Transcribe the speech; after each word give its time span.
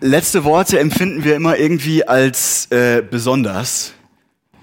letzte 0.00 0.44
Worte 0.44 0.78
empfinden 0.78 1.24
wir 1.24 1.36
immer 1.36 1.58
irgendwie 1.58 2.06
als 2.06 2.66
äh, 2.70 3.02
besonders. 3.02 3.94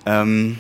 Ähm, 0.05 0.59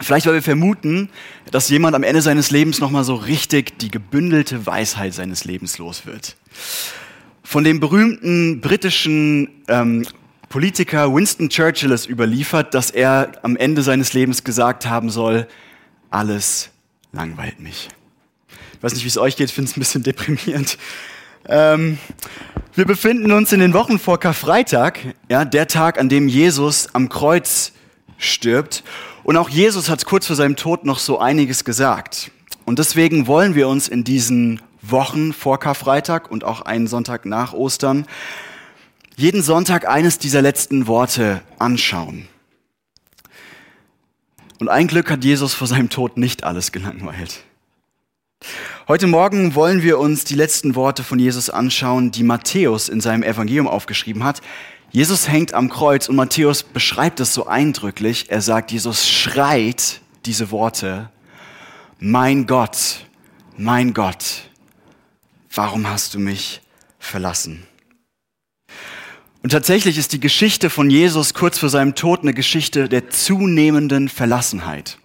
vielleicht, 0.00 0.26
weil 0.26 0.34
wir 0.34 0.42
vermuten, 0.42 1.08
dass 1.50 1.68
jemand 1.68 1.94
am 1.94 2.02
Ende 2.02 2.22
seines 2.22 2.50
Lebens 2.50 2.80
nochmal 2.80 3.04
so 3.04 3.14
richtig 3.14 3.78
die 3.78 3.90
gebündelte 3.90 4.66
Weisheit 4.66 5.14
seines 5.14 5.44
Lebens 5.44 5.78
los 5.78 6.06
wird. 6.06 6.36
Von 7.42 7.64
dem 7.64 7.80
berühmten 7.80 8.60
britischen 8.60 9.62
ähm, 9.68 10.06
Politiker 10.48 11.12
Winston 11.14 11.48
Churchill 11.48 11.90
ist 11.90 12.08
überliefert, 12.08 12.74
dass 12.74 12.90
er 12.90 13.32
am 13.42 13.56
Ende 13.56 13.82
seines 13.82 14.12
Lebens 14.12 14.44
gesagt 14.44 14.86
haben 14.86 15.10
soll, 15.10 15.46
alles 16.10 16.70
langweilt 17.12 17.60
mich. 17.60 17.88
Ich 18.74 18.82
weiß 18.82 18.94
nicht, 18.94 19.04
wie 19.04 19.08
es 19.08 19.18
euch 19.18 19.36
geht, 19.36 19.48
ich 19.48 19.54
finde 19.54 19.70
es 19.70 19.76
ein 19.76 19.80
bisschen 19.80 20.02
deprimierend. 20.02 20.78
Ähm, 21.48 21.98
wir 22.74 22.84
befinden 22.84 23.32
uns 23.32 23.52
in 23.52 23.60
den 23.60 23.72
Wochen 23.72 23.98
vor 23.98 24.18
Karfreitag, 24.18 24.98
ja, 25.28 25.44
der 25.44 25.68
Tag, 25.68 25.98
an 25.98 26.08
dem 26.08 26.28
Jesus 26.28 26.88
am 26.94 27.08
Kreuz 27.08 27.72
stirbt. 28.18 28.84
Und 29.22 29.36
auch 29.36 29.48
Jesus 29.48 29.88
hat 29.88 30.04
kurz 30.04 30.26
vor 30.26 30.36
seinem 30.36 30.56
Tod 30.56 30.84
noch 30.84 30.98
so 30.98 31.18
einiges 31.18 31.64
gesagt. 31.64 32.30
Und 32.64 32.78
deswegen 32.78 33.26
wollen 33.26 33.54
wir 33.54 33.68
uns 33.68 33.88
in 33.88 34.04
diesen 34.04 34.60
Wochen 34.82 35.32
vor 35.32 35.58
Karfreitag 35.58 36.30
und 36.30 36.44
auch 36.44 36.62
einen 36.62 36.86
Sonntag 36.86 37.26
nach 37.26 37.52
Ostern 37.52 38.06
jeden 39.16 39.42
Sonntag 39.42 39.88
eines 39.88 40.18
dieser 40.18 40.42
letzten 40.42 40.86
Worte 40.86 41.42
anschauen. 41.58 42.28
Und 44.58 44.68
ein 44.68 44.86
Glück 44.86 45.10
hat 45.10 45.24
Jesus 45.24 45.54
vor 45.54 45.66
seinem 45.66 45.88
Tod 45.88 46.18
nicht 46.18 46.44
alles 46.44 46.72
gelangweilt. 46.72 47.42
Heute 48.88 49.08
Morgen 49.08 49.56
wollen 49.56 49.82
wir 49.82 49.98
uns 49.98 50.22
die 50.22 50.36
letzten 50.36 50.76
Worte 50.76 51.02
von 51.02 51.18
Jesus 51.18 51.50
anschauen, 51.50 52.12
die 52.12 52.22
Matthäus 52.22 52.88
in 52.88 53.00
seinem 53.00 53.24
Evangelium 53.24 53.66
aufgeschrieben 53.66 54.22
hat. 54.22 54.42
Jesus 54.92 55.26
hängt 55.26 55.54
am 55.54 55.68
Kreuz 55.68 56.08
und 56.08 56.14
Matthäus 56.14 56.62
beschreibt 56.62 57.18
es 57.18 57.34
so 57.34 57.48
eindrücklich. 57.48 58.26
Er 58.28 58.40
sagt, 58.40 58.70
Jesus 58.70 59.08
schreit 59.08 60.00
diese 60.24 60.52
Worte, 60.52 61.10
mein 61.98 62.46
Gott, 62.46 63.06
mein 63.56 63.92
Gott, 63.92 64.42
warum 65.52 65.90
hast 65.90 66.14
du 66.14 66.20
mich 66.20 66.60
verlassen? 67.00 67.66
Und 69.42 69.50
tatsächlich 69.50 69.98
ist 69.98 70.12
die 70.12 70.20
Geschichte 70.20 70.70
von 70.70 70.90
Jesus 70.90 71.34
kurz 71.34 71.58
vor 71.58 71.70
seinem 71.70 71.96
Tod 71.96 72.22
eine 72.22 72.34
Geschichte 72.34 72.88
der 72.88 73.10
zunehmenden 73.10 74.08
Verlassenheit. 74.08 74.98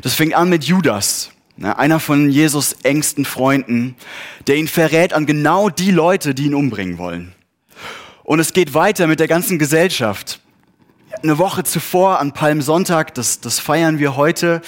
Das 0.00 0.14
fängt 0.14 0.32
an 0.32 0.48
mit 0.48 0.64
Judas, 0.64 1.32
einer 1.62 2.00
von 2.00 2.30
Jesus 2.30 2.74
engsten 2.82 3.24
Freunden, 3.24 3.96
der 4.46 4.56
ihn 4.56 4.68
verrät 4.68 5.12
an 5.12 5.26
genau 5.26 5.70
die 5.70 5.90
Leute, 5.90 6.34
die 6.34 6.46
ihn 6.46 6.54
umbringen 6.54 6.98
wollen. 6.98 7.32
Und 8.24 8.40
es 8.40 8.52
geht 8.52 8.74
weiter 8.74 9.06
mit 9.06 9.20
der 9.20 9.28
ganzen 9.28 9.58
Gesellschaft. 9.58 10.40
Eine 11.22 11.38
Woche 11.38 11.64
zuvor, 11.64 12.18
an 12.18 12.32
Palmsonntag, 12.32 13.14
das, 13.14 13.40
das 13.40 13.58
feiern 13.58 13.98
wir 13.98 14.16
heute, 14.16 14.60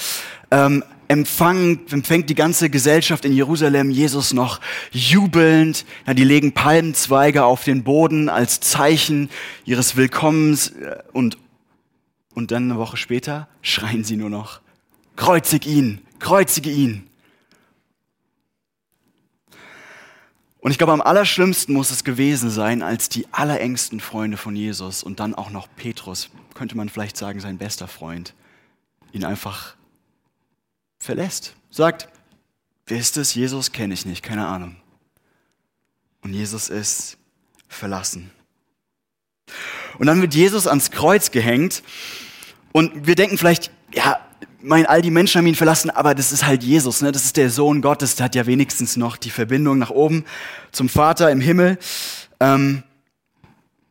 ähm, 0.50 0.82
empfangen, 1.08 1.80
empfängt 1.90 2.30
die 2.30 2.34
ganze 2.34 2.70
Gesellschaft 2.70 3.24
in 3.24 3.32
Jerusalem 3.32 3.90
Jesus 3.90 4.32
noch 4.32 4.60
jubelnd. 4.92 5.84
Ja, 6.06 6.14
die 6.14 6.24
legen 6.24 6.52
Palmenzweige 6.52 7.44
auf 7.44 7.64
den 7.64 7.82
Boden 7.82 8.28
als 8.28 8.60
Zeichen 8.60 9.30
ihres 9.64 9.96
Willkommens 9.96 10.68
äh, 10.68 10.96
und, 11.12 11.38
und 12.34 12.50
dann 12.50 12.70
eine 12.70 12.78
Woche 12.78 12.96
später 12.96 13.48
schreien 13.62 14.04
sie 14.04 14.16
nur 14.16 14.30
noch, 14.30 14.60
kreuzig 15.16 15.66
ihn, 15.66 16.00
kreuzige 16.18 16.70
ihn. 16.70 17.08
Und 20.60 20.72
ich 20.72 20.78
glaube, 20.78 20.92
am 20.92 21.00
allerschlimmsten 21.00 21.72
muss 21.72 21.90
es 21.90 22.04
gewesen 22.04 22.50
sein, 22.50 22.82
als 22.82 23.08
die 23.08 23.26
allerengsten 23.32 24.00
Freunde 24.00 24.36
von 24.36 24.56
Jesus 24.56 25.02
und 25.02 25.20
dann 25.20 25.34
auch 25.34 25.50
noch 25.50 25.68
Petrus, 25.76 26.30
könnte 26.54 26.76
man 26.76 26.88
vielleicht 26.88 27.16
sagen, 27.16 27.40
sein 27.40 27.58
bester 27.58 27.86
Freund, 27.86 28.34
ihn 29.12 29.24
einfach 29.24 29.76
verlässt. 30.98 31.54
Sagt, 31.70 32.08
wer 32.86 32.98
ist 32.98 33.16
es? 33.16 33.34
Jesus 33.34 33.72
kenne 33.72 33.94
ich 33.94 34.04
nicht, 34.04 34.22
keine 34.22 34.46
Ahnung. 34.46 34.76
Und 36.22 36.34
Jesus 36.34 36.68
ist 36.68 37.18
verlassen. 37.68 38.30
Und 39.98 40.06
dann 40.06 40.20
wird 40.20 40.34
Jesus 40.34 40.66
ans 40.66 40.90
Kreuz 40.90 41.30
gehängt 41.30 41.82
und 42.72 43.06
wir 43.06 43.14
denken 43.14 43.38
vielleicht, 43.38 43.70
ja, 43.94 44.20
mein, 44.60 44.86
all 44.86 45.02
die 45.02 45.10
Menschen 45.10 45.38
haben 45.38 45.46
ihn 45.46 45.54
verlassen, 45.54 45.90
aber 45.90 46.14
das 46.14 46.32
ist 46.32 46.44
halt 46.44 46.62
Jesus, 46.62 47.00
ne? 47.00 47.12
das 47.12 47.24
ist 47.24 47.36
der 47.36 47.50
Sohn 47.50 47.80
Gottes, 47.80 48.16
der 48.16 48.24
hat 48.24 48.34
ja 48.34 48.46
wenigstens 48.46 48.96
noch 48.96 49.16
die 49.16 49.30
Verbindung 49.30 49.78
nach 49.78 49.90
oben 49.90 50.24
zum 50.72 50.88
Vater 50.88 51.30
im 51.30 51.40
Himmel. 51.40 51.78
Ähm, 52.40 52.82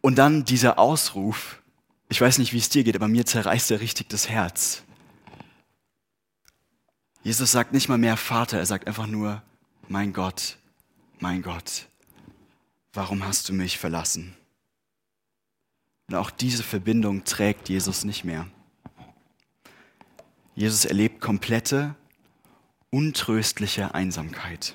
und 0.02 0.18
dann 0.18 0.46
dieser 0.46 0.80
Ausruf, 0.80 1.62
ich 2.10 2.20
weiß 2.20 2.38
nicht, 2.38 2.54
wie 2.54 2.58
es 2.58 2.70
dir 2.70 2.84
geht, 2.84 2.96
aber 2.96 3.08
mir 3.08 3.26
zerreißt 3.26 3.72
er 3.72 3.82
richtig 3.82 4.10
das 4.10 4.30
Herz. 4.30 4.84
Jesus 7.24 7.52
sagt 7.52 7.74
nicht 7.74 7.90
mal 7.90 7.98
mehr 7.98 8.16
Vater, 8.16 8.58
er 8.58 8.66
sagt 8.66 8.88
einfach 8.88 9.08
nur, 9.08 9.42
mein 9.90 10.14
Gott, 10.14 10.58
mein 11.20 11.42
Gott, 11.42 11.88
warum 12.94 13.26
hast 13.26 13.50
du 13.50 13.54
mich 13.54 13.78
verlassen? 13.78 14.36
Und 16.08 16.16
auch 16.16 16.32
diese 16.32 16.64
Verbindung 16.64 17.26
trägt 17.26 17.68
Jesus 17.68 18.06
nicht 18.06 18.24
mehr. 18.24 18.48
Jesus 20.58 20.86
erlebt 20.86 21.22
komplette, 21.22 21.94
untröstliche 22.90 23.94
Einsamkeit. 23.94 24.74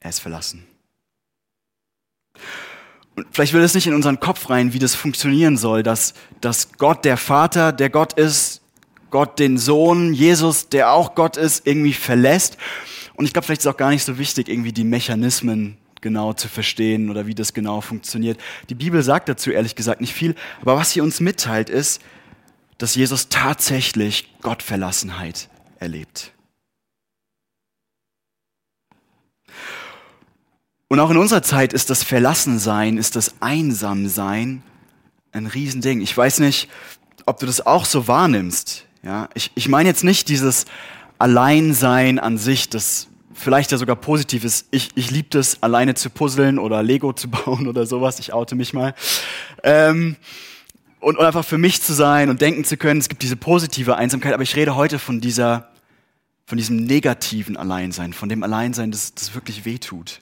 Er 0.00 0.08
ist 0.08 0.20
verlassen. 0.20 0.66
Und 3.16 3.26
vielleicht 3.32 3.52
will 3.52 3.60
es 3.60 3.74
nicht 3.74 3.86
in 3.86 3.92
unseren 3.92 4.18
Kopf 4.18 4.48
rein, 4.48 4.72
wie 4.72 4.78
das 4.78 4.94
funktionieren 4.94 5.58
soll, 5.58 5.82
dass, 5.82 6.14
dass 6.40 6.72
Gott 6.78 7.04
der 7.04 7.18
Vater, 7.18 7.70
der 7.70 7.90
Gott 7.90 8.14
ist, 8.14 8.62
Gott 9.10 9.38
den 9.38 9.58
Sohn, 9.58 10.14
Jesus, 10.14 10.70
der 10.70 10.90
auch 10.92 11.14
Gott 11.14 11.36
ist, 11.36 11.66
irgendwie 11.66 11.92
verlässt. 11.92 12.56
Und 13.16 13.26
ich 13.26 13.34
glaube, 13.34 13.44
vielleicht 13.44 13.60
ist 13.60 13.66
es 13.66 13.74
auch 13.74 13.76
gar 13.76 13.90
nicht 13.90 14.04
so 14.04 14.16
wichtig, 14.16 14.48
irgendwie 14.48 14.72
die 14.72 14.84
Mechanismen 14.84 15.76
genau 16.00 16.32
zu 16.32 16.48
verstehen 16.48 17.10
oder 17.10 17.26
wie 17.26 17.34
das 17.34 17.52
genau 17.52 17.82
funktioniert. 17.82 18.40
Die 18.70 18.74
Bibel 18.74 19.02
sagt 19.02 19.28
dazu 19.28 19.50
ehrlich 19.50 19.74
gesagt 19.74 20.00
nicht 20.00 20.14
viel, 20.14 20.34
aber 20.62 20.76
was 20.76 20.92
sie 20.92 21.02
uns 21.02 21.20
mitteilt 21.20 21.68
ist, 21.68 22.00
dass 22.80 22.94
Jesus 22.94 23.28
tatsächlich 23.28 24.32
Gottverlassenheit 24.40 25.50
erlebt. 25.78 26.32
Und 30.88 30.98
auch 30.98 31.10
in 31.10 31.18
unserer 31.18 31.42
Zeit 31.42 31.74
ist 31.74 31.90
das 31.90 32.02
Verlassensein, 32.02 32.96
ist 32.96 33.16
das 33.16 33.34
Einsamsein 33.40 34.62
ein 35.30 35.46
Riesending. 35.46 36.00
Ich 36.00 36.16
weiß 36.16 36.38
nicht, 36.40 36.70
ob 37.26 37.38
du 37.38 37.46
das 37.46 37.64
auch 37.64 37.84
so 37.84 38.08
wahrnimmst. 38.08 38.86
Ja, 39.02 39.28
ich, 39.34 39.50
ich 39.54 39.68
meine 39.68 39.90
jetzt 39.90 40.02
nicht 40.02 40.30
dieses 40.30 40.64
Alleinsein 41.18 42.18
an 42.18 42.38
sich, 42.38 42.70
das 42.70 43.08
vielleicht 43.34 43.72
ja 43.72 43.78
sogar 43.78 43.96
positiv 43.96 44.42
ist. 44.42 44.66
Ich, 44.70 44.88
ich 44.94 45.10
liebe 45.10 45.28
das, 45.30 45.62
alleine 45.62 45.94
zu 45.94 46.08
puzzeln 46.08 46.58
oder 46.58 46.82
Lego 46.82 47.12
zu 47.12 47.28
bauen 47.30 47.68
oder 47.68 47.84
sowas. 47.84 48.18
Ich 48.20 48.32
oute 48.32 48.54
mich 48.54 48.72
mal. 48.72 48.94
Ähm, 49.62 50.16
und, 51.00 51.18
und 51.18 51.24
einfach 51.24 51.44
für 51.44 51.58
mich 51.58 51.82
zu 51.82 51.92
sein 51.92 52.30
und 52.30 52.40
denken 52.40 52.64
zu 52.64 52.76
können, 52.76 53.00
es 53.00 53.08
gibt 53.08 53.22
diese 53.22 53.36
positive 53.36 53.96
Einsamkeit, 53.96 54.34
aber 54.34 54.42
ich 54.42 54.54
rede 54.56 54.76
heute 54.76 54.98
von 54.98 55.20
dieser, 55.20 55.70
von 56.46 56.58
diesem 56.58 56.76
negativen 56.76 57.56
Alleinsein, 57.56 58.12
von 58.12 58.28
dem 58.28 58.42
Alleinsein, 58.42 58.90
das, 58.90 59.14
das 59.14 59.34
wirklich 59.34 59.64
wehtut. 59.64 60.20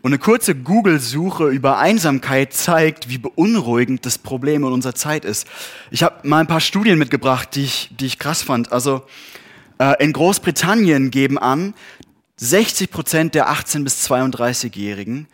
Und 0.00 0.12
eine 0.12 0.18
kurze 0.20 0.54
Google-Suche 0.54 1.48
über 1.48 1.78
Einsamkeit 1.78 2.52
zeigt, 2.52 3.08
wie 3.08 3.18
beunruhigend 3.18 4.06
das 4.06 4.16
Problem 4.16 4.62
in 4.62 4.72
unserer 4.72 4.94
Zeit 4.94 5.24
ist. 5.24 5.48
Ich 5.90 6.04
habe 6.04 6.26
mal 6.28 6.38
ein 6.38 6.46
paar 6.46 6.60
Studien 6.60 6.98
mitgebracht, 6.98 7.54
die 7.56 7.64
ich, 7.64 7.90
die 7.98 8.06
ich 8.06 8.18
krass 8.20 8.42
fand. 8.42 8.70
Also 8.70 9.02
äh, 9.78 10.02
in 10.02 10.12
Großbritannien 10.12 11.10
geben 11.10 11.36
an 11.36 11.74
60 12.36 12.92
Prozent 12.92 13.34
der 13.34 13.48
18 13.50 13.82
bis 13.82 14.08
32-Jährigen, 14.08 15.26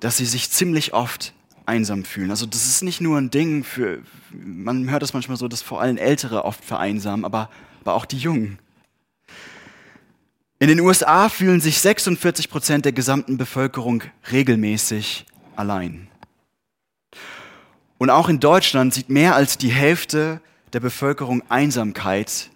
dass 0.00 0.16
sie 0.16 0.26
sich 0.26 0.50
ziemlich 0.50 0.92
oft 0.92 1.32
einsam 1.66 2.04
fühlen. 2.04 2.30
Also 2.30 2.46
das 2.46 2.66
ist 2.66 2.82
nicht 2.82 3.00
nur 3.00 3.18
ein 3.18 3.30
Ding 3.30 3.62
für, 3.62 4.02
man 4.32 4.90
hört 4.90 5.02
das 5.02 5.12
manchmal 5.12 5.36
so, 5.36 5.48
dass 5.48 5.62
vor 5.62 5.80
allem 5.80 5.96
Ältere 5.96 6.44
oft 6.44 6.64
vereinsamen, 6.64 7.24
aber, 7.24 7.50
aber 7.80 7.94
auch 7.94 8.06
die 8.06 8.18
Jungen. 8.18 8.58
In 10.60 10.68
den 10.68 10.80
USA 10.80 11.28
fühlen 11.28 11.60
sich 11.60 11.80
46 11.80 12.50
Prozent 12.50 12.84
der 12.84 12.92
gesamten 12.92 13.36
Bevölkerung 13.36 14.02
regelmäßig 14.32 15.26
allein. 15.54 16.08
Und 17.98 18.10
auch 18.10 18.28
in 18.28 18.40
Deutschland 18.40 18.94
sieht 18.94 19.08
mehr 19.08 19.34
als 19.34 19.58
die 19.58 19.70
Hälfte 19.70 20.40
der 20.72 20.80
Bevölkerung 20.80 21.42
Einsamkeit 21.48 22.50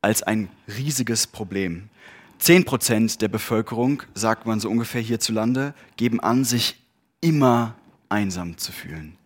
als 0.00 0.22
ein 0.22 0.48
riesiges 0.68 1.26
Problem. 1.26 1.90
Zehn 2.38 2.64
Prozent 2.64 3.20
der 3.20 3.28
Bevölkerung, 3.28 4.02
sagt 4.14 4.46
man 4.46 4.60
so 4.60 4.70
ungefähr 4.70 5.00
hierzulande, 5.00 5.74
geben 5.96 6.20
an, 6.20 6.44
sich 6.44 6.76
immer 7.20 7.74
einsam 8.08 8.56
zu 8.56 8.72
fühlen. 8.72 9.16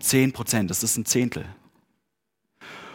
Zehn 0.00 0.32
Prozent, 0.32 0.70
das 0.70 0.82
ist 0.82 0.96
ein 0.96 1.04
Zehntel. 1.04 1.44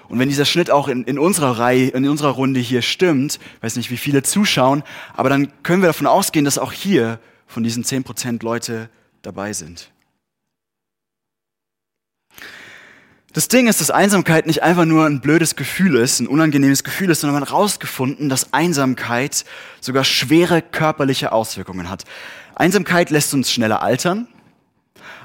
Und 0.10 0.20
wenn 0.20 0.30
dieser 0.30 0.46
Schnitt 0.46 0.70
auch 0.70 0.90
in, 0.90 1.06
in 1.06 1.18
unserer 1.18 1.58
Reihe, 1.60 1.88
in 1.88 2.08
unserer 2.08 2.32
Runde 2.32 2.60
hier 2.60 2.82
stimmt, 2.82 3.40
weiß 3.62 3.78
nicht, 3.78 3.90
wie 3.90 3.98
viele 3.98 4.22
zuschauen, 4.22 4.84
aber 5.14 5.30
dann 5.30 5.52
können 5.64 5.82
wir 5.82 5.88
davon 5.88 6.08
ausgehen, 6.08 6.46
dass 6.46 6.58
auch 6.58 6.74
hier 6.74 7.20
von 7.48 7.64
diesen 7.64 7.84
10% 7.84 8.44
Leute 8.44 8.90
dabei 9.22 9.54
sind. 9.54 9.93
Das 13.34 13.48
Ding 13.48 13.66
ist, 13.66 13.82
dass 13.82 13.90
Einsamkeit 13.90 14.46
nicht 14.46 14.62
einfach 14.62 14.86
nur 14.86 15.08
ein 15.08 15.20
blödes 15.20 15.56
Gefühl 15.56 15.96
ist, 15.96 16.20
ein 16.20 16.28
unangenehmes 16.28 16.84
Gefühl 16.84 17.10
ist, 17.10 17.22
sondern 17.22 17.34
man 17.34 17.42
hat 17.42 17.50
herausgefunden, 17.50 18.30
dass 18.30 18.54
Einsamkeit 18.54 19.44
sogar 19.82 20.04
schwere 20.04 20.62
körperliche 20.62 21.32
Auswirkungen 21.32 21.90
hat. 21.90 22.04
Einsamkeit 22.54 23.10
lässt 23.10 23.34
uns 23.34 23.52
schneller 23.52 23.82
altern. 23.82 24.28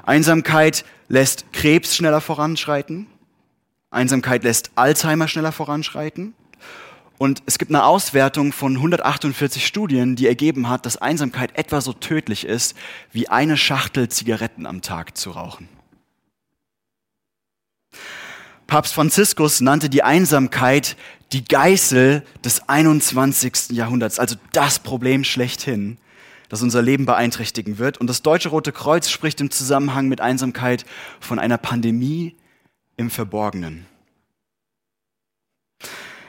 Einsamkeit 0.03 0.85
lässt 1.07 1.53
Krebs 1.53 1.95
schneller 1.95 2.19
voranschreiten. 2.19 3.05
Einsamkeit 3.91 4.43
lässt 4.43 4.71
Alzheimer 4.73 5.27
schneller 5.27 5.51
voranschreiten. 5.51 6.33
Und 7.19 7.43
es 7.45 7.59
gibt 7.59 7.69
eine 7.69 7.83
Auswertung 7.83 8.53
von 8.53 8.77
148 8.77 9.67
Studien, 9.67 10.15
die 10.15 10.25
ergeben 10.25 10.67
hat, 10.67 10.87
dass 10.87 10.97
Einsamkeit 10.97 11.55
etwa 11.55 11.79
so 11.79 11.93
tödlich 11.93 12.43
ist, 12.43 12.75
wie 13.11 13.29
eine 13.29 13.55
Schachtel 13.55 14.09
Zigaretten 14.09 14.65
am 14.65 14.81
Tag 14.81 15.15
zu 15.15 15.29
rauchen. 15.29 15.69
Papst 18.69 18.93
Franziskus 18.93 19.59
nannte 19.61 19.89
die 19.89 20.03
Einsamkeit 20.03 20.95
die 21.31 21.43
Geißel 21.43 22.21
des 22.45 22.69
21. 22.69 23.71
Jahrhunderts, 23.71 24.19
also 24.19 24.35
das 24.51 24.77
Problem 24.77 25.23
schlechthin, 25.23 25.97
das 26.49 26.61
unser 26.61 26.83
Leben 26.83 27.07
beeinträchtigen 27.07 27.79
wird. 27.79 27.97
Und 27.97 28.05
das 28.07 28.21
Deutsche 28.21 28.49
Rote 28.49 28.71
Kreuz 28.71 29.09
spricht 29.09 29.41
im 29.41 29.49
Zusammenhang 29.49 30.07
mit 30.07 30.21
Einsamkeit 30.21 30.85
von 31.19 31.39
einer 31.39 31.57
Pandemie 31.57 32.35
im 32.95 33.09
Verborgenen. 33.09 33.87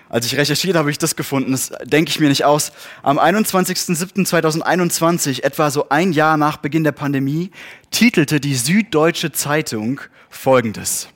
Als 0.09 0.25
ich 0.25 0.39
recherchiert 0.39 0.77
habe, 0.77 0.85
habe 0.85 0.91
ich 0.91 0.97
das 0.97 1.17
gefunden. 1.17 1.53
Das 1.53 1.71
denke 1.85 2.11
ich 2.11 2.21
mir 2.21 2.31
nicht 2.31 2.47
aus. 2.47 2.73
Am 3.03 3.19
21.07.2021, 3.19 5.43
etwa 5.43 5.71
so 5.71 5.91
ein 5.91 6.13
Jahr 6.13 6.39
nach 6.39 6.57
Beginn 6.57 6.85
der 6.85 6.93
Pandemie, 6.93 7.51
titelte 7.91 8.41
die 8.41 8.55
Süddeutsche 8.55 9.31
Zeitung 9.31 10.01
Folgendes 10.31 11.09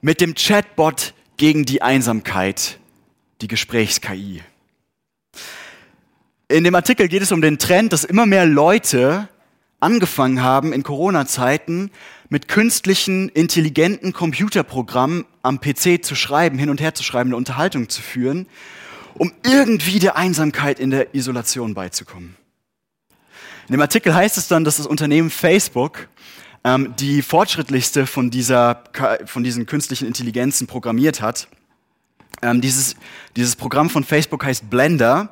mit 0.00 0.20
dem 0.20 0.34
Chatbot 0.34 1.14
gegen 1.36 1.64
die 1.64 1.82
Einsamkeit, 1.82 2.78
die 3.40 3.48
Gesprächs-KI. 3.48 4.42
In 6.48 6.64
dem 6.64 6.74
Artikel 6.74 7.08
geht 7.08 7.22
es 7.22 7.32
um 7.32 7.40
den 7.40 7.58
Trend, 7.58 7.92
dass 7.92 8.04
immer 8.04 8.26
mehr 8.26 8.46
Leute 8.46 9.28
angefangen 9.80 10.42
haben, 10.42 10.72
in 10.72 10.82
Corona-Zeiten 10.82 11.90
mit 12.28 12.48
künstlichen, 12.48 13.28
intelligenten 13.28 14.12
Computerprogrammen 14.12 15.24
am 15.42 15.60
PC 15.60 16.04
zu 16.04 16.14
schreiben, 16.14 16.58
hin 16.58 16.70
und 16.70 16.80
her 16.80 16.94
zu 16.94 17.02
schreiben, 17.02 17.30
eine 17.30 17.36
Unterhaltung 17.36 17.88
zu 17.88 18.02
führen, 18.02 18.46
um 19.14 19.32
irgendwie 19.44 19.98
der 19.98 20.16
Einsamkeit 20.16 20.78
in 20.78 20.90
der 20.90 21.14
Isolation 21.14 21.74
beizukommen. 21.74 22.36
In 23.68 23.72
dem 23.72 23.80
Artikel 23.80 24.14
heißt 24.14 24.38
es 24.38 24.48
dann, 24.48 24.64
dass 24.64 24.78
das 24.78 24.86
Unternehmen 24.86 25.30
Facebook 25.30 26.08
ähm, 26.64 26.94
die 26.98 27.22
fortschrittlichste 27.22 28.06
von, 28.06 28.30
dieser, 28.30 28.84
von 29.26 29.44
diesen 29.44 29.66
künstlichen 29.66 30.06
Intelligenzen 30.06 30.66
programmiert 30.66 31.20
hat. 31.20 31.48
Ähm, 32.42 32.60
dieses, 32.60 32.96
dieses 33.36 33.56
Programm 33.56 33.90
von 33.90 34.04
Facebook 34.04 34.44
heißt 34.44 34.70
Blender. 34.70 35.30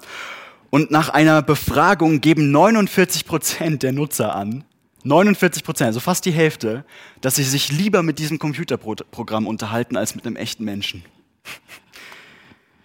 Und 0.70 0.90
nach 0.90 1.08
einer 1.08 1.42
Befragung 1.42 2.20
geben 2.20 2.50
49 2.50 3.24
Prozent 3.24 3.82
der 3.82 3.92
Nutzer 3.92 4.34
an, 4.34 4.64
49 5.04 5.62
Prozent, 5.62 5.86
also 5.86 6.00
fast 6.00 6.24
die 6.24 6.32
Hälfte, 6.32 6.84
dass 7.20 7.36
sie 7.36 7.44
sich 7.44 7.70
lieber 7.70 8.02
mit 8.02 8.18
diesem 8.18 8.38
Computerprogramm 8.38 9.46
unterhalten 9.46 9.96
als 9.96 10.16
mit 10.16 10.26
einem 10.26 10.36
echten 10.36 10.64
Menschen. 10.64 11.04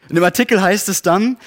In 0.07 0.15
dem 0.15 0.23
Artikel 0.23 0.61
heißt 0.61 0.89
es 0.89 1.01
dann, 1.01 1.37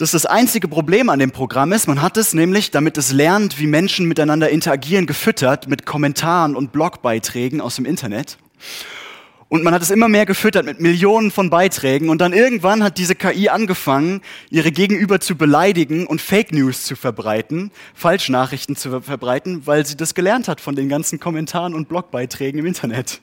dass 0.00 0.12
das 0.12 0.24
einzige 0.24 0.66
Problem 0.66 1.10
an 1.10 1.18
dem 1.18 1.30
Programm 1.30 1.72
ist. 1.72 1.86
Man 1.86 2.00
hat 2.00 2.16
es 2.16 2.32
nämlich, 2.32 2.70
damit 2.70 2.96
es 2.96 3.12
lernt, 3.12 3.58
wie 3.58 3.66
Menschen 3.66 4.08
miteinander 4.08 4.48
interagieren, 4.48 5.06
gefüttert 5.06 5.68
mit 5.68 5.84
Kommentaren 5.84 6.56
und 6.56 6.72
Blogbeiträgen 6.72 7.60
aus 7.60 7.76
dem 7.76 7.84
Internet. 7.84 8.38
Und 9.50 9.62
man 9.62 9.74
hat 9.74 9.82
es 9.82 9.90
immer 9.90 10.08
mehr 10.08 10.24
gefüttert 10.24 10.64
mit 10.64 10.80
Millionen 10.80 11.30
von 11.30 11.50
Beiträgen. 11.50 12.08
Und 12.08 12.22
dann 12.22 12.32
irgendwann 12.32 12.82
hat 12.82 12.96
diese 12.96 13.14
KI 13.14 13.50
angefangen, 13.50 14.22
ihre 14.48 14.72
Gegenüber 14.72 15.20
zu 15.20 15.36
beleidigen 15.36 16.06
und 16.06 16.22
Fake 16.22 16.52
News 16.52 16.84
zu 16.84 16.96
verbreiten, 16.96 17.70
Falschnachrichten 17.92 18.76
zu 18.76 19.02
verbreiten, 19.02 19.66
weil 19.66 19.84
sie 19.84 19.98
das 19.98 20.14
gelernt 20.14 20.48
hat 20.48 20.62
von 20.62 20.76
den 20.76 20.88
ganzen 20.88 21.20
Kommentaren 21.20 21.74
und 21.74 21.88
Blogbeiträgen 21.88 22.60
im 22.60 22.64
Internet. 22.64 23.20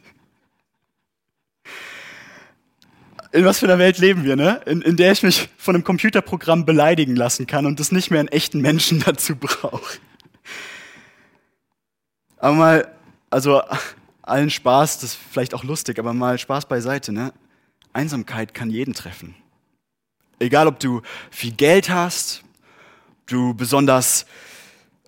In 3.37 3.45
was 3.45 3.59
für 3.59 3.67
einer 3.67 3.77
Welt 3.77 3.99
leben 3.99 4.23
wir, 4.23 4.35
ne? 4.35 4.61
In, 4.65 4.81
in 4.81 4.97
der 4.97 5.11
ich 5.11 5.21
mich 5.21 5.47
von 5.59 5.75
einem 5.75 5.83
Computerprogramm 5.83 6.65
beleidigen 6.65 7.15
lassen 7.15 7.45
kann 7.45 7.67
und 7.67 7.79
das 7.79 7.91
nicht 7.91 8.09
mehr 8.09 8.19
einen 8.19 8.29
echten 8.29 8.61
Menschen 8.61 8.99
dazu 9.05 9.35
brauche. 9.35 9.99
Aber 12.37 12.55
mal, 12.55 12.95
also 13.29 13.61
allen 14.23 14.49
Spaß, 14.49 14.99
das 14.99 15.11
ist 15.11 15.19
vielleicht 15.31 15.53
auch 15.53 15.63
lustig, 15.63 15.99
aber 15.99 16.13
mal 16.13 16.39
Spaß 16.39 16.65
beiseite, 16.65 17.11
ne? 17.11 17.31
Einsamkeit 17.93 18.55
kann 18.55 18.71
jeden 18.71 18.95
treffen. 18.95 19.35
Egal, 20.39 20.65
ob 20.65 20.79
du 20.79 21.03
viel 21.29 21.51
Geld 21.51 21.89
hast, 21.89 22.41
du 23.27 23.53
besonders 23.53 24.25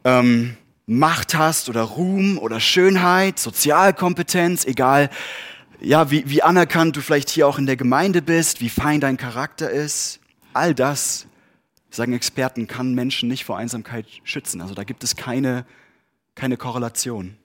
ähm, 0.04 0.56
Macht 0.86 1.34
hast 1.34 1.68
oder 1.68 1.82
Ruhm 1.82 2.38
oder 2.38 2.60
Schönheit, 2.60 3.40
Sozialkompetenz, 3.40 4.66
egal 4.66 5.10
ja, 5.82 6.12
wie, 6.12 6.30
wie 6.30 6.44
anerkannt 6.44 6.96
du 6.96 7.02
vielleicht 7.02 7.30
hier 7.30 7.48
auch 7.48 7.58
in 7.58 7.66
der 7.66 7.78
Gemeinde 7.78 8.22
bist, 8.22 8.62
wie 8.62 8.70
fein 8.70 9.00
dein 9.00 9.18
Charakter 9.18 9.70
ist. 9.70 10.20
All 10.54 10.74
das, 10.76 11.28
sagen 11.90 12.14
Experten, 12.14 12.68
kann 12.68 12.94
Menschen 12.94 13.30
nicht 13.30 13.46
vor 13.46 13.58
Einsamkeit 13.58 14.06
schützen. 14.24 14.62
Also 14.62 14.74
da 14.74 14.84
gibt 14.84 15.04
es 15.04 15.16
keine, 15.16 15.66
keine 16.36 16.58
Korrelation. 16.58 17.38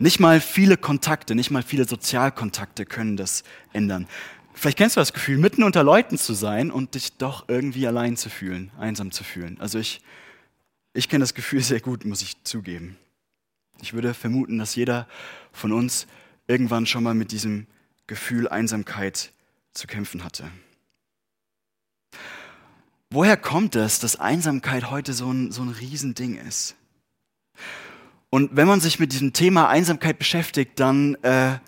Nicht 0.00 0.20
mal 0.20 0.40
viele 0.40 0.76
Kontakte, 0.76 1.34
nicht 1.34 1.50
mal 1.50 1.62
viele 1.62 1.86
Sozialkontakte 1.86 2.86
können 2.86 3.16
das 3.16 3.42
ändern. 3.72 4.06
Vielleicht 4.54 4.78
kennst 4.78 4.96
du 4.96 5.00
das 5.00 5.12
Gefühl, 5.12 5.38
mitten 5.38 5.62
unter 5.62 5.84
Leuten 5.84 6.18
zu 6.18 6.34
sein 6.34 6.70
und 6.70 6.94
dich 6.94 7.16
doch 7.16 7.48
irgendwie 7.48 7.86
allein 7.86 8.16
zu 8.16 8.28
fühlen, 8.28 8.70
einsam 8.78 9.12
zu 9.12 9.22
fühlen. 9.22 9.56
Also 9.60 9.78
ich, 9.78 10.00
ich 10.94 11.08
kenne 11.08 11.22
das 11.22 11.34
Gefühl 11.34 11.62
sehr 11.62 11.80
gut, 11.80 12.04
muss 12.04 12.22
ich 12.22 12.42
zugeben. 12.44 12.96
Ich 13.80 13.92
würde 13.92 14.14
vermuten, 14.14 14.58
dass 14.58 14.74
jeder 14.74 15.06
von 15.52 15.72
uns 15.72 16.06
irgendwann 16.46 16.86
schon 16.86 17.04
mal 17.04 17.14
mit 17.14 17.32
diesem 17.32 17.66
Gefühl 18.06 18.48
Einsamkeit 18.48 19.32
zu 19.72 19.86
kämpfen 19.86 20.24
hatte. 20.24 20.50
Woher 23.10 23.36
kommt 23.36 23.74
es, 23.74 24.00
dass 24.00 24.16
Einsamkeit 24.16 24.90
heute 24.90 25.12
so 25.12 25.30
ein, 25.32 25.50
so 25.50 25.62
ein 25.62 25.70
Riesending 25.70 26.36
ist? 26.36 26.74
Und 28.30 28.54
wenn 28.54 28.66
man 28.66 28.80
sich 28.80 28.98
mit 28.98 29.12
diesem 29.12 29.32
Thema 29.32 29.68
Einsamkeit 29.68 30.18
beschäftigt, 30.18 30.78
dann 30.78 31.14
äh, 31.22 31.58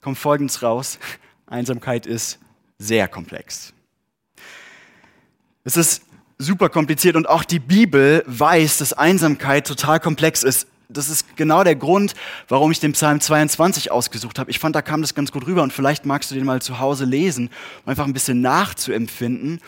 kommt 0.00 0.18
Folgendes 0.18 0.62
raus. 0.62 0.98
Einsamkeit 1.46 2.06
ist 2.06 2.38
sehr 2.78 3.08
komplex. 3.08 3.72
Es 5.64 5.76
ist 5.76 6.04
super 6.38 6.68
kompliziert 6.68 7.16
und 7.16 7.28
auch 7.28 7.44
die 7.44 7.58
Bibel 7.58 8.22
weiß, 8.26 8.78
dass 8.78 8.92
Einsamkeit 8.92 9.66
total 9.66 10.00
komplex 10.00 10.42
ist 10.42 10.66
das 10.92 11.08
ist 11.08 11.36
genau 11.36 11.64
der 11.64 11.76
Grund, 11.76 12.14
warum 12.48 12.70
ich 12.70 12.80
den 12.80 12.92
Psalm 12.92 13.20
22 13.20 13.90
ausgesucht 13.90 14.38
habe. 14.38 14.50
Ich 14.50 14.58
fand, 14.58 14.76
da 14.76 14.82
kam 14.82 15.00
das 15.00 15.14
ganz 15.14 15.32
gut 15.32 15.46
rüber 15.46 15.62
und 15.62 15.72
vielleicht 15.72 16.06
magst 16.06 16.30
du 16.30 16.34
den 16.34 16.44
mal 16.44 16.62
zu 16.62 16.78
Hause 16.78 17.04
lesen, 17.04 17.50
um 17.84 17.90
einfach 17.90 18.06
ein 18.06 18.12
bisschen 18.12 18.40
nachzuempfinden, 18.40 19.60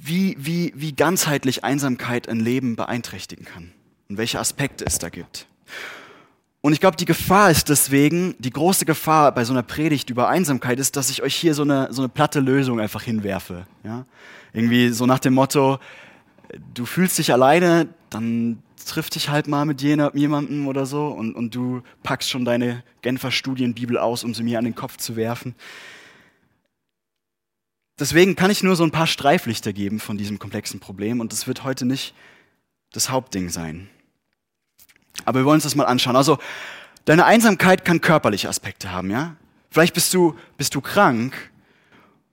wie, 0.00 0.36
wie, 0.38 0.72
wie 0.74 0.92
ganzheitlich 0.92 1.64
Einsamkeit 1.64 2.28
ein 2.28 2.40
Leben 2.40 2.76
beeinträchtigen 2.76 3.44
kann 3.44 3.72
und 4.08 4.16
welche 4.16 4.40
Aspekte 4.40 4.86
es 4.86 4.98
da 4.98 5.08
gibt. 5.08 5.46
Und 6.60 6.72
ich 6.72 6.80
glaube, 6.80 6.96
die 6.96 7.04
Gefahr 7.04 7.50
ist 7.50 7.68
deswegen, 7.68 8.34
die 8.38 8.50
große 8.50 8.84
Gefahr 8.84 9.32
bei 9.32 9.44
so 9.44 9.52
einer 9.52 9.62
Predigt 9.62 10.10
über 10.10 10.28
Einsamkeit 10.28 10.80
ist, 10.80 10.96
dass 10.96 11.08
ich 11.08 11.22
euch 11.22 11.34
hier 11.34 11.54
so 11.54 11.62
eine, 11.62 11.88
so 11.92 12.02
eine 12.02 12.08
platte 12.08 12.40
Lösung 12.40 12.80
einfach 12.80 13.02
hinwerfe. 13.02 13.66
Ja? 13.84 14.06
Irgendwie 14.52 14.88
so 14.88 15.06
nach 15.06 15.20
dem 15.20 15.34
Motto, 15.34 15.78
du 16.74 16.84
fühlst 16.84 17.18
dich 17.18 17.32
alleine, 17.32 17.88
dann 18.10 18.62
triff 18.84 19.10
dich 19.10 19.28
halt 19.28 19.48
mal 19.48 19.64
mit 19.64 19.82
jemandem 19.82 20.66
oder 20.66 20.86
so 20.86 21.08
und, 21.08 21.34
und 21.34 21.54
du 21.54 21.82
packst 22.02 22.30
schon 22.30 22.44
deine 22.44 22.82
Genfer 23.02 23.30
Studienbibel 23.30 23.98
aus, 23.98 24.24
um 24.24 24.34
sie 24.34 24.42
mir 24.42 24.58
an 24.58 24.64
den 24.64 24.74
Kopf 24.74 24.96
zu 24.96 25.16
werfen. 25.16 25.54
Deswegen 27.98 28.36
kann 28.36 28.50
ich 28.50 28.62
nur 28.62 28.76
so 28.76 28.84
ein 28.84 28.92
paar 28.92 29.06
Streiflichter 29.06 29.72
geben 29.72 29.98
von 29.98 30.18
diesem 30.18 30.38
komplexen 30.38 30.78
Problem 30.78 31.20
und 31.20 31.32
das 31.32 31.46
wird 31.46 31.64
heute 31.64 31.84
nicht 31.84 32.14
das 32.92 33.10
Hauptding 33.10 33.48
sein. 33.48 33.88
Aber 35.24 35.40
wir 35.40 35.44
wollen 35.44 35.56
uns 35.56 35.64
das 35.64 35.74
mal 35.74 35.84
anschauen. 35.84 36.16
Also, 36.16 36.38
deine 37.04 37.24
Einsamkeit 37.24 37.84
kann 37.84 38.00
körperliche 38.00 38.48
Aspekte 38.48 38.92
haben, 38.92 39.10
ja? 39.10 39.36
Vielleicht 39.70 39.94
bist 39.94 40.14
du, 40.14 40.36
bist 40.56 40.74
du 40.74 40.80
krank 40.80 41.50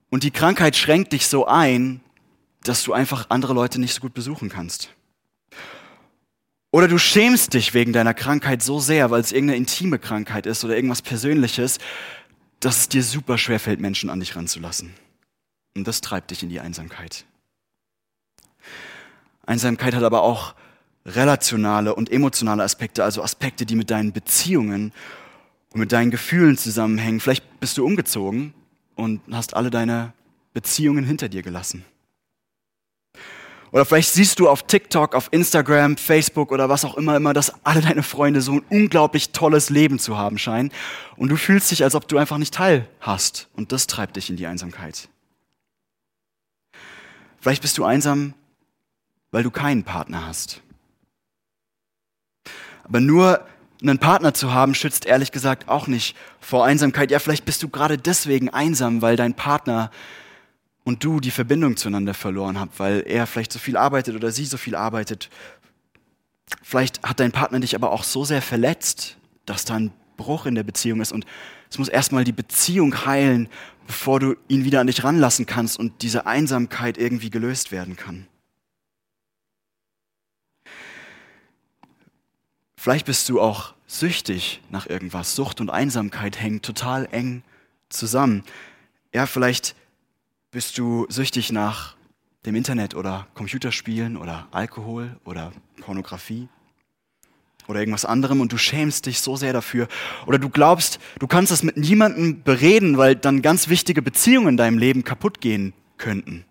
und 0.10 0.24
die 0.24 0.32
Krankheit 0.32 0.76
schränkt 0.76 1.14
dich 1.14 1.28
so 1.28 1.46
ein, 1.48 2.02
dass 2.64 2.84
du 2.84 2.94
einfach 2.94 3.26
andere 3.30 3.54
Leute 3.54 3.82
nicht 3.82 3.94
so 3.94 4.02
gut 4.02 4.14
besuchen 4.14 4.50
kannst. 4.50 4.95
Oder 6.76 6.90
du 6.90 6.98
schämst 6.98 7.54
dich 7.54 7.74
wegen 7.74 7.94
deiner 7.94 8.14
Krankheit 8.14 8.62
so 8.62 8.82
sehr, 8.82 9.10
weil 9.10 9.22
es 9.22 9.32
irgendeine 9.32 9.56
intime 9.56 9.98
Krankheit 9.98 10.46
ist 10.46 10.66
oder 10.66 10.76
irgendwas 10.76 11.02
Persönliches, 11.02 11.78
dass 12.60 12.80
es 12.80 12.90
dir 12.90 13.02
super 13.02 13.38
schwer 13.38 13.62
fällt, 13.62 13.80
Menschen 13.80 14.10
an 14.10 14.20
dich 14.20 14.36
ranzulassen. 14.36 14.94
Und 15.74 15.88
das 15.88 16.02
treibt 16.02 16.32
dich 16.32 16.44
in 16.44 16.50
die 16.50 16.60
Einsamkeit. 16.60 17.24
Einsamkeit 19.46 19.96
hat 19.96 20.04
aber 20.04 20.24
auch 20.24 20.54
relationale 21.06 21.96
und 21.96 22.12
emotionale 22.12 22.64
Aspekte, 22.64 23.06
also 23.06 23.24
Aspekte, 23.24 23.66
die 23.66 23.78
mit 23.78 23.90
deinen 23.90 24.12
Beziehungen 24.12 24.92
und 25.72 25.80
mit 25.80 25.94
deinen 25.94 26.12
Gefühlen 26.12 26.58
zusammenhängen. 26.58 27.22
Vielleicht 27.22 27.58
bist 27.62 27.78
du 27.78 27.86
umgezogen 27.86 28.54
und 28.96 29.22
hast 29.32 29.54
alle 29.54 29.70
deine 29.70 30.12
Beziehungen 30.54 31.06
hinter 31.06 31.30
dir 31.30 31.42
gelassen. 31.42 31.86
Oder 33.76 33.84
vielleicht 33.84 34.14
siehst 34.14 34.40
du 34.40 34.48
auf 34.48 34.64
TikTok, 34.64 35.14
auf 35.16 35.28
Instagram, 35.32 35.98
Facebook 35.98 36.54
oder 36.54 36.70
was 36.70 36.86
auch 36.86 36.96
immer 36.96 37.18
immer, 37.18 37.34
dass 37.34 37.54
alle 37.66 37.82
deine 37.82 38.04
Freunde 38.04 38.40
so 38.40 38.54
ein 38.54 38.64
unglaublich 38.70 39.32
tolles 39.32 39.70
Leben 39.70 40.00
zu 40.00 40.18
haben 40.18 40.38
scheinen 40.38 40.72
und 41.18 41.28
du 41.28 41.36
fühlst 41.36 41.72
dich, 41.72 41.84
als 41.84 41.94
ob 41.94 42.08
du 42.08 42.18
einfach 42.18 42.38
nicht 42.38 42.54
teil 42.54 42.88
hast 43.02 43.50
und 43.54 43.74
das 43.74 43.88
treibt 43.88 44.16
dich 44.16 44.30
in 44.30 44.38
die 44.38 44.48
Einsamkeit. 44.48 45.10
Vielleicht 47.42 47.62
bist 47.62 47.78
du 47.78 47.84
einsam, 47.84 48.34
weil 49.32 49.44
du 49.44 49.52
keinen 49.52 49.84
Partner 49.84 50.26
hast. 50.26 50.62
Aber 52.86 53.02
nur 53.02 53.46
einen 53.82 54.00
Partner 54.00 54.34
zu 54.34 54.54
haben, 54.54 54.74
schützt 54.74 55.06
ehrlich 55.06 55.34
gesagt 55.34 55.68
auch 55.68 55.88
nicht 55.88 56.16
vor 56.40 56.64
Einsamkeit. 56.64 57.12
Ja, 57.12 57.20
vielleicht 57.20 57.44
bist 57.44 57.62
du 57.62 57.68
gerade 57.68 57.98
deswegen 57.98 58.48
einsam, 58.48 59.02
weil 59.02 59.18
dein 59.18 59.34
Partner 59.34 59.92
und 60.86 61.04
du 61.04 61.20
die 61.20 61.32
Verbindung 61.32 61.76
zueinander 61.76 62.14
verloren 62.14 62.60
habt, 62.60 62.80
weil 62.80 63.04
er 63.06 63.28
vielleicht 63.28 63.52
so 63.52 63.60
viel 63.60 63.76
arbeitet 63.76 64.16
oder 64.16 64.32
sie 64.32 64.46
so 64.46 64.56
viel 64.56 64.76
arbeitet. 64.76 65.30
Vielleicht 66.62 67.04
hat 67.04 67.20
dein 67.20 67.34
Partner 67.34 67.60
dich 67.60 67.76
aber 67.76 67.92
auch 67.92 68.04
so 68.04 68.24
sehr 68.24 68.42
verletzt, 68.42 69.18
dass 69.46 69.66
da 69.66 69.76
ein 69.76 69.92
Bruch 70.16 70.46
in 70.46 70.56
der 70.56 70.64
Beziehung 70.64 71.02
ist 71.02 71.12
und 71.12 71.26
es 71.70 71.80
muss 71.80 71.90
erstmal 71.90 72.24
die 72.24 72.32
Beziehung 72.32 73.06
heilen, 73.06 73.50
bevor 73.88 74.20
du 74.20 74.36
ihn 74.48 74.64
wieder 74.64 74.80
an 74.80 74.88
dich 74.88 75.04
ranlassen 75.04 75.46
kannst 75.46 75.78
und 75.78 76.04
diese 76.04 76.28
Einsamkeit 76.28 76.98
irgendwie 76.98 77.32
gelöst 77.32 77.72
werden 77.72 77.96
kann. 77.96 78.28
Vielleicht 82.78 83.08
bist 83.08 83.28
du 83.30 83.42
auch 83.42 83.74
süchtig 83.88 84.62
nach 84.70 84.88
irgendwas. 84.88 85.36
Sucht 85.36 85.60
und 85.60 85.72
Einsamkeit 85.72 86.40
hängen 86.40 86.62
total 86.62 87.08
eng 87.12 87.42
zusammen. 87.90 88.44
Ja, 89.12 89.26
vielleicht 89.26 89.76
bist 90.56 90.78
du 90.78 91.06
süchtig 91.10 91.52
nach 91.52 91.98
dem 92.46 92.56
Internet 92.56 92.96
oder 92.96 93.28
Computerspielen 93.34 94.16
oder 94.16 94.48
Alkohol 94.52 95.18
oder 95.26 95.52
Pornografie 95.82 96.48
oder 97.68 97.82
irgendwas 97.82 98.06
anderem 98.06 98.40
und 98.40 98.54
du 98.54 98.58
schämst 98.58 99.06
dich 99.06 99.20
so 99.20 99.36
sehr 99.36 99.52
dafür 99.52 99.90
oder 100.26 100.40
du 100.40 100.48
glaubst, 100.48 101.00
du 101.20 101.28
kannst 101.28 101.52
es 101.52 101.62
mit 101.62 101.76
niemandem 101.76 102.42
bereden, 102.42 102.98
weil 102.98 103.18
dann 103.18 103.42
ganz 103.42 103.68
wichtige 103.68 104.02
Beziehungen 104.02 104.48
in 104.48 104.56
deinem 104.56 104.78
Leben 104.78 105.04
kaputt 105.04 105.42
gehen 105.42 105.74
könnten. 105.98 106.46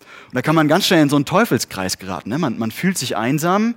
Und 0.00 0.34
da 0.34 0.42
kann 0.42 0.56
man 0.56 0.66
ganz 0.66 0.84
schnell 0.84 1.02
in 1.02 1.08
so 1.08 1.14
einen 1.14 1.26
Teufelskreis 1.26 1.98
geraten. 1.98 2.30
Ne? 2.30 2.40
Man, 2.40 2.58
man 2.58 2.72
fühlt 2.72 2.98
sich 2.98 3.16
einsam 3.16 3.76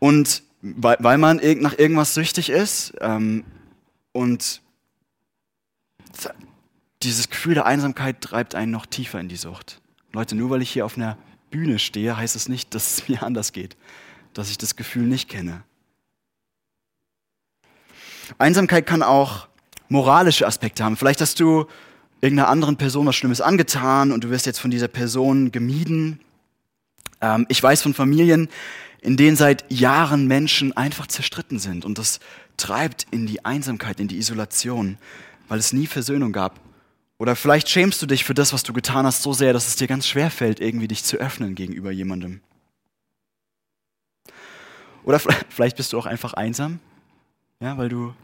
und 0.00 0.42
weil, 0.62 0.96
weil 0.98 1.18
man 1.18 1.40
nach 1.60 1.78
irgendwas 1.78 2.12
süchtig 2.12 2.50
ist 2.50 2.94
ähm, 3.00 3.44
und 4.10 4.62
dieses 7.02 7.30
Gefühl 7.30 7.54
der 7.54 7.66
Einsamkeit 7.66 8.20
treibt 8.20 8.54
einen 8.54 8.72
noch 8.72 8.86
tiefer 8.86 9.20
in 9.20 9.28
die 9.28 9.36
Sucht. 9.36 9.80
Leute, 10.12 10.34
nur 10.34 10.50
weil 10.50 10.62
ich 10.62 10.70
hier 10.70 10.84
auf 10.84 10.96
einer 10.96 11.16
Bühne 11.50 11.78
stehe, 11.78 12.16
heißt 12.16 12.36
es 12.36 12.48
nicht, 12.48 12.74
dass 12.74 12.98
es 12.98 13.08
mir 13.08 13.22
anders 13.22 13.52
geht, 13.52 13.76
dass 14.34 14.50
ich 14.50 14.58
das 14.58 14.76
Gefühl 14.76 15.04
nicht 15.04 15.28
kenne. 15.28 15.62
Einsamkeit 18.38 18.86
kann 18.86 19.02
auch 19.02 19.48
moralische 19.88 20.46
Aspekte 20.46 20.84
haben. 20.84 20.96
Vielleicht 20.96 21.20
hast 21.20 21.40
du 21.40 21.66
irgendeiner 22.20 22.48
anderen 22.48 22.76
Person 22.76 23.06
was 23.06 23.16
Schlimmes 23.16 23.40
angetan 23.40 24.12
und 24.12 24.24
du 24.24 24.30
wirst 24.30 24.46
jetzt 24.46 24.60
von 24.60 24.70
dieser 24.70 24.88
Person 24.88 25.50
gemieden. 25.52 26.20
Ähm, 27.20 27.46
ich 27.48 27.62
weiß 27.62 27.82
von 27.82 27.94
Familien, 27.94 28.48
in 29.00 29.16
denen 29.16 29.36
seit 29.36 29.70
Jahren 29.72 30.26
Menschen 30.26 30.76
einfach 30.76 31.06
zerstritten 31.06 31.58
sind 31.58 31.84
und 31.84 31.98
das 31.98 32.20
treibt 32.56 33.06
in 33.10 33.26
die 33.26 33.44
Einsamkeit, 33.44 33.98
in 33.98 34.08
die 34.08 34.18
Isolation, 34.18 34.98
weil 35.48 35.58
es 35.58 35.72
nie 35.72 35.86
Versöhnung 35.86 36.32
gab. 36.32 36.60
Oder 37.20 37.36
vielleicht 37.36 37.68
schämst 37.68 38.00
du 38.00 38.06
dich 38.06 38.24
für 38.24 38.32
das, 38.32 38.54
was 38.54 38.62
du 38.62 38.72
getan 38.72 39.04
hast, 39.04 39.22
so 39.22 39.34
sehr, 39.34 39.52
dass 39.52 39.68
es 39.68 39.76
dir 39.76 39.86
ganz 39.86 40.08
schwer 40.08 40.30
fällt, 40.30 40.58
irgendwie 40.58 40.88
dich 40.88 41.04
zu 41.04 41.18
öffnen 41.18 41.54
gegenüber 41.54 41.90
jemandem. 41.90 42.40
Oder 45.04 45.20
vielleicht 45.50 45.76
bist 45.76 45.92
du 45.92 45.98
auch 45.98 46.06
einfach 46.06 46.32
einsam, 46.32 46.80
ja, 47.60 47.76
weil 47.76 47.90
du 47.90 48.14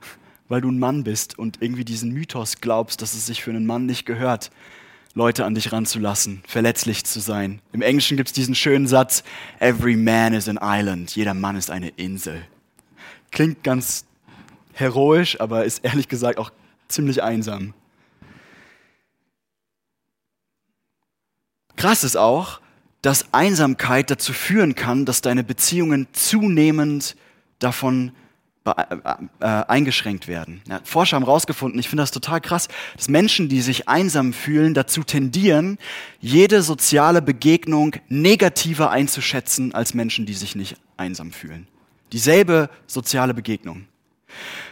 weil 0.49 0.63
du 0.63 0.71
ein 0.71 0.79
Mann 0.79 1.05
bist 1.05 1.39
und 1.39 1.61
irgendwie 1.61 1.85
diesen 1.85 2.11
Mythos 2.11 2.63
glaubst, 2.63 3.03
dass 3.03 3.13
es 3.13 3.27
sich 3.27 3.43
für 3.43 3.51
einen 3.51 3.67
Mann 3.67 3.85
nicht 3.85 4.07
gehört, 4.07 4.51
Leute 5.13 5.45
an 5.45 5.55
dich 5.55 5.73
ranzulassen, 5.73 6.43
verletzlich 6.47 7.05
zu 7.05 7.21
sein. 7.21 7.61
Im 7.73 7.83
Englischen 7.83 8.17
gibt 8.17 8.29
es 8.29 8.33
diesen 8.33 8.55
schönen 8.55 8.87
Satz, 8.87 9.25
Every 9.59 9.97
man 9.97 10.33
is 10.33 10.49
an 10.49 10.59
island, 10.63 11.15
jeder 11.17 11.35
Mann 11.35 11.57
ist 11.57 11.71
eine 11.71 11.89
Insel. 11.91 12.47
Klingt 13.31 13.63
ganz 13.63 14.07
heroisch, 14.73 15.39
aber 15.39 15.67
ist 15.67 15.85
ehrlich 15.85 16.09
gesagt 16.09 16.39
auch 16.39 16.51
ziemlich 16.89 17.23
einsam. 17.23 17.75
Krass 21.77 22.05
ist 22.05 22.17
auch, 22.17 22.61
dass 23.03 23.33
Einsamkeit 23.33 24.11
dazu 24.11 24.33
führen 24.33 24.75
kann, 24.75 25.05
dass 25.05 25.21
deine 25.21 25.45
Beziehungen 25.45 26.09
zunehmend 26.13 27.17
davon 27.59 28.13
äh, 28.65 28.73
äh, 29.39 29.45
eingeschränkt 29.45 30.27
werden. 30.27 30.61
Ja, 30.69 30.81
Forscher 30.83 31.17
haben 31.17 31.25
herausgefunden, 31.25 31.79
ich 31.79 31.89
finde 31.89 32.03
das 32.03 32.11
total 32.11 32.41
krass, 32.41 32.67
dass 32.97 33.09
Menschen, 33.09 33.49
die 33.49 33.61
sich 33.61 33.89
einsam 33.89 34.33
fühlen, 34.33 34.75
dazu 34.75 35.05
tendieren, 35.05 35.79
jede 36.21 36.63
soziale 36.63 37.23
Begegnung 37.23 37.95
negativer 38.09 38.91
einzuschätzen 38.91 39.73
als 39.73 39.95
Menschen, 39.95 40.27
die 40.27 40.35
sich 40.35 40.57
nicht 40.57 40.77
einsam 40.97 41.31
fühlen. 41.31 41.69
Dieselbe 42.13 42.69
soziale 42.89 43.35
Begegnung. 43.35 43.87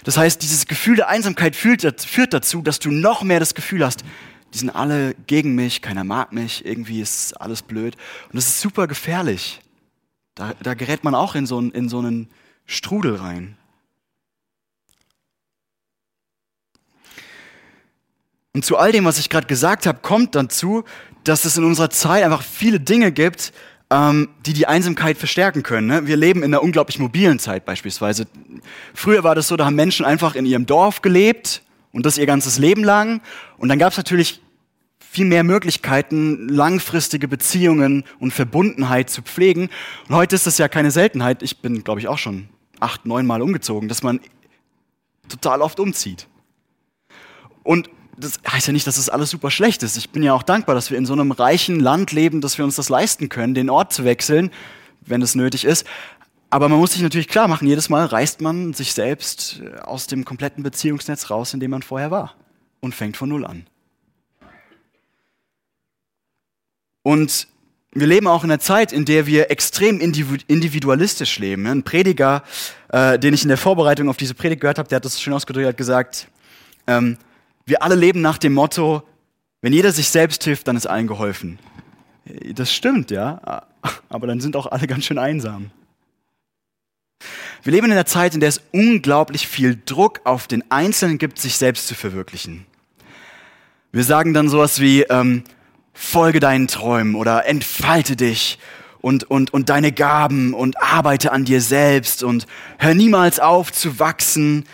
Das 0.03 0.17
heißt, 0.17 0.43
dieses 0.43 0.67
Gefühl 0.67 0.97
der 0.97 1.09
Einsamkeit 1.09 1.55
führt, 1.55 1.85
dazu, 2.33 2.63
dass 2.63 2.81
du 2.81 2.91
noch 2.91 3.23
mehr 3.23 3.39
das 3.39 3.55
Gefühl 3.55 3.85
hast, 3.85 4.05
die 4.55 4.59
sind 4.59 4.71
alle 4.71 5.15
gegen 5.27 5.57
mich, 5.57 5.83
keiner 5.83 6.05
mag 6.05 6.33
mich, 6.33 6.65
irgendwie 6.65 7.01
ist 7.01 7.41
alles 7.41 7.63
blöd. 7.63 7.97
Und 8.29 8.37
das 8.37 8.47
ist 8.47 8.61
super 8.61 8.87
gefährlich. 8.87 9.61
Da, 10.37 10.55
da 10.63 10.75
gerät 10.75 11.03
man 11.03 11.15
auch 11.15 11.35
in 11.35 11.47
so, 11.47 11.59
in 11.59 11.89
so 11.89 11.99
einen 11.99 12.29
Strudel 12.65 13.17
rein. 13.17 13.57
Und 18.53 18.65
zu 18.65 18.79
all 18.79 18.93
dem, 18.93 19.05
was 19.05 19.19
ich 19.19 19.29
gerade 19.29 19.49
gesagt 19.49 19.87
habe, 19.87 19.99
kommt 20.01 20.37
dazu, 20.37 20.85
dass 21.25 21.45
es 21.45 21.57
in 21.57 21.65
unserer 21.65 21.91
Zeit 21.91 22.23
einfach 22.23 22.43
viele 22.43 22.79
Dinge 22.79 23.11
gibt, 23.11 23.53
ähm, 23.91 24.29
die 24.47 24.53
die 24.53 24.69
Einsamkeit 24.69 25.19
verstärken 25.19 25.65
können. 25.65 25.89
Ne? 25.89 26.07
Wir 26.07 26.17
leben 26.17 26.45
in 26.45 26.55
einer 26.55 26.63
unglaublich 26.63 27.01
mobilen 27.01 27.41
Zeit 27.41 27.65
beispielsweise. 27.65 28.29
Früher 28.95 29.25
war 29.25 29.35
das 29.35 29.49
so, 29.49 29.57
da 29.57 29.65
haben 29.65 29.75
Menschen 29.75 30.07
einfach 30.07 30.37
in 30.37 30.47
ihrem 30.47 30.67
Dorf 30.67 31.03
gelebt 31.03 31.63
und 31.93 32.07
das 32.07 32.19
ihr 32.19 32.27
ganzes 32.27 32.59
Leben 32.59 32.85
lang. 32.85 33.21
Und 33.59 33.69
dann 33.69 33.81
gab 33.81 33.91
es 33.91 33.97
natürlich 33.97 34.41
viel 35.15 35.25
mehr 35.27 35.45
Möglichkeiten, 35.45 36.49
langfristige 36.49 37.29
Beziehungen 37.29 38.03
und 38.19 38.33
Verbundenheit 38.33 39.09
zu 39.11 39.23
pflegen. 39.23 39.71
Und 40.09 40.17
heute 40.17 40.35
ist 40.35 40.49
das 40.49 40.59
ja 40.59 40.67
keine 40.67 40.91
Seltenheit. 40.91 41.41
Ich 41.45 41.59
bin, 41.59 41.85
glaube 41.85 42.01
ich, 42.01 42.09
auch 42.09 42.19
schon 42.19 42.49
acht, 42.81 43.07
neun 43.07 43.25
Mal 43.25 43.41
umgezogen, 43.41 43.89
dass 43.89 44.03
man 44.03 44.19
total 45.29 45.63
oft 45.63 45.79
umzieht. 45.79 46.27
Und 47.63 47.89
das 48.19 48.41
heißt 48.51 48.67
ja 48.67 48.73
nicht, 48.73 48.89
dass 48.89 48.97
das 48.97 49.09
alles 49.09 49.31
super 49.31 49.53
schlecht 49.53 49.85
ist. 49.85 49.97
Ich 49.97 50.11
bin 50.11 50.25
ja 50.25 50.35
auch 50.35 50.43
dankbar, 50.43 50.75
dass 50.75 50.91
wir 50.91 50.99
in 50.99 51.07
so 51.07 51.13
einem 51.13 51.31
reichen 51.31 51.79
Land 51.79 52.11
leben, 52.11 52.41
dass 52.41 52.59
wir 52.59 52.65
uns 52.65 52.75
das 52.75 52.89
leisten 52.89 53.29
können, 53.29 53.55
den 53.55 53.71
Ort 53.71 53.93
zu 53.93 54.05
wechseln, 54.05 54.51
wenn 55.01 55.23
es 55.23 55.37
nötig 55.37 55.65
ist. 55.65 55.87
Aber 56.51 56.69
man 56.69 56.81
muss 56.81 56.93
sich 56.93 57.03
natürlich 57.03 57.29
klar 57.29 57.47
machen, 57.47 57.69
jedes 57.69 57.89
Mal 57.89 58.05
reißt 58.05 58.41
man 58.41 58.73
sich 58.73 58.95
selbst 58.95 59.61
äh, 59.61 59.79
aus 59.79 60.09
dem 60.09 60.25
kompletten 60.25 60.65
Beziehungsnetz 60.65 61.31
raus, 61.31 61.55
in 61.55 61.61
dem 61.61 61.71
man 61.71 61.83
vorher 61.83 62.11
war 62.11 62.35
und 62.81 62.97
fängt 62.97 63.17
von 63.17 63.29
Null 63.29 63.45
an. 63.45 63.67
Und 67.05 67.49
wir 67.93 68.09
leben 68.09 68.27
auch 68.27 68.43
in 68.43 68.51
einer 68.51 68.59
Zeit, 68.59 68.93
in 68.93 69.05
der 69.05 69.27
wir 69.27 69.51
extrem 69.53 70.01
individualistisch 70.01 71.39
leben. 71.39 71.67
Ein 71.67 71.85
Prediger, 71.85 72.43
äh, 72.89 73.19
den 73.21 73.35
ich 73.35 73.43
in 73.43 73.49
der 73.49 73.59
Vorbereitung 73.59 74.09
auf 74.09 74.17
diese 74.17 74.35
Predigt 74.35 74.63
gehört 74.63 74.79
habe, 74.79 74.89
der 74.89 74.97
hat 74.97 75.05
das 75.05 75.21
schön 75.21 75.33
ausgedrückt, 75.33 75.69
hat 75.69 75.77
gesagt, 75.77 76.29
ähm, 76.89 77.19
wir 77.67 77.83
alle 77.83 77.95
leben 77.95 78.21
nach 78.21 78.39
dem 78.39 78.55
Motto, 78.55 79.03
wenn 79.61 79.73
jeder 79.73 79.93
sich 79.93 80.09
selbst 80.09 80.43
hilft, 80.43 80.67
dann 80.67 80.77
ist 80.77 80.87
allen 80.87 81.07
geholfen. 81.07 81.59
Das 82.55 82.73
stimmt, 82.73 83.11
ja, 83.11 83.67
aber 84.09 84.27
dann 84.27 84.41
sind 84.41 84.57
auch 84.57 84.67
alle 84.67 84.87
ganz 84.87 85.05
schön 85.05 85.19
einsam. 85.19 85.71
Wir 87.63 87.73
leben 87.73 87.87
in 87.87 87.93
einer 87.93 88.07
Zeit, 88.07 88.35
in 88.35 88.41
der 88.41 88.49
es 88.49 88.61
unglaublich 88.73 89.47
viel 89.47 89.79
Druck 89.87 90.21
auf 90.25 90.47
den 90.47 90.71
Einzelnen 90.71 91.19
gibt, 91.19 91.39
sich 91.39 91.57
selbst 91.57 91.87
zu 91.87 91.95
verwirklichen. 91.95 92.67
Wir 93.93 94.05
sagen 94.05 94.35
dann 94.35 94.49
sowas 94.49 94.81
wie, 94.81 95.03
ähm, 95.03 95.45
folge 95.95 96.41
deinen 96.41 96.69
Träumen 96.69 97.15
oder 97.15 97.47
entfalte 97.47 98.17
dich 98.17 98.59
und, 99.01 99.25
und, 99.25 99.55
und 99.55 99.71
deine 99.71 99.93
Gaben 99.93 100.53
und 100.53 100.83
arbeite 100.83 101.33
an 101.33 101.47
dir 101.47 101.63
selbst 101.63 102.23
und 102.23 102.47
hör 102.79 102.95
niemals 102.95 103.41
auf 103.41 103.73
zu 103.73 103.99
wachsen, 103.99 104.65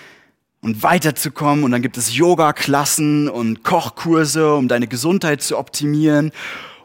und 0.63 0.83
weiterzukommen. 0.83 1.65
Und 1.65 1.73
dann 1.73 1.83
gibt 1.83 1.97
es 1.97 2.15
Yoga-Klassen 2.15 3.29
und 3.29 3.65
Kochkurse, 3.65 4.55
um 4.55 4.69
deine 4.69 4.87
Gesundheit 4.87 5.43
zu 5.43 5.59
optimieren. 5.59 6.33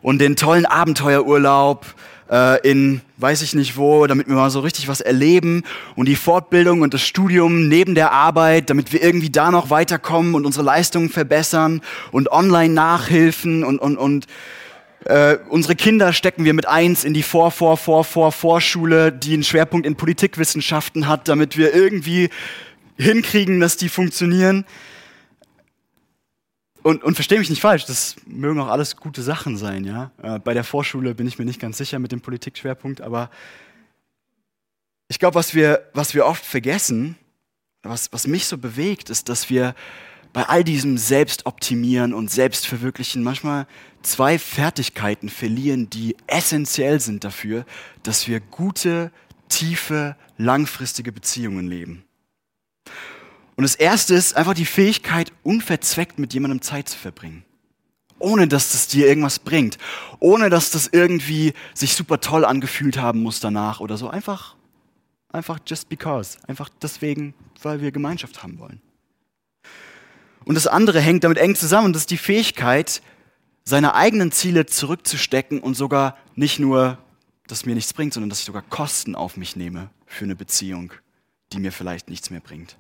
und 0.02 0.20
den 0.20 0.36
tollen 0.36 0.68
Abenteuerurlaub 0.68 1.96
äh, 2.30 2.68
in 2.70 3.02
weiß 3.18 3.42
ich 3.42 3.56
nicht 3.56 3.78
wo, 3.78 4.08
damit 4.08 4.28
wir 4.28 4.36
mal 4.36 4.50
so 4.50 4.60
richtig 4.60 4.88
was 4.88 5.02
erleben 5.02 5.64
und 5.96 6.08
die 6.08 6.16
Fortbildung 6.16 6.82
und 6.82 6.94
das 6.94 7.02
Studium 7.02 7.68
neben 7.68 7.96
der 7.96 8.12
Arbeit, 8.12 8.70
damit 8.70 8.92
wir 8.92 9.02
irgendwie 9.02 9.30
da 9.30 9.52
noch 9.52 9.70
weiterkommen 9.70 10.36
und 10.36 10.46
unsere 10.46 10.66
Leistungen 10.66 11.10
verbessern 11.10 11.82
und 12.12 12.32
Online-Nachhilfen 12.32 13.64
und, 13.64 13.80
und, 13.80 13.98
und 13.98 14.28
äh, 15.06 15.38
unsere 15.50 15.76
Kinder 15.76 16.14
stecken 16.14 16.46
wir 16.46 16.54
mit 16.54 16.68
eins 16.68 17.04
in 17.04 17.14
die 17.14 17.24
Vor, 17.24 17.52
Vor, 17.52 17.78
Vor, 17.78 18.04
Vor, 18.04 18.32
Vorschule, 18.32 19.12
die 19.12 19.34
einen 19.34 19.44
Schwerpunkt 19.44 19.86
in 19.86 19.96
Politikwissenschaften 19.96 21.08
hat, 21.08 21.28
damit 21.28 21.58
wir 21.58 21.74
irgendwie 21.76 22.30
hinkriegen, 22.98 23.60
dass 23.60 23.78
die 23.78 23.90
funktionieren. 23.90 24.66
Und, 26.86 27.04
und 27.04 27.16
verstehe 27.16 27.40
mich 27.40 27.50
nicht 27.50 27.64
falsch, 27.64 27.86
das 27.86 28.16
mögen 28.28 28.60
auch 28.60 28.68
alles 28.68 28.96
gute 28.96 29.24
Sachen 29.24 29.58
sein, 29.58 29.86
ja. 29.86 30.12
Äh, 30.22 30.38
bei 30.38 30.54
der 30.54 30.64
Vorschule 30.64 31.16
bin 31.16 31.26
ich 31.26 31.40
mir 31.40 31.46
nicht 31.46 31.60
ganz 31.60 31.80
sicher 31.80 31.98
mit 31.98 32.12
dem 32.12 32.22
Politikschwerpunkt, 32.22 33.02
aber 33.02 33.32
ich 35.08 35.18
glaube, 35.18 35.34
was 35.34 35.56
wir, 35.56 35.90
was 35.96 36.14
wir 36.14 36.28
oft 36.28 36.46
vergessen, 36.46 37.18
was, 37.82 38.14
was 38.14 38.28
mich 38.28 38.46
so 38.46 38.60
bewegt, 38.60 39.10
ist, 39.10 39.30
dass 39.30 39.50
wir 39.50 39.74
bei 40.32 40.44
all 40.44 40.64
diesem 40.64 41.00
Selbstoptimieren 41.00 42.14
und 42.14 42.30
Selbstverwirklichen 42.30 43.24
manchmal 43.24 43.66
zwei 44.04 44.38
Fertigkeiten 44.38 45.30
verlieren, 45.30 45.90
die 45.90 46.16
essentiell 46.28 47.00
sind 47.00 47.24
dafür, 47.24 47.66
dass 48.04 48.28
wir 48.28 48.40
gute, 48.40 49.12
tiefe, 49.50 50.16
langfristige 50.38 51.12
Beziehungen 51.12 51.66
leben. 51.66 52.05
Und 53.56 53.64
das 53.64 53.76
erste 53.76 54.14
ist 54.14 54.36
einfach 54.36 54.54
die 54.54 54.66
Fähigkeit, 54.66 55.32
unverzweckt 55.44 56.20
mit 56.20 56.34
jemandem 56.34 56.62
Zeit 56.62 56.90
zu 56.90 56.98
verbringen. 56.98 57.46
Ohne 58.20 58.48
dass 58.48 58.72
das 58.72 58.88
dir 58.88 59.08
irgendwas 59.08 59.40
bringt. 59.40 59.78
Ohne 60.20 60.50
dass 60.50 60.72
das 60.72 60.88
irgendwie 60.88 61.54
sich 61.74 61.94
super 61.94 62.20
toll 62.20 62.46
angefühlt 62.46 62.98
haben 62.98 63.22
muss 63.22 63.40
danach 63.40 63.80
oder 63.80 63.98
so. 63.98 64.10
Einfach, 64.10 64.56
einfach 65.32 65.60
just 65.66 65.90
because. 65.90 66.38
Einfach 66.48 66.70
deswegen, 66.82 67.34
weil 67.62 67.82
wir 67.82 67.92
Gemeinschaft 67.92 68.44
haben 68.44 68.60
wollen. 68.60 68.82
Und 70.46 70.56
das 70.56 70.68
andere 70.68 71.00
hängt 71.02 71.24
damit 71.24 71.38
eng 71.38 71.56
zusammen. 71.56 71.94
Das 71.94 72.04
ist 72.04 72.12
die 72.12 72.18
Fähigkeit, 72.18 73.02
seine 73.64 73.96
eigenen 73.96 74.32
Ziele 74.32 74.66
zurückzustecken 74.66 75.60
und 75.60 75.76
sogar 75.76 76.18
nicht 76.36 76.60
nur, 76.60 77.00
dass 77.48 77.66
mir 77.66 77.76
nichts 77.76 77.94
bringt, 77.94 78.14
sondern 78.14 78.30
dass 78.30 78.40
ich 78.40 78.46
sogar 78.46 78.62
Kosten 78.62 79.16
auf 79.16 79.38
mich 79.38 79.56
nehme 79.56 79.90
für 80.06 80.26
eine 80.26 80.36
Beziehung, 80.36 80.94
die 81.52 81.60
mir 81.60 81.72
vielleicht 81.72 82.10
nichts 82.10 82.30
mehr 82.30 82.42
bringt. 82.42 82.78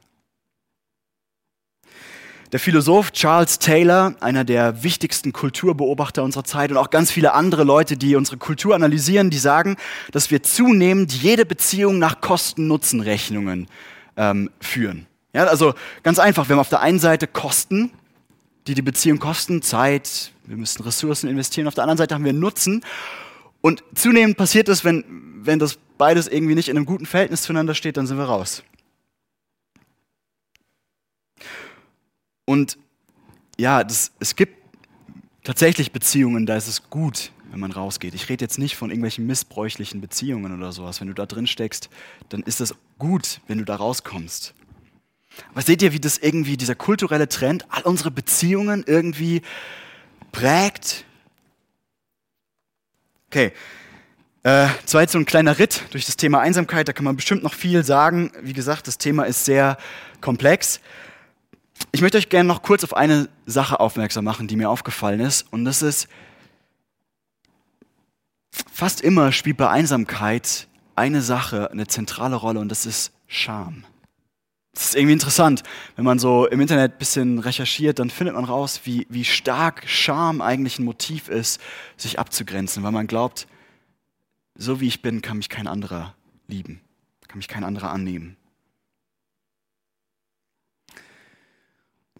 Der 2.55 2.61
Philosoph 2.61 3.11
Charles 3.11 3.59
Taylor, 3.59 4.15
einer 4.21 4.45
der 4.45 4.81
wichtigsten 4.81 5.33
Kulturbeobachter 5.33 6.23
unserer 6.23 6.45
Zeit 6.45 6.71
und 6.71 6.77
auch 6.77 6.89
ganz 6.89 7.11
viele 7.11 7.33
andere 7.33 7.65
Leute, 7.65 7.97
die 7.97 8.15
unsere 8.15 8.37
Kultur 8.37 8.73
analysieren, 8.73 9.29
die 9.29 9.39
sagen, 9.39 9.75
dass 10.13 10.31
wir 10.31 10.41
zunehmend 10.41 11.11
jede 11.11 11.45
Beziehung 11.45 11.99
nach 11.99 12.21
Kosten-Nutzen-Rechnungen 12.21 13.67
ähm, 14.15 14.49
führen. 14.61 15.05
Ja, 15.33 15.43
also 15.47 15.73
ganz 16.01 16.17
einfach, 16.17 16.47
wir 16.47 16.55
haben 16.55 16.61
auf 16.61 16.69
der 16.69 16.79
einen 16.79 16.99
Seite 16.99 17.27
Kosten, 17.27 17.91
die 18.67 18.73
die 18.73 18.81
Beziehung 18.81 19.19
kosten, 19.19 19.61
Zeit, 19.61 20.31
wir 20.45 20.55
müssen 20.55 20.81
Ressourcen 20.83 21.27
investieren, 21.27 21.67
auf 21.67 21.75
der 21.75 21.83
anderen 21.83 21.97
Seite 21.97 22.15
haben 22.15 22.23
wir 22.23 22.31
Nutzen. 22.31 22.85
Und 23.59 23.83
zunehmend 23.95 24.37
passiert 24.37 24.69
es, 24.69 24.85
wenn, 24.85 25.03
wenn 25.41 25.59
das 25.59 25.77
beides 25.97 26.29
irgendwie 26.29 26.55
nicht 26.55 26.69
in 26.69 26.77
einem 26.77 26.85
guten 26.85 27.05
Verhältnis 27.05 27.41
zueinander 27.41 27.75
steht, 27.75 27.97
dann 27.97 28.07
sind 28.07 28.17
wir 28.17 28.23
raus. 28.23 28.63
Und 32.45 32.77
ja, 33.57 33.83
das, 33.83 34.11
es 34.19 34.35
gibt 34.35 34.57
tatsächlich 35.43 35.91
Beziehungen, 35.91 36.45
da 36.45 36.55
ist 36.55 36.67
es 36.67 36.89
gut, 36.89 37.31
wenn 37.51 37.59
man 37.59 37.71
rausgeht. 37.71 38.13
Ich 38.13 38.29
rede 38.29 38.43
jetzt 38.43 38.57
nicht 38.57 38.75
von 38.75 38.89
irgendwelchen 38.89 39.25
missbräuchlichen 39.25 40.01
Beziehungen 40.01 40.55
oder 40.55 40.71
sowas. 40.71 40.99
Wenn 40.99 41.07
du 41.07 41.13
da 41.13 41.25
drin 41.25 41.47
steckst, 41.47 41.89
dann 42.29 42.43
ist 42.43 42.61
es 42.61 42.75
gut, 42.99 43.41
wenn 43.47 43.57
du 43.57 43.65
da 43.65 43.75
rauskommst. 43.75 44.53
Aber 45.51 45.61
seht 45.61 45.81
ihr, 45.81 45.93
wie 45.93 45.99
das 45.99 46.17
irgendwie, 46.17 46.57
dieser 46.57 46.75
kulturelle 46.75 47.27
Trend, 47.27 47.65
all 47.69 47.83
unsere 47.83 48.11
Beziehungen 48.11 48.83
irgendwie 48.87 49.41
prägt? 50.31 51.05
Okay. 53.27 53.51
Äh, 54.43 54.67
zwar 54.85 55.07
so 55.07 55.17
ein 55.17 55.25
kleiner 55.25 55.57
Ritt 55.57 55.83
durch 55.91 56.05
das 56.05 56.17
Thema 56.17 56.39
Einsamkeit, 56.39 56.87
da 56.87 56.93
kann 56.93 57.03
man 57.03 57.15
bestimmt 57.15 57.41
noch 57.41 57.53
viel 57.53 57.83
sagen. 57.83 58.31
Wie 58.41 58.53
gesagt, 58.53 58.87
das 58.87 58.97
Thema 58.97 59.23
ist 59.23 59.45
sehr 59.45 59.77
komplex. 60.21 60.81
Ich 61.91 62.01
möchte 62.01 62.17
euch 62.17 62.29
gerne 62.29 62.47
noch 62.47 62.61
kurz 62.61 62.83
auf 62.83 62.95
eine 62.95 63.29
Sache 63.45 63.79
aufmerksam 63.79 64.25
machen, 64.25 64.47
die 64.47 64.55
mir 64.55 64.69
aufgefallen 64.69 65.19
ist. 65.19 65.45
Und 65.51 65.65
das 65.65 65.81
ist, 65.81 66.07
fast 68.71 69.01
immer 69.01 69.31
spielt 69.31 69.57
bei 69.57 69.69
Einsamkeit 69.69 70.67
eine 70.95 71.21
Sache 71.21 71.71
eine 71.71 71.87
zentrale 71.87 72.35
Rolle 72.35 72.59
und 72.59 72.69
das 72.69 72.85
ist 72.85 73.11
Scham. 73.27 73.85
Das 74.73 74.87
ist 74.87 74.95
irgendwie 74.95 75.13
interessant. 75.13 75.63
Wenn 75.95 76.03
man 76.03 76.19
so 76.19 76.47
im 76.47 76.59
Internet 76.59 76.93
ein 76.93 76.97
bisschen 76.97 77.39
recherchiert, 77.39 77.99
dann 77.99 78.09
findet 78.09 78.35
man 78.35 78.43
raus, 78.43 78.81
wie, 78.83 79.07
wie 79.09 79.23
stark 79.23 79.87
Scham 79.87 80.41
eigentlich 80.41 80.79
ein 80.79 80.85
Motiv 80.85 81.29
ist, 81.29 81.61
sich 81.95 82.19
abzugrenzen, 82.19 82.83
weil 82.83 82.91
man 82.91 83.07
glaubt, 83.07 83.47
so 84.57 84.81
wie 84.81 84.87
ich 84.87 85.01
bin, 85.01 85.21
kann 85.21 85.37
mich 85.37 85.49
kein 85.49 85.67
anderer 85.67 86.13
lieben, 86.47 86.81
kann 87.27 87.37
mich 87.37 87.47
kein 87.47 87.63
anderer 87.63 87.91
annehmen. 87.91 88.35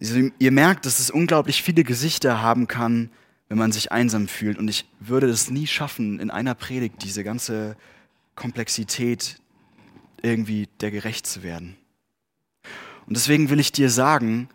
Also, 0.00 0.30
ihr 0.38 0.52
merkt, 0.52 0.86
dass 0.86 1.00
es 1.00 1.10
unglaublich 1.10 1.62
viele 1.62 1.84
Gesichter 1.84 2.42
haben 2.42 2.66
kann, 2.66 3.10
wenn 3.48 3.58
man 3.58 3.72
sich 3.72 3.92
einsam 3.92 4.28
fühlt. 4.28 4.58
Und 4.58 4.68
ich 4.68 4.86
würde 5.00 5.28
es 5.28 5.50
nie 5.50 5.66
schaffen, 5.66 6.18
in 6.18 6.30
einer 6.30 6.54
Predigt 6.54 7.02
diese 7.02 7.24
ganze 7.24 7.76
Komplexität 8.34 9.40
irgendwie 10.22 10.68
der 10.80 10.90
gerecht 10.90 11.26
zu 11.26 11.42
werden. 11.42 11.76
Und 13.06 13.16
deswegen 13.16 13.50
will 13.50 13.60
ich 13.60 13.72
dir 13.72 13.90
sagen, 13.90 14.48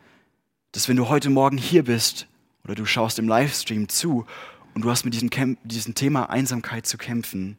dass 0.72 0.88
wenn 0.90 0.98
du 0.98 1.10
heute 1.10 1.30
Morgen 1.30 1.58
hier 1.58 1.84
bist 1.84 2.28
oder 2.64 2.76
du 2.76 2.86
schaust 2.86 3.20
im 3.20 3.28
Livestream 3.28 3.90
zu 3.90 4.26
und 4.74 4.84
du 4.84 4.90
hast 4.90 5.06
mit 5.06 5.14
diesem, 5.14 5.30
Kämp 5.30 5.60
diesem 5.64 5.96
Thema 5.96 6.30
Einsamkeit 6.30 6.86
zu 6.86 6.98
kämpfen, 6.98 7.58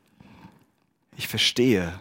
ich 1.16 1.28
verstehe, 1.28 2.00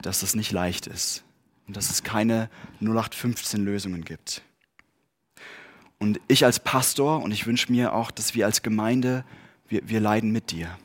dass 0.00 0.20
das 0.20 0.34
nicht 0.34 0.52
leicht 0.52 0.86
ist 0.86 1.24
und 1.66 1.76
dass 1.76 1.90
es 1.90 2.02
keine 2.02 2.50
0815 2.80 3.64
Lösungen 3.64 4.04
gibt. 4.04 4.42
Und 6.02 6.20
ich 6.26 6.44
als 6.44 6.58
Pastor, 6.58 7.22
und 7.22 7.30
ich 7.30 7.46
wünsche 7.46 7.70
mir 7.70 7.92
auch, 7.92 8.10
dass 8.10 8.34
wir 8.34 8.44
als 8.44 8.62
Gemeinde, 8.62 9.24
wir, 9.68 9.88
wir 9.88 10.00
leiden 10.00 10.32
mit 10.32 10.50
dir. 10.50 10.76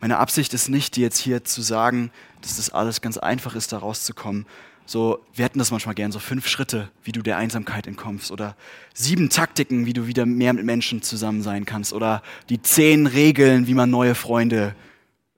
Meine 0.00 0.18
Absicht 0.18 0.52
ist 0.52 0.68
nicht, 0.68 0.96
dir 0.96 1.02
jetzt 1.02 1.20
hier 1.20 1.44
zu 1.44 1.62
sagen, 1.62 2.10
dass 2.40 2.56
das 2.56 2.70
alles 2.70 3.02
ganz 3.02 3.18
einfach 3.18 3.54
ist, 3.54 3.72
da 3.72 3.78
rauszukommen. 3.78 4.46
So, 4.84 5.24
wir 5.32 5.44
hätten 5.44 5.60
das 5.60 5.70
manchmal 5.70 5.94
gern, 5.94 6.10
so 6.10 6.18
fünf 6.18 6.48
Schritte, 6.48 6.90
wie 7.04 7.12
du 7.12 7.22
der 7.22 7.36
Einsamkeit 7.36 7.86
entkommst 7.86 8.32
oder 8.32 8.56
sieben 8.94 9.30
Taktiken, 9.30 9.86
wie 9.86 9.92
du 9.92 10.08
wieder 10.08 10.26
mehr 10.26 10.54
mit 10.54 10.64
Menschen 10.64 11.02
zusammen 11.02 11.40
sein 11.40 11.66
kannst 11.66 11.92
oder 11.92 12.24
die 12.48 12.60
zehn 12.60 13.06
Regeln, 13.06 13.68
wie 13.68 13.74
man 13.74 13.90
neue 13.90 14.16
Freunde 14.16 14.74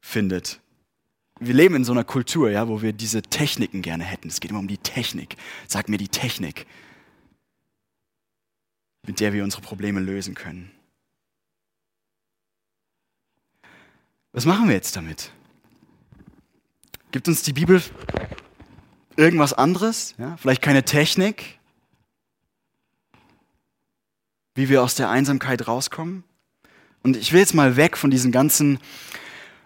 findet 0.01 0.61
wir 1.47 1.55
leben 1.55 1.75
in 1.75 1.85
so 1.85 1.93
einer 1.93 2.05
Kultur, 2.05 2.51
ja, 2.51 2.69
wo 2.69 2.83
wir 2.83 2.93
diese 2.93 3.23
Techniken 3.23 3.83
gerne 3.83 4.05
hätten. 4.05 4.29
Es 4.29 4.41
geht 4.41 4.51
immer 4.51 4.61
um 4.61 4.69
die 4.69 4.79
Technik. 4.79 5.37
Sag 5.67 5.89
mir 5.89 5.99
die 5.99 6.09
Technik, 6.09 6.67
mit 9.07 9.21
der 9.21 9.33
wir 9.33 9.45
unsere 9.45 9.63
Probleme 9.63 10.01
lösen 10.01 10.35
können. 10.35 10.71
Was 14.33 14.47
machen 14.47 14.69
wir 14.69 14.75
jetzt 14.75 14.97
damit? 14.97 15.31
Gibt 17.13 17.29
uns 17.29 17.43
die 17.43 17.53
Bibel 17.53 17.81
irgendwas 19.17 19.53
anderes? 19.53 20.15
Ja? 20.19 20.37
Vielleicht 20.37 20.63
keine 20.63 20.85
Technik? 20.85 21.61
Wie 24.57 24.69
wir 24.69 24.83
aus 24.83 24.97
der 24.97 25.11
Einsamkeit 25.11 25.69
rauskommen? 25.69 26.25
Und 27.05 27.17
ich 27.17 27.33
will 27.33 27.41
jetzt 27.41 27.55
mal 27.55 27.77
weg 27.77 27.97
von 27.97 28.11
diesen 28.11 28.33
ganzen 28.33 28.81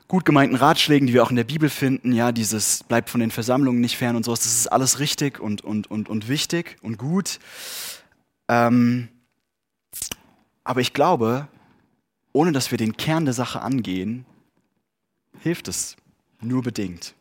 gut 0.09 0.25
gemeinten 0.25 0.57
Ratschlägen, 0.57 1.07
die 1.07 1.12
wir 1.12 1.23
auch 1.23 1.31
in 1.31 1.37
der 1.37 1.44
Bibel 1.44 1.68
finden, 1.68 2.12
ja, 2.12 2.33
dieses 2.33 2.83
bleibt 2.83 3.11
von 3.11 3.21
den 3.21 3.31
Versammlungen 3.31 3.81
nicht 3.81 3.99
fern 3.99 4.16
und 4.16 4.25
sowas, 4.25 4.40
das 4.40 4.55
ist 4.55 4.66
alles 4.66 4.99
richtig 4.99 5.38
und, 5.38 5.62
und, 5.62 5.90
und, 5.90 6.09
und 6.09 6.29
wichtig 6.29 6.79
und 6.83 6.97
gut. 6.97 7.38
Ähm, 8.49 9.09
aber 10.64 10.81
ich 10.81 10.94
glaube, 10.94 11.47
ohne 12.33 12.53
dass 12.53 12.71
wir 12.71 12.79
den 12.79 12.97
Kern 12.97 13.27
der 13.27 13.35
Sache 13.35 13.61
angehen, 13.61 14.25
hilft 15.40 15.68
es 15.68 15.97
nur 16.40 16.62
bedingt. 16.62 17.14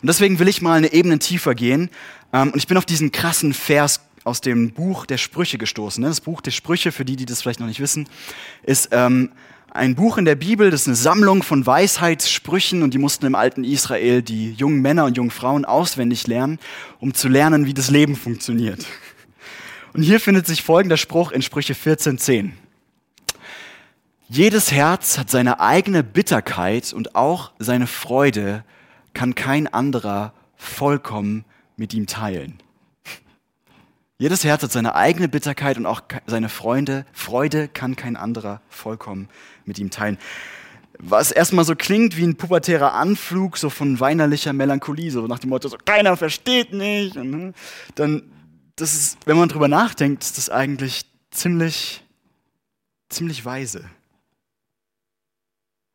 Und 0.00 0.08
deswegen 0.08 0.38
will 0.38 0.48
ich 0.48 0.62
mal 0.62 0.78
eine 0.78 0.92
Ebene 0.92 1.18
tiefer 1.18 1.54
gehen. 1.54 1.90
Ähm, 2.32 2.50
und 2.50 2.56
ich 2.56 2.66
bin 2.66 2.76
auf 2.76 2.86
diesen 2.86 3.12
krassen 3.12 3.52
Vers 3.52 4.00
aus 4.24 4.40
dem 4.40 4.72
Buch 4.72 5.06
der 5.06 5.18
Sprüche 5.18 5.58
gestoßen. 5.58 6.02
Ne? 6.02 6.08
Das 6.08 6.20
Buch 6.20 6.40
der 6.40 6.50
Sprüche, 6.50 6.92
für 6.92 7.04
die, 7.04 7.16
die 7.16 7.24
das 7.24 7.40
vielleicht 7.40 7.60
noch 7.60 7.66
nicht 7.66 7.80
wissen, 7.80 8.08
ist 8.62 8.90
ähm, 8.92 9.32
ein 9.72 9.94
Buch 9.94 10.18
in 10.18 10.24
der 10.24 10.34
Bibel, 10.34 10.70
das 10.70 10.82
ist 10.82 10.86
eine 10.88 10.96
Sammlung 10.96 11.42
von 11.42 11.64
Weisheitssprüchen 11.64 12.82
und 12.82 12.92
die 12.92 12.98
mussten 12.98 13.26
im 13.26 13.34
alten 13.34 13.64
Israel 13.64 14.22
die 14.22 14.52
jungen 14.52 14.82
Männer 14.82 15.04
und 15.04 15.16
jungen 15.16 15.30
Frauen 15.30 15.64
auswendig 15.64 16.26
lernen, 16.26 16.58
um 16.98 17.14
zu 17.14 17.28
lernen, 17.28 17.66
wie 17.66 17.74
das 17.74 17.90
Leben 17.90 18.16
funktioniert. 18.16 18.84
Und 19.92 20.02
hier 20.02 20.20
findet 20.20 20.46
sich 20.46 20.62
folgender 20.62 20.96
Spruch 20.96 21.32
in 21.32 21.42
Sprüche 21.42 21.74
14.10. 21.74 22.50
Jedes 24.28 24.70
Herz 24.70 25.18
hat 25.18 25.30
seine 25.30 25.60
eigene 25.60 26.04
Bitterkeit 26.04 26.92
und 26.92 27.16
auch 27.16 27.52
seine 27.58 27.88
Freude 27.88 28.64
kann 29.14 29.34
kein 29.34 29.66
anderer 29.66 30.32
vollkommen 30.56 31.44
mit 31.76 31.94
ihm 31.94 32.06
teilen. 32.06 32.60
Jedes 34.20 34.44
Herz 34.44 34.62
hat 34.62 34.70
seine 34.70 34.96
eigene 34.96 35.28
Bitterkeit 35.28 35.78
und 35.78 35.86
auch 35.86 36.02
seine 36.26 36.50
Freunde, 36.50 37.06
Freude 37.10 37.68
kann 37.68 37.96
kein 37.96 38.16
anderer 38.16 38.60
vollkommen 38.68 39.30
mit 39.64 39.78
ihm 39.78 39.88
teilen. 39.88 40.18
Was 40.98 41.32
erstmal 41.32 41.64
so 41.64 41.74
klingt 41.74 42.18
wie 42.18 42.24
ein 42.24 42.36
pubertärer 42.36 42.92
Anflug, 42.92 43.56
so 43.56 43.70
von 43.70 43.98
weinerlicher 43.98 44.52
Melancholie, 44.52 45.10
so 45.10 45.26
nach 45.26 45.38
dem 45.38 45.48
Motto, 45.48 45.68
so 45.68 45.78
keiner 45.82 46.18
versteht 46.18 46.74
nicht. 46.74 47.16
Und, 47.16 47.30
ne, 47.30 47.54
dann, 47.94 48.30
das 48.76 48.92
ist, 48.92 49.16
wenn 49.24 49.38
man 49.38 49.48
drüber 49.48 49.68
nachdenkt, 49.68 50.22
ist 50.22 50.36
das 50.36 50.50
eigentlich 50.50 51.06
ziemlich, 51.30 52.04
ziemlich 53.08 53.42
weise. 53.46 53.88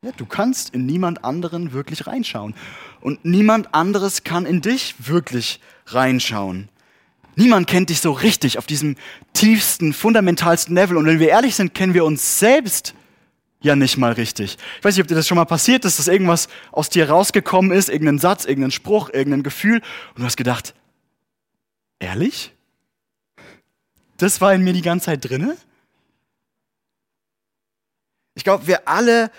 Ja, 0.02 0.10
du 0.10 0.26
kannst 0.26 0.74
in 0.74 0.84
niemand 0.84 1.24
anderen 1.24 1.72
wirklich 1.72 2.08
reinschauen. 2.08 2.56
Und 3.00 3.24
niemand 3.24 3.72
anderes 3.72 4.24
kann 4.24 4.46
in 4.46 4.62
dich 4.62 4.96
wirklich 4.98 5.60
reinschauen. 5.86 6.70
Niemand 7.36 7.66
kennt 7.66 7.90
dich 7.90 8.00
so 8.00 8.12
richtig 8.12 8.58
auf 8.58 8.66
diesem 8.66 8.96
tiefsten, 9.34 9.92
fundamentalsten 9.92 10.74
Level. 10.74 10.96
Und 10.96 11.06
wenn 11.06 11.20
wir 11.20 11.28
ehrlich 11.28 11.54
sind, 11.54 11.74
kennen 11.74 11.92
wir 11.92 12.04
uns 12.04 12.38
selbst 12.38 12.94
ja 13.60 13.76
nicht 13.76 13.98
mal 13.98 14.12
richtig. 14.12 14.56
Ich 14.78 14.84
weiß 14.84 14.96
nicht, 14.96 15.02
ob 15.02 15.08
dir 15.08 15.14
das 15.14 15.28
schon 15.28 15.36
mal 15.36 15.44
passiert 15.44 15.84
ist, 15.84 15.98
dass 15.98 16.08
irgendwas 16.08 16.48
aus 16.72 16.88
dir 16.88 17.10
rausgekommen 17.10 17.72
ist, 17.72 17.90
irgendein 17.90 18.18
Satz, 18.18 18.46
irgendein 18.46 18.70
Spruch, 18.70 19.10
irgendein 19.12 19.42
Gefühl. 19.42 19.82
Und 20.14 20.20
du 20.20 20.24
hast 20.24 20.36
gedacht, 20.36 20.74
ehrlich? 21.98 22.52
Das 24.16 24.40
war 24.40 24.54
in 24.54 24.64
mir 24.64 24.72
die 24.72 24.82
ganze 24.82 25.06
Zeit 25.06 25.28
drinne? 25.28 25.58
Ich 28.34 28.44
glaube, 28.44 28.66
wir 28.66 28.88
alle 28.88 29.30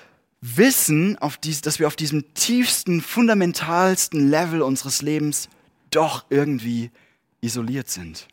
wissen, 0.42 1.18
dies, 1.44 1.62
dass 1.62 1.80
wir 1.80 1.88
auf 1.88 1.96
diesem 1.96 2.32
tiefsten, 2.36 3.02
fundamentalsten 3.02 4.30
Level 4.30 4.62
unseres 4.62 5.02
Lebens 5.02 5.50
doch 5.90 6.26
irgendwie 6.30 6.92
isoliert 7.48 7.90
sind. 7.90 8.28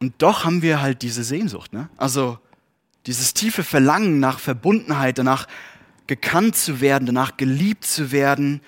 Und 0.00 0.14
doch 0.18 0.44
haben 0.44 0.62
wir 0.62 0.80
halt 0.80 1.02
diese 1.02 1.24
Sehnsucht, 1.24 1.72
ne? 1.72 1.90
Also 1.96 2.38
dieses 3.06 3.34
tiefe 3.34 3.64
Verlangen 3.64 4.20
nach 4.20 4.38
Verbundenheit, 4.38 5.18
danach 5.18 5.46
gekannt 6.06 6.56
zu 6.56 6.80
werden, 6.80 7.06
danach 7.06 7.36
geliebt 7.36 7.84
zu 7.84 8.12
werden, 8.12 8.60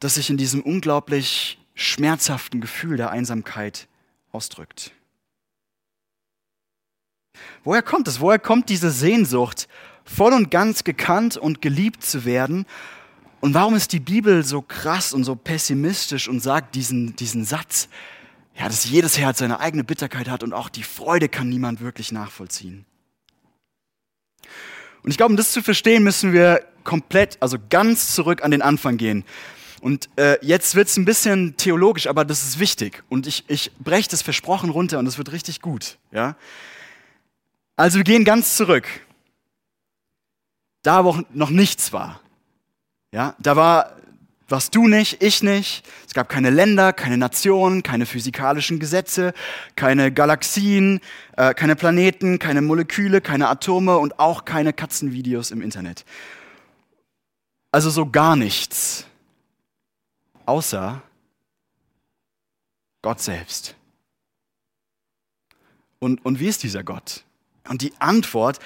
das 0.00 0.14
sich 0.14 0.30
in 0.30 0.36
diesem 0.36 0.62
unglaublich 0.62 1.58
schmerzhaften 1.74 2.60
Gefühl 2.60 2.96
der 2.96 3.10
Einsamkeit 3.10 3.88
ausdrückt. 4.32 4.92
Woher 7.64 7.82
kommt 7.82 8.08
es? 8.08 8.20
Woher 8.20 8.38
kommt 8.38 8.68
diese 8.68 8.90
Sehnsucht, 8.90 9.68
voll 10.04 10.32
und 10.32 10.50
ganz 10.50 10.84
gekannt 10.84 11.36
und 11.36 11.62
geliebt 11.62 12.02
zu 12.04 12.24
werden? 12.24 12.66
Und 13.40 13.54
warum 13.54 13.74
ist 13.74 13.92
die 13.92 14.00
Bibel 14.00 14.44
so 14.44 14.62
krass 14.62 15.12
und 15.12 15.24
so 15.24 15.36
pessimistisch 15.36 16.28
und 16.28 16.40
sagt 16.40 16.74
diesen, 16.74 17.14
diesen 17.16 17.44
Satz, 17.44 17.88
ja, 18.58 18.66
dass 18.66 18.84
jedes 18.84 19.18
Herz 19.18 19.38
seine 19.38 19.60
eigene 19.60 19.84
Bitterkeit 19.84 20.28
hat 20.28 20.42
und 20.42 20.52
auch 20.52 20.68
die 20.68 20.82
Freude 20.82 21.28
kann 21.28 21.48
niemand 21.48 21.80
wirklich 21.80 22.10
nachvollziehen? 22.10 22.84
Und 25.02 25.12
ich 25.12 25.16
glaube, 25.16 25.32
um 25.32 25.36
das 25.36 25.52
zu 25.52 25.62
verstehen, 25.62 26.02
müssen 26.02 26.32
wir 26.32 26.64
komplett, 26.82 27.36
also 27.40 27.56
ganz 27.70 28.14
zurück 28.14 28.42
an 28.42 28.50
den 28.50 28.62
Anfang 28.62 28.96
gehen. 28.96 29.24
Und 29.80 30.08
äh, 30.16 30.44
jetzt 30.44 30.74
wird 30.74 30.88
es 30.88 30.96
ein 30.96 31.04
bisschen 31.04 31.56
theologisch, 31.56 32.08
aber 32.08 32.24
das 32.24 32.42
ist 32.42 32.58
wichtig. 32.58 33.04
Und 33.08 33.28
ich, 33.28 33.44
ich 33.46 33.70
breche 33.78 34.08
das 34.08 34.22
versprochen 34.22 34.70
runter 34.70 34.98
und 34.98 35.06
es 35.06 35.18
wird 35.18 35.30
richtig 35.30 35.60
gut. 35.60 35.98
Ja? 36.10 36.36
Also 37.76 37.98
wir 37.98 38.04
gehen 38.04 38.24
ganz 38.24 38.56
zurück. 38.56 38.88
Da, 40.82 41.04
wo 41.04 41.22
noch 41.32 41.50
nichts 41.50 41.92
war. 41.92 42.20
Ja, 43.12 43.34
da 43.38 43.56
war, 43.56 43.96
warst 44.48 44.74
du 44.74 44.86
nicht, 44.86 45.22
ich 45.22 45.42
nicht. 45.42 45.86
Es 46.06 46.14
gab 46.14 46.28
keine 46.28 46.50
Länder, 46.50 46.92
keine 46.92 47.16
Nationen, 47.16 47.82
keine 47.82 48.06
physikalischen 48.06 48.78
Gesetze, 48.78 49.32
keine 49.76 50.12
Galaxien, 50.12 51.00
äh, 51.36 51.54
keine 51.54 51.76
Planeten, 51.76 52.38
keine 52.38 52.60
Moleküle, 52.60 53.20
keine 53.20 53.48
Atome 53.48 53.96
und 53.98 54.18
auch 54.18 54.44
keine 54.44 54.72
Katzenvideos 54.72 55.50
im 55.50 55.62
Internet. 55.62 56.04
Also 57.72 57.90
so 57.90 58.10
gar 58.10 58.36
nichts. 58.36 59.06
Außer 60.46 61.02
Gott 63.02 63.20
selbst. 63.20 63.74
Und, 65.98 66.24
und 66.24 66.40
wie 66.40 66.46
ist 66.46 66.62
dieser 66.62 66.84
Gott? 66.84 67.24
Und 67.68 67.82
die 67.82 67.92
Antwort, 67.98 68.58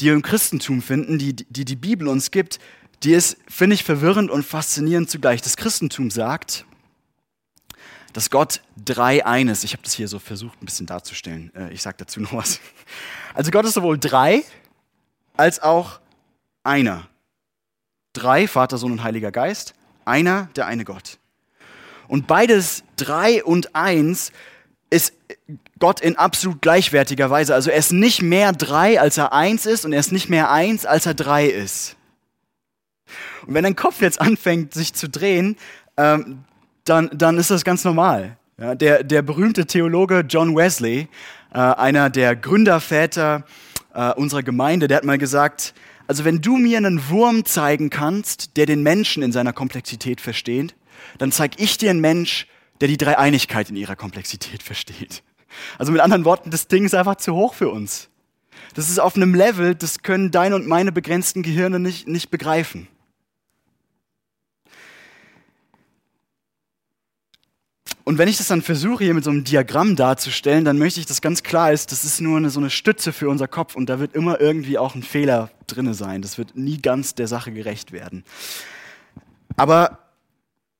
die 0.00 0.06
wir 0.06 0.12
im 0.14 0.22
Christentum 0.22 0.82
finden, 0.82 1.18
die, 1.18 1.34
die 1.34 1.64
die 1.64 1.76
Bibel 1.76 2.08
uns 2.08 2.30
gibt, 2.30 2.58
die 3.02 3.12
ist, 3.12 3.36
finde 3.48 3.74
ich, 3.74 3.84
verwirrend 3.84 4.30
und 4.30 4.44
faszinierend 4.44 5.10
zugleich. 5.10 5.42
Das 5.42 5.56
Christentum 5.56 6.10
sagt, 6.10 6.64
dass 8.12 8.30
Gott 8.30 8.62
drei 8.82 9.26
eines. 9.26 9.62
Ich 9.64 9.72
habe 9.74 9.82
das 9.82 9.92
hier 9.92 10.08
so 10.08 10.18
versucht, 10.18 10.62
ein 10.62 10.66
bisschen 10.66 10.86
darzustellen. 10.86 11.52
Äh, 11.54 11.72
ich 11.72 11.82
sage 11.82 11.96
dazu 11.98 12.20
noch 12.20 12.32
was. 12.32 12.60
Also 13.34 13.50
Gott 13.50 13.66
ist 13.66 13.74
sowohl 13.74 13.98
drei 13.98 14.42
als 15.36 15.60
auch 15.60 16.00
einer. 16.64 17.06
Drei, 18.14 18.48
Vater, 18.48 18.78
Sohn 18.78 18.92
und 18.92 19.02
Heiliger 19.02 19.30
Geist. 19.30 19.74
Einer, 20.06 20.48
der 20.56 20.66
eine 20.66 20.84
Gott. 20.84 21.18
Und 22.08 22.26
beides 22.26 22.84
drei 22.96 23.44
und 23.44 23.74
eins 23.74 24.32
ist 24.88 25.12
Gott 25.78 26.00
in 26.00 26.16
absolut 26.16 26.62
gleichwertiger 26.62 27.28
Weise. 27.28 27.54
Also 27.54 27.70
er 27.70 27.76
ist 27.76 27.92
nicht 27.92 28.22
mehr 28.22 28.52
drei, 28.52 29.00
als 29.00 29.18
er 29.18 29.32
eins 29.32 29.66
ist, 29.66 29.84
und 29.84 29.92
er 29.92 30.00
ist 30.00 30.12
nicht 30.12 30.28
mehr 30.28 30.50
eins, 30.50 30.86
als 30.86 31.06
er 31.06 31.14
drei 31.14 31.46
ist. 31.46 31.95
Und 33.46 33.54
wenn 33.54 33.64
dein 33.64 33.76
Kopf 33.76 34.00
jetzt 34.00 34.20
anfängt, 34.20 34.74
sich 34.74 34.92
zu 34.94 35.08
drehen, 35.08 35.56
ähm, 35.96 36.44
dann, 36.84 37.10
dann 37.12 37.38
ist 37.38 37.50
das 37.50 37.64
ganz 37.64 37.84
normal. 37.84 38.36
Ja, 38.58 38.74
der, 38.74 39.02
der 39.04 39.22
berühmte 39.22 39.66
Theologe 39.66 40.24
John 40.28 40.56
Wesley, 40.56 41.08
äh, 41.52 41.58
einer 41.58 42.08
der 42.10 42.34
Gründerväter 42.36 43.44
äh, 43.94 44.12
unserer 44.14 44.42
Gemeinde, 44.42 44.88
der 44.88 44.98
hat 44.98 45.04
mal 45.04 45.18
gesagt, 45.18 45.74
also 46.06 46.24
wenn 46.24 46.40
du 46.40 46.56
mir 46.56 46.78
einen 46.78 47.08
Wurm 47.08 47.44
zeigen 47.44 47.90
kannst, 47.90 48.56
der 48.56 48.66
den 48.66 48.82
Menschen 48.82 49.22
in 49.22 49.32
seiner 49.32 49.52
Komplexität 49.52 50.20
versteht, 50.20 50.74
dann 51.18 51.32
zeig 51.32 51.60
ich 51.60 51.78
dir 51.78 51.90
einen 51.90 52.00
Mensch, 52.00 52.46
der 52.80 52.88
die 52.88 52.96
Dreieinigkeit 52.96 53.70
in 53.70 53.76
ihrer 53.76 53.96
Komplexität 53.96 54.62
versteht. 54.62 55.22
Also 55.78 55.92
mit 55.92 56.00
anderen 56.00 56.24
Worten, 56.24 56.50
das 56.50 56.68
Ding 56.68 56.84
ist 56.84 56.94
einfach 56.94 57.16
zu 57.16 57.34
hoch 57.34 57.54
für 57.54 57.70
uns. 57.70 58.08
Das 58.74 58.88
ist 58.88 58.98
auf 58.98 59.16
einem 59.16 59.34
Level, 59.34 59.74
das 59.74 60.02
können 60.02 60.30
deine 60.30 60.54
und 60.54 60.66
meine 60.66 60.92
begrenzten 60.92 61.42
Gehirne 61.42 61.78
nicht, 61.80 62.08
nicht 62.08 62.30
begreifen. 62.30 62.88
Und 68.08 68.18
wenn 68.18 68.28
ich 68.28 68.36
das 68.36 68.46
dann 68.46 68.62
versuche, 68.62 69.02
hier 69.02 69.14
mit 69.14 69.24
so 69.24 69.30
einem 69.30 69.42
Diagramm 69.42 69.96
darzustellen, 69.96 70.64
dann 70.64 70.78
möchte 70.78 71.00
ich, 71.00 71.06
dass 71.06 71.20
ganz 71.20 71.42
klar 71.42 71.72
ist, 71.72 71.90
das 71.90 72.04
ist 72.04 72.20
nur 72.20 72.36
eine, 72.36 72.50
so 72.50 72.60
eine 72.60 72.70
Stütze 72.70 73.12
für 73.12 73.28
unser 73.28 73.48
Kopf 73.48 73.74
und 73.74 73.86
da 73.90 73.98
wird 73.98 74.14
immer 74.14 74.40
irgendwie 74.40 74.78
auch 74.78 74.94
ein 74.94 75.02
Fehler 75.02 75.50
drinne 75.66 75.92
sein. 75.92 76.22
Das 76.22 76.38
wird 76.38 76.56
nie 76.56 76.80
ganz 76.80 77.16
der 77.16 77.26
Sache 77.26 77.50
gerecht 77.50 77.90
werden. 77.90 78.22
Aber 79.56 79.98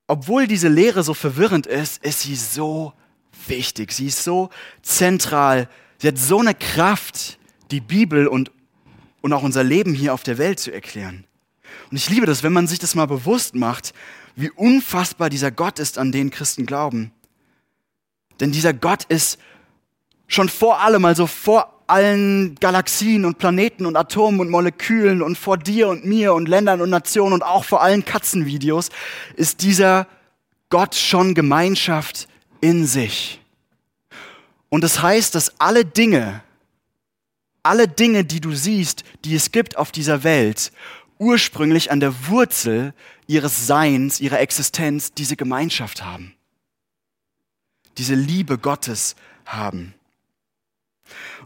obwohl 0.06 0.46
diese 0.46 0.68
Lehre 0.68 1.02
so 1.02 1.14
verwirrend 1.14 1.66
ist, 1.66 2.04
ist 2.04 2.20
sie 2.20 2.36
so 2.36 2.92
wichtig. 3.48 3.90
Sie 3.90 4.06
ist 4.06 4.22
so 4.22 4.50
zentral. 4.82 5.68
Sie 5.98 6.06
hat 6.06 6.18
so 6.18 6.38
eine 6.38 6.54
Kraft, 6.54 7.40
die 7.72 7.80
Bibel 7.80 8.28
und, 8.28 8.52
und 9.20 9.32
auch 9.32 9.42
unser 9.42 9.64
Leben 9.64 9.94
hier 9.94 10.14
auf 10.14 10.22
der 10.22 10.38
Welt 10.38 10.60
zu 10.60 10.72
erklären. 10.72 11.24
Und 11.90 11.96
ich 11.96 12.08
liebe 12.08 12.26
das, 12.26 12.44
wenn 12.44 12.52
man 12.52 12.68
sich 12.68 12.78
das 12.78 12.94
mal 12.94 13.06
bewusst 13.06 13.56
macht, 13.56 13.94
wie 14.36 14.50
unfassbar 14.50 15.28
dieser 15.28 15.50
Gott 15.50 15.80
ist, 15.80 15.98
an 15.98 16.12
den 16.12 16.30
Christen 16.30 16.66
glauben. 16.66 17.10
Denn 18.40 18.52
dieser 18.52 18.72
Gott 18.72 19.04
ist 19.04 19.38
schon 20.26 20.48
vor 20.48 20.80
allem, 20.80 21.04
also 21.04 21.26
vor 21.26 21.72
allen 21.86 22.56
Galaxien 22.56 23.24
und 23.24 23.38
Planeten 23.38 23.86
und 23.86 23.96
Atomen 23.96 24.40
und 24.40 24.50
Molekülen 24.50 25.22
und 25.22 25.38
vor 25.38 25.56
dir 25.56 25.88
und 25.88 26.04
mir 26.04 26.34
und 26.34 26.48
Ländern 26.48 26.80
und 26.80 26.90
Nationen 26.90 27.34
und 27.34 27.42
auch 27.42 27.64
vor 27.64 27.80
allen 27.82 28.04
Katzenvideos, 28.04 28.90
ist 29.36 29.62
dieser 29.62 30.06
Gott 30.68 30.94
schon 30.94 31.34
Gemeinschaft 31.34 32.28
in 32.60 32.86
sich. 32.86 33.40
Und 34.68 34.82
das 34.82 35.00
heißt, 35.00 35.34
dass 35.34 35.60
alle 35.60 35.84
Dinge, 35.84 36.42
alle 37.62 37.88
Dinge, 37.88 38.24
die 38.24 38.40
du 38.40 38.52
siehst, 38.52 39.04
die 39.24 39.36
es 39.36 39.52
gibt 39.52 39.76
auf 39.76 39.92
dieser 39.92 40.24
Welt, 40.24 40.72
ursprünglich 41.18 41.90
an 41.90 42.00
der 42.00 42.28
Wurzel 42.28 42.94
ihres 43.26 43.66
Seins, 43.66 44.20
ihrer 44.20 44.40
Existenz 44.40 45.12
diese 45.12 45.36
Gemeinschaft 45.36 46.04
haben. 46.04 46.35
Diese 47.98 48.14
Liebe 48.14 48.58
Gottes 48.58 49.16
haben. 49.44 49.94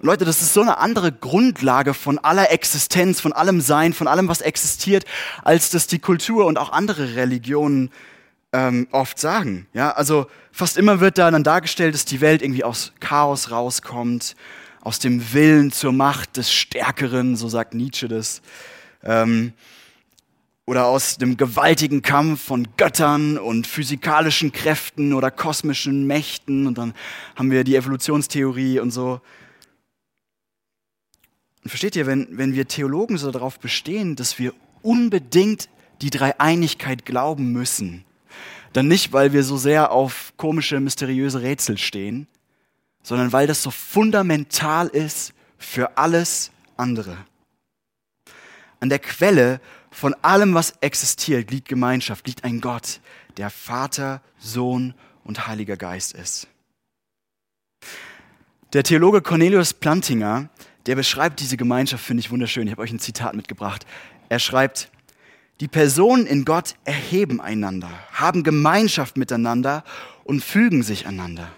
Und 0.00 0.06
Leute, 0.06 0.24
das 0.24 0.40
ist 0.40 0.54
so 0.54 0.62
eine 0.62 0.78
andere 0.78 1.12
Grundlage 1.12 1.92
von 1.92 2.18
aller 2.18 2.50
Existenz, 2.50 3.20
von 3.20 3.32
allem 3.32 3.60
Sein, 3.60 3.92
von 3.92 4.08
allem, 4.08 4.28
was 4.28 4.40
existiert, 4.40 5.04
als 5.42 5.70
das 5.70 5.86
die 5.86 5.98
Kultur 5.98 6.46
und 6.46 6.58
auch 6.58 6.72
andere 6.72 7.16
Religionen 7.16 7.90
ähm, 8.52 8.88
oft 8.90 9.18
sagen. 9.18 9.66
Ja, 9.74 9.90
also 9.90 10.26
fast 10.52 10.76
immer 10.76 11.00
wird 11.00 11.18
da 11.18 11.30
dann 11.30 11.44
dargestellt, 11.44 11.94
dass 11.94 12.04
die 12.04 12.20
Welt 12.20 12.42
irgendwie 12.42 12.64
aus 12.64 12.92
Chaos 13.00 13.50
rauskommt, 13.50 14.36
aus 14.80 14.98
dem 14.98 15.32
Willen 15.32 15.70
zur 15.70 15.92
Macht 15.92 16.36
des 16.36 16.52
Stärkeren, 16.52 17.36
so 17.36 17.48
sagt 17.48 17.74
Nietzsche 17.74 18.08
das. 18.08 18.40
Ähm, 19.02 19.52
oder 20.66 20.86
aus 20.86 21.18
dem 21.18 21.36
gewaltigen 21.36 22.02
Kampf 22.02 22.42
von 22.42 22.68
Göttern 22.76 23.38
und 23.38 23.66
physikalischen 23.66 24.52
Kräften 24.52 25.12
oder 25.14 25.30
kosmischen 25.30 26.06
Mächten. 26.06 26.66
Und 26.66 26.78
dann 26.78 26.94
haben 27.34 27.50
wir 27.50 27.64
die 27.64 27.76
Evolutionstheorie 27.76 28.78
und 28.78 28.90
so. 28.90 29.20
Und 31.62 31.70
versteht 31.70 31.96
ihr, 31.96 32.06
wenn, 32.06 32.28
wenn 32.30 32.54
wir 32.54 32.68
Theologen 32.68 33.18
so 33.18 33.30
darauf 33.30 33.58
bestehen, 33.58 34.16
dass 34.16 34.38
wir 34.38 34.54
unbedingt 34.82 35.68
die 36.02 36.10
Dreieinigkeit 36.10 37.04
glauben 37.04 37.52
müssen, 37.52 38.04
dann 38.72 38.88
nicht, 38.88 39.12
weil 39.12 39.32
wir 39.32 39.42
so 39.42 39.56
sehr 39.56 39.90
auf 39.90 40.32
komische, 40.36 40.80
mysteriöse 40.80 41.42
Rätsel 41.42 41.76
stehen, 41.76 42.28
sondern 43.02 43.32
weil 43.32 43.46
das 43.46 43.62
so 43.62 43.70
fundamental 43.70 44.86
ist 44.88 45.32
für 45.58 45.96
alles 45.98 46.50
andere. 46.76 47.16
An 48.78 48.88
der 48.88 48.98
Quelle 48.98 49.60
von 50.00 50.14
allem, 50.22 50.54
was 50.54 50.72
existiert, 50.80 51.50
liegt 51.50 51.68
Gemeinschaft, 51.68 52.26
liegt 52.26 52.42
ein 52.42 52.62
Gott, 52.62 53.00
der 53.36 53.50
Vater, 53.50 54.22
Sohn 54.38 54.94
und 55.24 55.46
Heiliger 55.46 55.76
Geist 55.76 56.14
ist. 56.14 56.48
Der 58.72 58.82
Theologe 58.82 59.20
Cornelius 59.20 59.74
Plantinger, 59.74 60.48
der 60.86 60.96
beschreibt 60.96 61.40
diese 61.40 61.58
Gemeinschaft, 61.58 62.02
finde 62.02 62.22
ich 62.22 62.30
wunderschön. 62.30 62.66
Ich 62.66 62.72
habe 62.72 62.80
euch 62.80 62.92
ein 62.92 62.98
Zitat 62.98 63.34
mitgebracht. 63.34 63.84
Er 64.30 64.38
schreibt, 64.38 64.90
die 65.60 65.68
Personen 65.68 66.24
in 66.24 66.46
Gott 66.46 66.76
erheben 66.84 67.38
einander, 67.38 67.90
haben 68.12 68.42
Gemeinschaft 68.42 69.18
miteinander 69.18 69.84
und 70.24 70.42
fügen 70.42 70.82
sich 70.82 71.06
einander. 71.06 71.50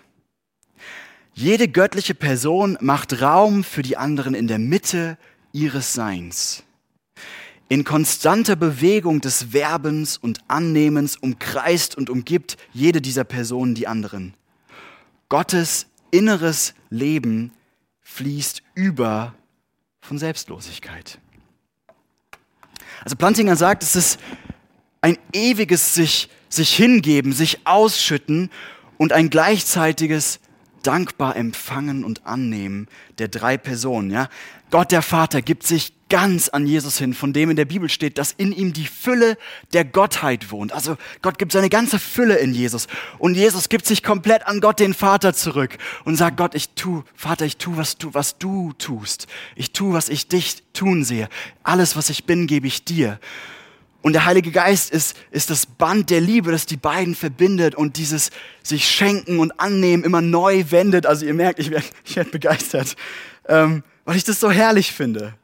Jede 1.32 1.68
göttliche 1.68 2.14
Person 2.14 2.76
macht 2.80 3.22
Raum 3.22 3.62
für 3.62 3.82
die 3.82 3.96
anderen 3.96 4.34
in 4.34 4.48
der 4.48 4.58
Mitte 4.58 5.16
ihres 5.52 5.92
Seins. 5.92 6.64
In 7.72 7.84
konstanter 7.84 8.54
Bewegung 8.54 9.22
des 9.22 9.54
Werbens 9.54 10.18
und 10.18 10.40
Annehmens 10.46 11.16
umkreist 11.16 11.96
und 11.96 12.10
umgibt 12.10 12.58
jede 12.74 13.00
dieser 13.00 13.24
Personen 13.24 13.74
die 13.74 13.88
anderen. 13.88 14.34
Gottes 15.30 15.86
inneres 16.10 16.74
Leben 16.90 17.50
fließt 18.02 18.62
über 18.74 19.34
von 20.02 20.18
Selbstlosigkeit. 20.18 21.18
Also 23.04 23.16
Plantinger 23.16 23.56
sagt, 23.56 23.82
es 23.82 23.96
ist 23.96 24.20
ein 25.00 25.16
ewiges 25.32 25.94
sich, 25.94 26.28
sich 26.50 26.76
hingeben, 26.76 27.32
sich 27.32 27.66
ausschütten 27.66 28.50
und 28.98 29.14
ein 29.14 29.30
gleichzeitiges 29.30 30.40
dankbar 30.82 31.36
empfangen 31.36 32.04
und 32.04 32.26
annehmen 32.26 32.86
der 33.16 33.28
drei 33.28 33.56
Personen. 33.56 34.10
Ja? 34.10 34.28
Gott 34.72 34.90
der 34.90 35.02
Vater 35.02 35.42
gibt 35.42 35.66
sich 35.66 35.92
ganz 36.08 36.48
an 36.48 36.66
Jesus 36.66 36.96
hin, 36.96 37.12
von 37.12 37.34
dem 37.34 37.50
in 37.50 37.56
der 37.56 37.66
Bibel 37.66 37.90
steht, 37.90 38.16
dass 38.16 38.32
in 38.32 38.52
ihm 38.52 38.72
die 38.72 38.86
Fülle 38.86 39.36
der 39.74 39.84
Gottheit 39.84 40.50
wohnt. 40.50 40.72
Also 40.72 40.96
Gott 41.20 41.38
gibt 41.38 41.52
seine 41.52 41.68
ganze 41.68 41.98
Fülle 41.98 42.36
in 42.36 42.54
Jesus. 42.54 42.86
Und 43.18 43.34
Jesus 43.34 43.68
gibt 43.68 43.84
sich 43.84 44.02
komplett 44.02 44.46
an 44.46 44.60
Gott 44.60 44.80
den 44.80 44.94
Vater 44.94 45.34
zurück 45.34 45.76
und 46.06 46.16
sagt, 46.16 46.38
Gott, 46.38 46.54
ich 46.54 46.70
tu, 46.70 47.02
Vater, 47.14 47.44
ich 47.44 47.58
tu, 47.58 47.76
was 47.76 47.98
du, 47.98 48.14
was 48.14 48.38
du 48.38 48.72
tust. 48.78 49.26
Ich 49.56 49.72
tu, 49.72 49.92
was 49.92 50.08
ich 50.08 50.26
dich 50.28 50.62
tun 50.72 51.04
sehe. 51.04 51.28
Alles, 51.62 51.94
was 51.94 52.08
ich 52.08 52.24
bin, 52.24 52.46
gebe 52.46 52.66
ich 52.66 52.82
dir. 52.82 53.20
Und 54.00 54.14
der 54.14 54.24
Heilige 54.24 54.52
Geist 54.52 54.90
ist, 54.90 55.18
ist 55.32 55.50
das 55.50 55.66
Band 55.66 56.08
der 56.08 56.22
Liebe, 56.22 56.50
das 56.50 56.64
die 56.64 56.78
beiden 56.78 57.14
verbindet 57.14 57.74
und 57.74 57.98
dieses 57.98 58.30
sich 58.62 58.88
schenken 58.88 59.38
und 59.38 59.60
annehmen 59.60 60.02
immer 60.02 60.22
neu 60.22 60.64
wendet. 60.70 61.04
Also 61.04 61.26
ihr 61.26 61.34
merkt, 61.34 61.58
ich 61.58 61.70
werde 61.70 61.84
ich 62.04 62.16
werd 62.16 62.30
begeistert, 62.30 62.96
ähm, 63.48 63.82
weil 64.04 64.16
ich 64.16 64.24
das 64.24 64.40
so 64.40 64.50
herrlich 64.50 64.92
finde. 64.92 65.34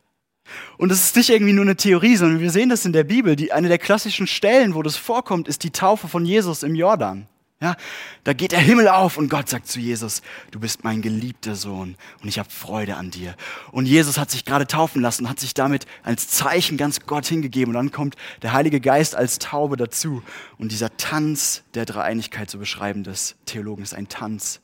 Und 0.79 0.91
das 0.91 1.05
ist 1.05 1.17
nicht 1.17 1.31
irgendwie 1.31 1.53
nur 1.53 1.65
eine 1.65 1.77
Theorie, 1.77 2.17
sondern 2.17 2.41
wir 2.41 2.51
sehen 2.51 2.69
das 2.69 2.85
in 2.85 2.93
der 2.93 3.05
Bibel. 3.05 3.37
Die, 3.37 3.53
eine 3.53 3.69
der 3.69 3.79
klassischen 3.79 4.27
Stellen, 4.27 4.75
wo 4.75 4.83
das 4.83 4.97
vorkommt, 4.97 5.49
ist 5.49 5.63
die 5.63 5.71
Taufe 5.71 6.09
von 6.09 6.25
Jesus 6.25 6.63
im 6.63 6.75
Jordan. 6.75 7.29
Ja, 7.61 7.75
da 8.23 8.35
geht 8.35 8.53
der 8.53 8.61
Himmel 8.61 8.87
auf 8.87 9.17
und 9.17 9.29
Gott 9.29 9.49
sagt 9.49 9.67
zu 9.67 9.81
Jesus, 9.81 10.23
du 10.53 10.61
bist 10.61 10.85
mein 10.85 11.03
geliebter 11.03 11.57
Sohn 11.57 11.97
und 12.23 12.29
ich 12.29 12.39
habe 12.39 12.49
Freude 12.49 12.95
an 12.95 13.11
dir. 13.11 13.35
Und 13.73 13.87
Jesus 13.87 14.17
hat 14.17 14.31
sich 14.31 14.45
gerade 14.45 14.69
taufen 14.69 15.03
lassen, 15.03 15.29
hat 15.29 15.41
sich 15.41 15.55
damit 15.55 15.85
als 16.05 16.29
Zeichen 16.29 16.77
ganz 16.77 17.01
Gott 17.01 17.27
hingegeben. 17.27 17.75
Und 17.75 17.83
dann 17.83 17.91
kommt 17.91 18.15
der 18.43 18.53
Heilige 18.53 18.81
Geist 18.81 19.17
als 19.17 19.41
Taube 19.41 19.77
dazu. 19.77 20.23
Und 20.57 20.71
dieser 20.71 20.97
Tanz 20.99 21.65
der 21.75 21.85
Dreieinigkeit, 21.85 22.49
so 22.49 22.59
beschreiben 22.59 23.03
des 23.03 23.35
Theologen, 23.45 23.83
ist 23.83 23.95
ein 23.95 24.09
Tanz, 24.09 24.61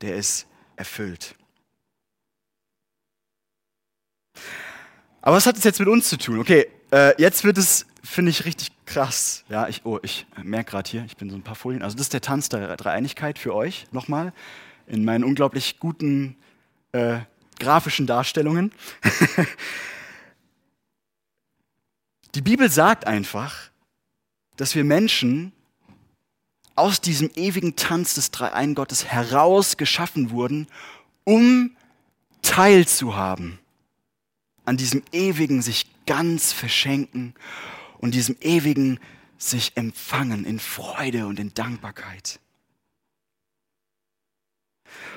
der 0.00 0.14
ist 0.14 0.46
erfüllt. 0.76 1.34
Aber 5.22 5.36
was 5.36 5.46
hat 5.46 5.56
es 5.56 5.64
jetzt 5.64 5.80
mit 5.80 5.88
uns 5.88 6.08
zu 6.08 6.16
tun? 6.16 6.38
Okay, 6.38 6.66
äh, 6.92 7.20
jetzt 7.20 7.44
wird 7.44 7.58
es 7.58 7.86
finde 8.02 8.30
ich 8.30 8.44
richtig 8.44 8.70
krass. 8.86 9.44
Ja, 9.48 9.68
ich, 9.68 9.84
oh, 9.84 10.00
ich 10.02 10.26
merke 10.42 10.72
gerade 10.72 10.90
hier, 10.90 11.04
ich 11.06 11.16
bin 11.16 11.30
so 11.30 11.36
ein 11.36 11.42
paar 11.42 11.54
Folien. 11.54 11.82
Also 11.82 11.96
das 11.96 12.06
ist 12.06 12.12
der 12.12 12.20
Tanz 12.20 12.48
der 12.48 12.76
Dreieinigkeit 12.76 13.38
für 13.38 13.54
euch 13.54 13.86
nochmal 13.92 14.32
in 14.86 15.04
meinen 15.04 15.22
unglaublich 15.24 15.78
guten 15.78 16.36
äh, 16.92 17.20
grafischen 17.58 18.06
Darstellungen. 18.06 18.72
Die 22.34 22.42
Bibel 22.42 22.70
sagt 22.70 23.06
einfach, 23.06 23.70
dass 24.56 24.74
wir 24.74 24.82
Menschen 24.84 25.52
aus 26.74 27.00
diesem 27.00 27.30
ewigen 27.34 27.76
Tanz 27.76 28.14
des 28.14 28.32
Dreiein-Gottes 28.32 29.04
heraus 29.04 29.76
geschaffen 29.76 30.30
wurden, 30.30 30.66
um 31.24 31.76
teilzuhaben 32.42 33.59
an 34.70 34.76
diesem 34.76 35.02
ewigen 35.10 35.62
sich 35.62 35.86
ganz 36.06 36.52
verschenken 36.52 37.34
und 37.98 38.14
diesem 38.14 38.36
ewigen 38.40 39.00
sich 39.36 39.72
empfangen 39.74 40.44
in 40.44 40.60
Freude 40.60 41.26
und 41.26 41.40
in 41.40 41.52
Dankbarkeit. 41.54 42.38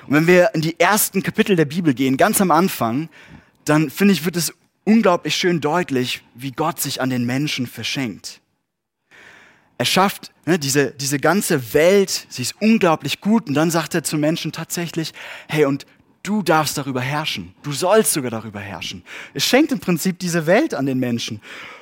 Und 0.08 0.14
wenn 0.14 0.26
wir 0.26 0.50
in 0.54 0.60
die 0.60 0.80
ersten 0.80 1.22
Kapitel 1.22 1.54
der 1.54 1.66
Bibel 1.66 1.94
gehen, 1.94 2.16
ganz 2.16 2.40
am 2.40 2.50
Anfang, 2.50 3.08
dann 3.64 3.90
finde 3.90 4.14
ich, 4.14 4.24
wird 4.24 4.34
es 4.34 4.52
unglaublich 4.82 5.36
schön 5.36 5.60
deutlich, 5.60 6.24
wie 6.34 6.50
Gott 6.50 6.80
sich 6.80 7.00
an 7.00 7.10
den 7.10 7.24
Menschen 7.24 7.68
verschenkt. 7.68 8.40
Er 9.78 9.84
schafft 9.84 10.32
ne, 10.46 10.58
diese, 10.58 10.90
diese 10.90 11.20
ganze 11.20 11.74
Welt, 11.74 12.26
sie 12.28 12.42
ist 12.42 12.56
unglaublich 12.60 13.20
gut 13.20 13.46
und 13.46 13.54
dann 13.54 13.70
sagt 13.70 13.94
er 13.94 14.02
zu 14.02 14.18
Menschen 14.18 14.50
tatsächlich, 14.50 15.12
hey, 15.48 15.64
und 15.64 15.86
du 16.24 16.42
darfst 16.42 16.76
darüber 16.76 17.00
herrschen, 17.00 17.54
du 17.62 17.70
sollst 17.70 18.12
sogar 18.12 18.32
darüber 18.32 18.58
herrschen. 18.58 19.04
Es 19.34 19.44
schenkt 19.44 19.70
im 19.70 19.78
Prinzip 19.78 20.18
diese 20.18 20.46
Welt 20.46 20.74
an 20.74 20.86
den 20.86 20.98
Menschen. 20.98 21.40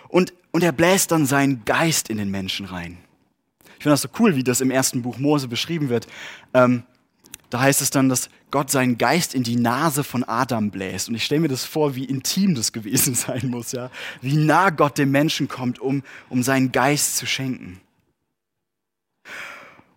Und, 0.09 0.35
und 0.51 0.63
er 0.63 0.73
bläst 0.73 1.11
dann 1.11 1.25
seinen 1.25 1.65
Geist 1.65 2.11
in 2.11 2.19
den 2.19 2.31
Menschen 2.31 2.67
rein. 2.67 2.99
Ich 3.65 3.85
finde 3.85 3.95
das 3.95 4.03
so 4.03 4.09
cool, 4.19 4.37
wie 4.37 4.45
das 4.45 4.61
im 4.61 4.71
ersten 4.71 5.01
Buch 5.03 5.19
Mose 5.19 5.49
beschrieben 5.49 5.89
wird. 5.89 6.07
Ähm, 6.53 6.83
da 7.49 7.61
heißt 7.61 7.81
es 7.81 7.91
dann, 7.91 8.09
dass 8.09 8.29
Gott 8.51 8.71
seinen 8.71 8.99
Geist 8.99 9.35
in 9.35 9.43
die 9.43 9.57
Nase 9.57 10.05
von 10.05 10.25
Adam 10.25 10.71
bläst. 10.71 11.09
Und 11.09 11.15
ich 11.15 11.25
stelle 11.25 11.41
mir 11.41 11.49
das 11.49 11.65
vor, 11.65 11.95
wie 11.95 12.05
intim 12.05 12.55
das 12.55 12.73
gewesen 12.73 13.15
sein 13.17 13.49
muss, 13.49 13.73
ja. 13.73 13.91
Wie 14.21 14.37
nah 14.37 14.71
Gott 14.71 14.99
dem 14.99 15.11
Menschen 15.11 15.49
kommt, 15.49 15.79
um, 15.79 16.03
um 16.29 16.43
seinen 16.43 16.73
Geist 16.73 17.17
zu 17.17 17.27
schenken. 17.27 17.81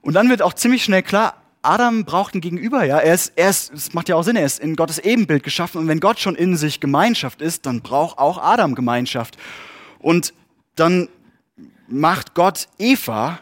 Und 0.01 0.13
dann 0.13 0.29
wird 0.29 0.41
auch 0.41 0.53
ziemlich 0.53 0.83
schnell 0.83 1.01
klar, 1.01 1.41
Adam 1.65 2.05
braucht 2.05 2.35
ein 2.35 2.41
Gegenüber, 2.41 2.83
ja. 2.85 2.99
Er 2.99 3.13
ist, 3.13 3.33
er 3.35 3.49
ist, 3.49 3.73
es 3.73 3.93
macht 3.93 4.09
ja 4.09 4.15
auch 4.15 4.23
Sinn, 4.23 4.35
er 4.35 4.45
ist 4.45 4.59
in 4.59 4.75
Gottes 4.75 4.99
Ebenbild 4.99 5.43
geschaffen. 5.43 5.79
Und 5.79 5.87
wenn 5.87 5.99
Gott 5.99 6.19
schon 6.19 6.35
in 6.35 6.55
sich 6.55 6.79
Gemeinschaft 6.79 7.41
ist, 7.41 7.65
dann 7.65 7.81
braucht 7.81 8.17
auch 8.17 8.37
Adam 8.37 8.75
Gemeinschaft. 8.75 9.37
Und 9.99 10.33
dann 10.75 11.09
macht 11.87 12.33
Gott 12.33 12.67
Eva, 12.77 13.39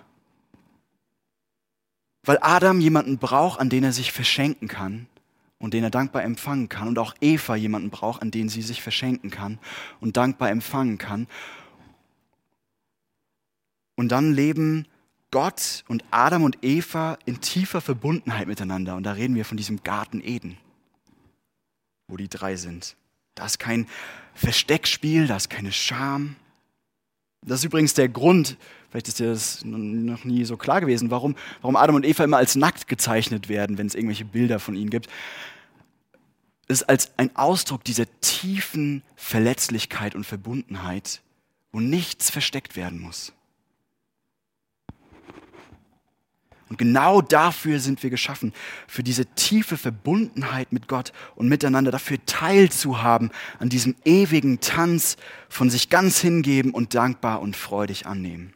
weil 2.23 2.37
Adam 2.41 2.79
jemanden 2.79 3.17
braucht, 3.17 3.59
an 3.59 3.69
den 3.69 3.83
er 3.83 3.91
sich 3.91 4.11
verschenken 4.11 4.67
kann 4.67 5.07
und 5.59 5.73
den 5.73 5.83
er 5.83 5.89
dankbar 5.89 6.23
empfangen 6.23 6.69
kann. 6.69 6.87
Und 6.87 6.99
auch 6.99 7.15
Eva 7.21 7.55
jemanden 7.55 7.89
braucht, 7.89 8.21
an 8.21 8.31
den 8.31 8.49
sie 8.49 8.61
sich 8.61 8.81
verschenken 8.81 9.29
kann 9.29 9.59
und 9.99 10.17
dankbar 10.17 10.49
empfangen 10.49 10.97
kann. 10.97 11.27
Und 13.95 14.11
dann 14.11 14.33
leben 14.33 14.87
Gott 15.33 15.83
und 15.87 16.03
Adam 16.11 16.43
und 16.43 16.59
Eva 16.61 17.17
in 17.25 17.41
tiefer 17.41 17.81
Verbundenheit 17.81 18.47
miteinander. 18.47 18.95
Und 18.95 19.03
da 19.03 19.13
reden 19.13 19.35
wir 19.35 19.45
von 19.45 19.57
diesem 19.57 19.81
Garten 19.83 20.21
Eden, 20.23 20.59
wo 22.07 22.17
die 22.17 22.29
drei 22.29 22.55
sind. 22.55 22.95
Da 23.33 23.47
ist 23.47 23.57
kein 23.57 23.87
Versteckspiel, 24.35 25.25
da 25.25 25.35
ist 25.35 25.49
keine 25.49 25.71
Scham, 25.71 26.35
das 27.45 27.59
ist 27.59 27.65
übrigens 27.65 27.93
der 27.93 28.09
Grund, 28.09 28.57
vielleicht 28.89 29.07
ist 29.07 29.19
dir 29.19 29.31
das 29.31 29.65
noch 29.65 30.23
nie 30.23 30.45
so 30.45 30.55
klar 30.55 30.81
gewesen, 30.81 31.11
warum, 31.11 31.35
warum 31.61 31.75
Adam 31.75 31.95
und 31.95 32.05
Eva 32.05 32.23
immer 32.23 32.37
als 32.37 32.55
nackt 32.55 32.87
gezeichnet 32.87 33.49
werden, 33.49 33.77
wenn 33.79 33.87
es 33.87 33.95
irgendwelche 33.95 34.25
Bilder 34.25 34.59
von 34.59 34.75
ihnen 34.75 34.89
gibt. 34.89 35.07
Es 36.67 36.81
ist 36.81 36.89
als 36.89 37.11
ein 37.17 37.35
Ausdruck 37.35 37.83
dieser 37.83 38.05
tiefen 38.21 39.01
Verletzlichkeit 39.15 40.13
und 40.13 40.25
Verbundenheit, 40.25 41.21
wo 41.71 41.79
nichts 41.79 42.29
versteckt 42.29 42.75
werden 42.75 42.99
muss. 42.99 43.33
Und 46.69 46.77
genau 46.77 47.21
dafür 47.21 47.79
sind 47.79 48.01
wir 48.03 48.09
geschaffen, 48.09 48.53
für 48.87 49.03
diese 49.03 49.25
tiefe 49.25 49.77
Verbundenheit 49.77 50.71
mit 50.71 50.87
Gott 50.87 51.13
und 51.35 51.49
miteinander, 51.49 51.91
dafür 51.91 52.17
teilzuhaben 52.25 53.31
an 53.59 53.69
diesem 53.69 53.95
ewigen 54.05 54.59
Tanz 54.59 55.17
von 55.49 55.69
sich 55.69 55.89
ganz 55.89 56.19
hingeben 56.19 56.71
und 56.71 56.95
dankbar 56.95 57.41
und 57.41 57.55
freudig 57.55 58.07
annehmen. 58.07 58.53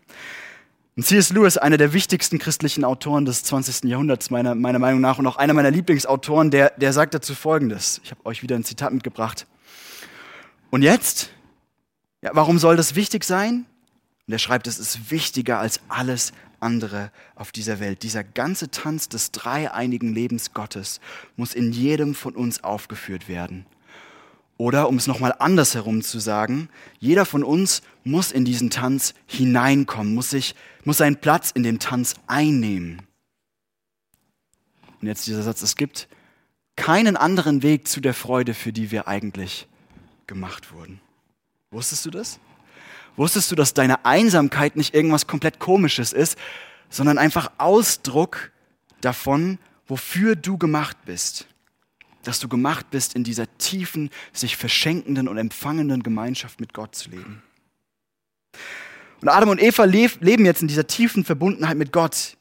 Und 0.95 1.03
C.S. 1.03 1.29
Lewis, 1.29 1.57
einer 1.57 1.77
der 1.77 1.93
wichtigsten 1.93 2.39
christlichen 2.39 2.83
Autoren 2.83 3.25
des 3.25 3.43
20. 3.43 3.83
Jahrhunderts, 3.83 4.31
meiner, 4.31 4.55
meiner 4.55 4.79
Meinung 4.79 4.99
nach, 4.99 5.19
und 5.19 5.27
auch 5.27 5.35
einer 5.35 5.53
meiner 5.53 5.69
Lieblingsautoren, 5.69 6.49
der, 6.49 6.71
der 6.71 6.91
sagt 6.91 7.13
dazu 7.13 7.35
Folgendes. 7.35 8.01
Ich 8.03 8.09
habe 8.09 8.25
euch 8.25 8.41
wieder 8.41 8.55
ein 8.55 8.63
Zitat 8.63 8.91
mitgebracht. 8.91 9.45
Und 10.71 10.81
jetzt? 10.81 11.29
Ja, 12.23 12.31
warum 12.33 12.57
soll 12.57 12.77
das 12.77 12.95
wichtig 12.95 13.25
sein? 13.25 13.67
Und 14.25 14.33
er 14.33 14.39
schreibt, 14.39 14.65
es 14.65 14.79
ist 14.79 15.11
wichtiger 15.11 15.59
als 15.59 15.81
alles 15.87 16.33
andere 16.59 17.11
auf 17.35 17.51
dieser 17.51 17.79
Welt. 17.79 18.03
Dieser 18.03 18.23
ganze 18.23 18.71
Tanz 18.71 19.09
des 19.09 19.31
dreieinigen 19.31 20.13
Lebens 20.13 20.53
Gottes 20.53 20.99
muss 21.35 21.53
in 21.53 21.71
jedem 21.71 22.15
von 22.15 22.35
uns 22.35 22.63
aufgeführt 22.63 23.27
werden. 23.27 23.65
Oder 24.57 24.89
um 24.89 24.97
es 24.97 25.05
nochmal 25.05 25.35
andersherum 25.37 26.01
zu 26.01 26.19
sagen, 26.19 26.69
jeder 26.99 27.25
von 27.25 27.43
uns 27.43 27.83
muss 28.03 28.31
in 28.31 28.43
diesen 28.43 28.71
Tanz 28.71 29.13
hineinkommen, 29.27 30.15
muss, 30.15 30.31
sich, 30.31 30.55
muss 30.83 30.97
seinen 30.97 31.17
Platz 31.17 31.51
in 31.51 31.61
dem 31.61 31.77
Tanz 31.77 32.15
einnehmen. 32.25 33.03
Und 34.99 35.07
jetzt 35.07 35.27
dieser 35.27 35.43
Satz, 35.43 35.61
es 35.61 35.75
gibt 35.75 36.07
keinen 36.75 37.17
anderen 37.17 37.61
Weg 37.61 37.87
zu 37.87 38.01
der 38.01 38.15
Freude, 38.15 38.55
für 38.55 38.73
die 38.73 38.89
wir 38.89 39.07
eigentlich 39.07 39.67
gemacht 40.25 40.71
wurden. 40.73 41.01
Wusstest 41.69 42.05
du 42.05 42.09
das? 42.09 42.39
Wusstest 43.17 43.51
du, 43.51 43.55
dass 43.55 43.73
deine 43.73 44.05
Einsamkeit 44.05 44.75
nicht 44.77 44.93
irgendwas 44.93 45.27
komplett 45.27 45.59
Komisches 45.59 46.13
ist, 46.13 46.37
sondern 46.89 47.17
einfach 47.17 47.51
Ausdruck 47.57 48.51
davon, 49.01 49.57
wofür 49.87 50.35
du 50.35 50.57
gemacht 50.57 50.97
bist? 51.05 51.47
Dass 52.23 52.39
du 52.39 52.47
gemacht 52.47 52.91
bist, 52.91 53.15
in 53.15 53.23
dieser 53.23 53.47
tiefen, 53.57 54.11
sich 54.33 54.55
verschenkenden 54.55 55.27
und 55.27 55.37
empfangenden 55.37 56.03
Gemeinschaft 56.03 56.61
mit 56.61 56.73
Gott 56.73 56.93
zu 56.93 57.09
leben. 57.09 57.41
Und 59.21 59.29
Adam 59.29 59.49
und 59.49 59.61
Eva 59.61 59.83
leben 59.85 60.45
jetzt 60.45 60.61
in 60.61 60.67
dieser 60.67 60.85
tiefen 60.85 61.25
Verbundenheit 61.25 61.77
mit 61.77 61.91
Gott, 61.91 62.37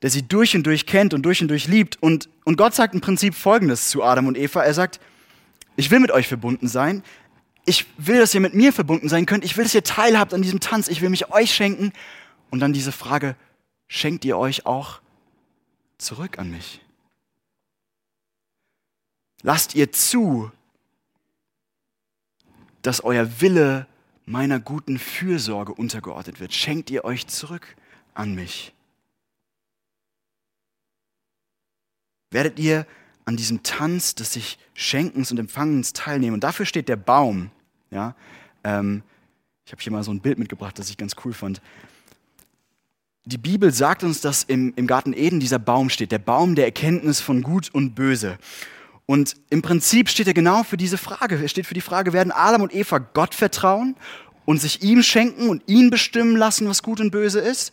der 0.00 0.08
sie 0.08 0.26
durch 0.26 0.56
und 0.56 0.66
durch 0.66 0.86
kennt 0.86 1.12
und 1.12 1.22
durch 1.22 1.42
und 1.42 1.48
durch 1.48 1.68
liebt. 1.68 2.02
Und, 2.02 2.30
und 2.44 2.56
Gott 2.56 2.74
sagt 2.74 2.94
im 2.94 3.02
Prinzip 3.02 3.34
Folgendes 3.34 3.90
zu 3.90 4.02
Adam 4.02 4.26
und 4.26 4.38
Eva. 4.38 4.62
Er 4.62 4.72
sagt, 4.72 5.00
ich 5.76 5.90
will 5.90 6.00
mit 6.00 6.10
euch 6.10 6.28
verbunden 6.28 6.68
sein, 6.68 7.02
ich 7.70 7.86
will, 7.96 8.18
dass 8.18 8.34
ihr 8.34 8.40
mit 8.40 8.54
mir 8.54 8.72
verbunden 8.72 9.08
sein 9.08 9.26
könnt. 9.26 9.44
Ich 9.44 9.56
will, 9.56 9.64
dass 9.64 9.74
ihr 9.74 9.84
teilhabt 9.84 10.34
an 10.34 10.42
diesem 10.42 10.60
Tanz. 10.60 10.88
Ich 10.88 11.00
will 11.00 11.08
mich 11.08 11.32
euch 11.32 11.54
schenken. 11.54 11.92
Und 12.50 12.60
dann 12.60 12.72
diese 12.72 12.92
Frage, 12.92 13.36
schenkt 13.88 14.24
ihr 14.24 14.36
euch 14.36 14.66
auch 14.66 15.00
zurück 15.96 16.38
an 16.38 16.50
mich? 16.50 16.80
Lasst 19.42 19.74
ihr 19.74 19.90
zu, 19.92 20.50
dass 22.82 23.02
euer 23.02 23.40
Wille 23.40 23.86
meiner 24.26 24.60
guten 24.60 24.98
Fürsorge 24.98 25.72
untergeordnet 25.72 26.40
wird? 26.40 26.52
Schenkt 26.52 26.90
ihr 26.90 27.04
euch 27.04 27.26
zurück 27.26 27.76
an 28.14 28.34
mich? 28.34 28.74
Werdet 32.30 32.58
ihr 32.58 32.86
an 33.24 33.36
diesem 33.36 33.62
Tanz 33.62 34.16
des 34.16 34.32
sich 34.32 34.58
Schenkens 34.74 35.30
und 35.30 35.38
Empfangens 35.38 35.92
teilnehmen. 35.92 36.34
Und 36.34 36.44
dafür 36.44 36.66
steht 36.66 36.88
der 36.88 36.96
Baum. 36.96 37.50
Ja? 37.90 38.14
Ähm, 38.64 39.02
ich 39.64 39.72
habe 39.72 39.82
hier 39.82 39.92
mal 39.92 40.02
so 40.02 40.12
ein 40.12 40.20
Bild 40.20 40.38
mitgebracht, 40.38 40.78
das 40.78 40.90
ich 40.90 40.96
ganz 40.96 41.14
cool 41.24 41.32
fand. 41.32 41.60
Die 43.24 43.38
Bibel 43.38 43.72
sagt 43.72 44.02
uns, 44.02 44.20
dass 44.20 44.42
im, 44.44 44.72
im 44.76 44.86
Garten 44.86 45.12
Eden 45.12 45.40
dieser 45.40 45.58
Baum 45.58 45.90
steht, 45.90 46.10
der 46.10 46.18
Baum 46.18 46.54
der 46.54 46.64
Erkenntnis 46.64 47.20
von 47.20 47.42
Gut 47.42 47.68
und 47.72 47.94
Böse. 47.94 48.38
Und 49.06 49.36
im 49.50 49.60
Prinzip 49.60 50.08
steht 50.08 50.26
er 50.26 50.34
genau 50.34 50.62
für 50.62 50.76
diese 50.76 50.96
Frage. 50.96 51.40
Er 51.40 51.48
steht 51.48 51.66
für 51.66 51.74
die 51.74 51.80
Frage, 51.80 52.12
werden 52.12 52.32
Adam 52.32 52.62
und 52.62 52.74
Eva 52.74 52.98
Gott 52.98 53.34
vertrauen 53.34 53.96
und 54.44 54.60
sich 54.60 54.82
ihm 54.82 55.02
schenken 55.02 55.48
und 55.48 55.62
ihn 55.68 55.90
bestimmen 55.90 56.36
lassen, 56.36 56.68
was 56.68 56.82
gut 56.82 57.00
und 57.00 57.10
böse 57.10 57.40
ist 57.40 57.72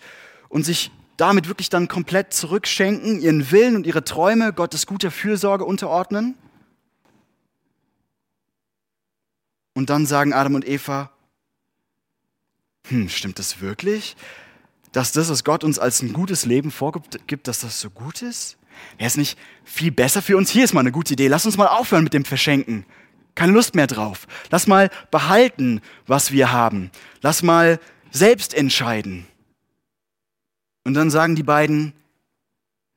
und 0.50 0.64
sich 0.64 0.92
damit 1.16 1.48
wirklich 1.48 1.70
dann 1.70 1.88
komplett 1.88 2.34
zurückschenken, 2.34 3.20
ihren 3.20 3.52
Willen 3.52 3.76
und 3.76 3.88
ihre 3.88 4.04
Träume 4.04 4.54
Gottes 4.54 4.86
guter 4.86 5.12
Fürsorge 5.12 5.66
unterordnen? 5.66 6.36
Und 9.78 9.92
dann 9.92 10.08
sagen 10.08 10.34
Adam 10.34 10.56
und 10.56 10.68
Eva, 10.68 11.12
hm, 12.88 13.10
stimmt 13.10 13.38
das 13.38 13.62
wirklich? 13.62 14.16
Dass 14.92 15.12
das, 15.12 15.30
was 15.30 15.44
Gott 15.44 15.64
uns 15.64 15.78
als 15.78 16.02
ein 16.02 16.14
gutes 16.14 16.46
Leben 16.48 16.72
vorgibt, 16.72 17.48
dass 17.48 17.60
das 17.60 17.80
so 17.80 17.92
gut 17.92 18.24
ist? 18.24 18.58
Wäre 18.98 19.08
es 19.08 19.18
nicht 19.18 19.38
viel 19.64 19.92
besser 19.92 20.24
für 20.24 20.36
uns? 20.36 20.50
Hier 20.50 20.64
ist 20.64 20.74
mal 20.74 20.80
eine 20.80 20.92
gute 20.92 21.14
Idee. 21.14 21.28
Lass 21.28 21.46
uns 21.46 21.58
mal 21.58 21.68
aufhören 21.68 22.04
mit 22.04 22.16
dem 22.16 22.26
Verschenken. 22.26 22.88
Keine 23.36 23.54
Lust 23.54 23.76
mehr 23.76 23.86
drauf. 23.86 24.26
Lass 24.50 24.66
mal 24.66 24.90
behalten, 25.12 25.82
was 26.08 26.32
wir 26.32 26.52
haben. 26.52 26.90
Lass 27.22 27.44
mal 27.44 27.80
selbst 28.10 28.56
entscheiden. 28.56 29.28
Und 30.86 30.96
dann 30.96 31.12
sagen 31.12 31.36
die 31.36 31.44
beiden, 31.44 31.94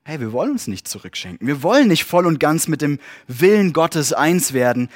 hey, 0.05 0.19
wir 0.19 0.33
wollen 0.33 0.53
uns 0.53 0.67
nicht 0.67 0.89
zurückschenken. 0.89 1.47
Wir 1.47 1.63
wollen 1.63 1.89
nicht 1.89 2.05
voll 2.05 2.25
und 2.25 2.41
ganz 2.41 2.69
mit 2.69 2.81
dem 2.81 3.01
Willen 3.29 3.75
Gottes 3.75 4.15
eins 4.15 4.55
werden. 4.55 4.89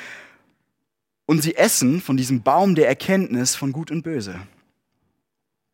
Und 1.27 1.43
sie 1.43 1.57
essen 1.57 2.01
von 2.01 2.17
diesem 2.17 2.43
Baum 2.43 2.75
der 2.75 2.89
Erkenntnis 2.89 3.55
von 3.55 3.73
Gut 3.73 3.91
und 3.91 4.03
Böse. 4.03 4.41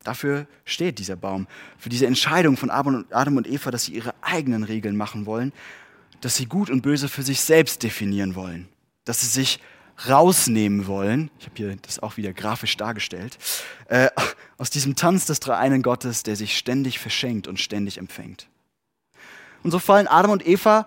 Dafür 0.03 0.47
steht 0.65 0.99
dieser 0.99 1.17
Baum, 1.17 1.47
für 1.79 1.91
diese 1.91 2.07
Entscheidung 2.07 2.57
von 2.57 2.71
Adam 2.71 3.37
und 3.37 3.47
Eva, 3.47 3.71
dass 3.71 3.85
sie 3.85 3.95
ihre 3.95 4.15
eigenen 4.23 4.63
Regeln 4.63 4.97
machen 4.97 5.27
wollen, 5.27 5.53
dass 6.21 6.37
sie 6.37 6.47
Gut 6.47 6.71
und 6.71 6.83
Böse 6.83 7.09
für 7.09 7.23
sich 7.23 7.41
selbst 7.41 7.83
definieren 7.83 8.35
wollen, 8.35 8.69
dass 9.05 9.21
sie 9.21 9.27
sich 9.27 9.61
rausnehmen 10.09 10.87
wollen, 10.87 11.31
ich 11.39 11.47
habe 11.47 11.57
hier 11.57 11.77
das 11.77 11.99
auch 11.99 12.17
wieder 12.17 12.33
grafisch 12.33 12.77
dargestellt, 12.79 13.37
äh, 13.89 14.09
aus 14.57 14.71
diesem 14.71 14.97
Tanz 14.97 15.27
des 15.27 15.41
dreieinen 15.41 15.83
Gottes, 15.83 16.23
der 16.23 16.37
sich 16.37 16.57
ständig 16.57 16.99
verschenkt 16.99 17.47
und 17.47 17.61
ständig 17.61 17.99
empfängt. 17.99 18.49
Und 19.63 19.71
so 19.71 19.79
fallen 19.79 20.07
Adam 20.07 20.31
und 20.31 20.47
Eva 20.47 20.87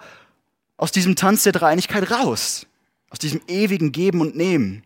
aus 0.77 0.91
diesem 0.91 1.15
Tanz 1.15 1.43
der 1.43 1.51
Dreieinigkeit 1.51 2.09
raus, 2.09 2.65
aus 3.13 3.19
diesem 3.19 3.41
ewigen 3.47 3.91
Geben 3.91 4.21
und 4.21 4.35
Nehmen. 4.35 4.83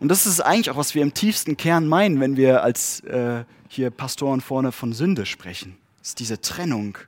Und 0.00 0.08
das 0.08 0.26
ist 0.26 0.40
eigentlich 0.40 0.70
auch, 0.70 0.76
was 0.76 0.96
wir 0.96 1.02
im 1.02 1.14
tiefsten 1.14 1.56
Kern 1.56 1.86
meinen, 1.86 2.18
wenn 2.18 2.36
wir 2.36 2.64
als 2.64 3.00
äh, 3.00 3.44
hier 3.68 3.90
Pastoren 3.90 4.40
vorne 4.40 4.72
von 4.72 4.92
Sünde 4.92 5.24
sprechen. 5.24 5.78
Das 6.00 6.08
ist 6.08 6.18
diese 6.18 6.40
Trennung 6.40 6.98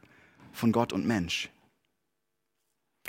von 0.52 0.70
Gott 0.70 0.92
und 0.92 1.04
Mensch. 1.04 1.50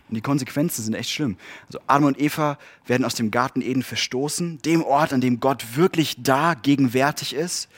Und 0.07 0.15
die 0.15 0.21
Konsequenzen 0.21 0.81
sind 0.83 0.95
echt 0.95 1.11
schlimm. 1.11 1.37
Also 1.67 1.79
Adam 1.85 2.05
und 2.05 2.19
Eva 2.19 2.57
werden 2.87 3.05
aus 3.05 3.13
dem 3.13 3.29
Garten 3.29 3.61
Eden 3.61 3.83
verstoßen, 3.83 4.59
dem 4.63 4.83
Ort, 4.83 5.13
an 5.13 5.21
dem 5.21 5.39
Gott 5.39 5.75
wirklich 5.75 6.15
da 6.17 6.55
gegenwärtig 6.55 7.35
ist. 7.35 7.69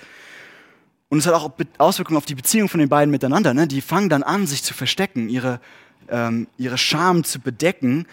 Und 1.09 1.19
es 1.19 1.27
hat 1.27 1.33
auch 1.33 1.51
Auswirkungen 1.77 2.17
auf 2.17 2.25
die 2.25 2.35
Beziehung 2.35 2.69
von 2.69 2.79
den 2.79 2.87
beiden 2.87 3.11
miteinander. 3.11 3.53
Ne? 3.53 3.67
Die 3.67 3.81
fangen 3.81 4.07
dann 4.07 4.23
an, 4.23 4.47
sich 4.47 4.63
zu 4.63 4.73
verstecken, 4.73 5.27
ihre, 5.27 5.59
ähm, 6.07 6.47
ihre 6.57 6.77
Scham 6.77 7.25
zu 7.25 7.41
bedecken, 7.41 8.05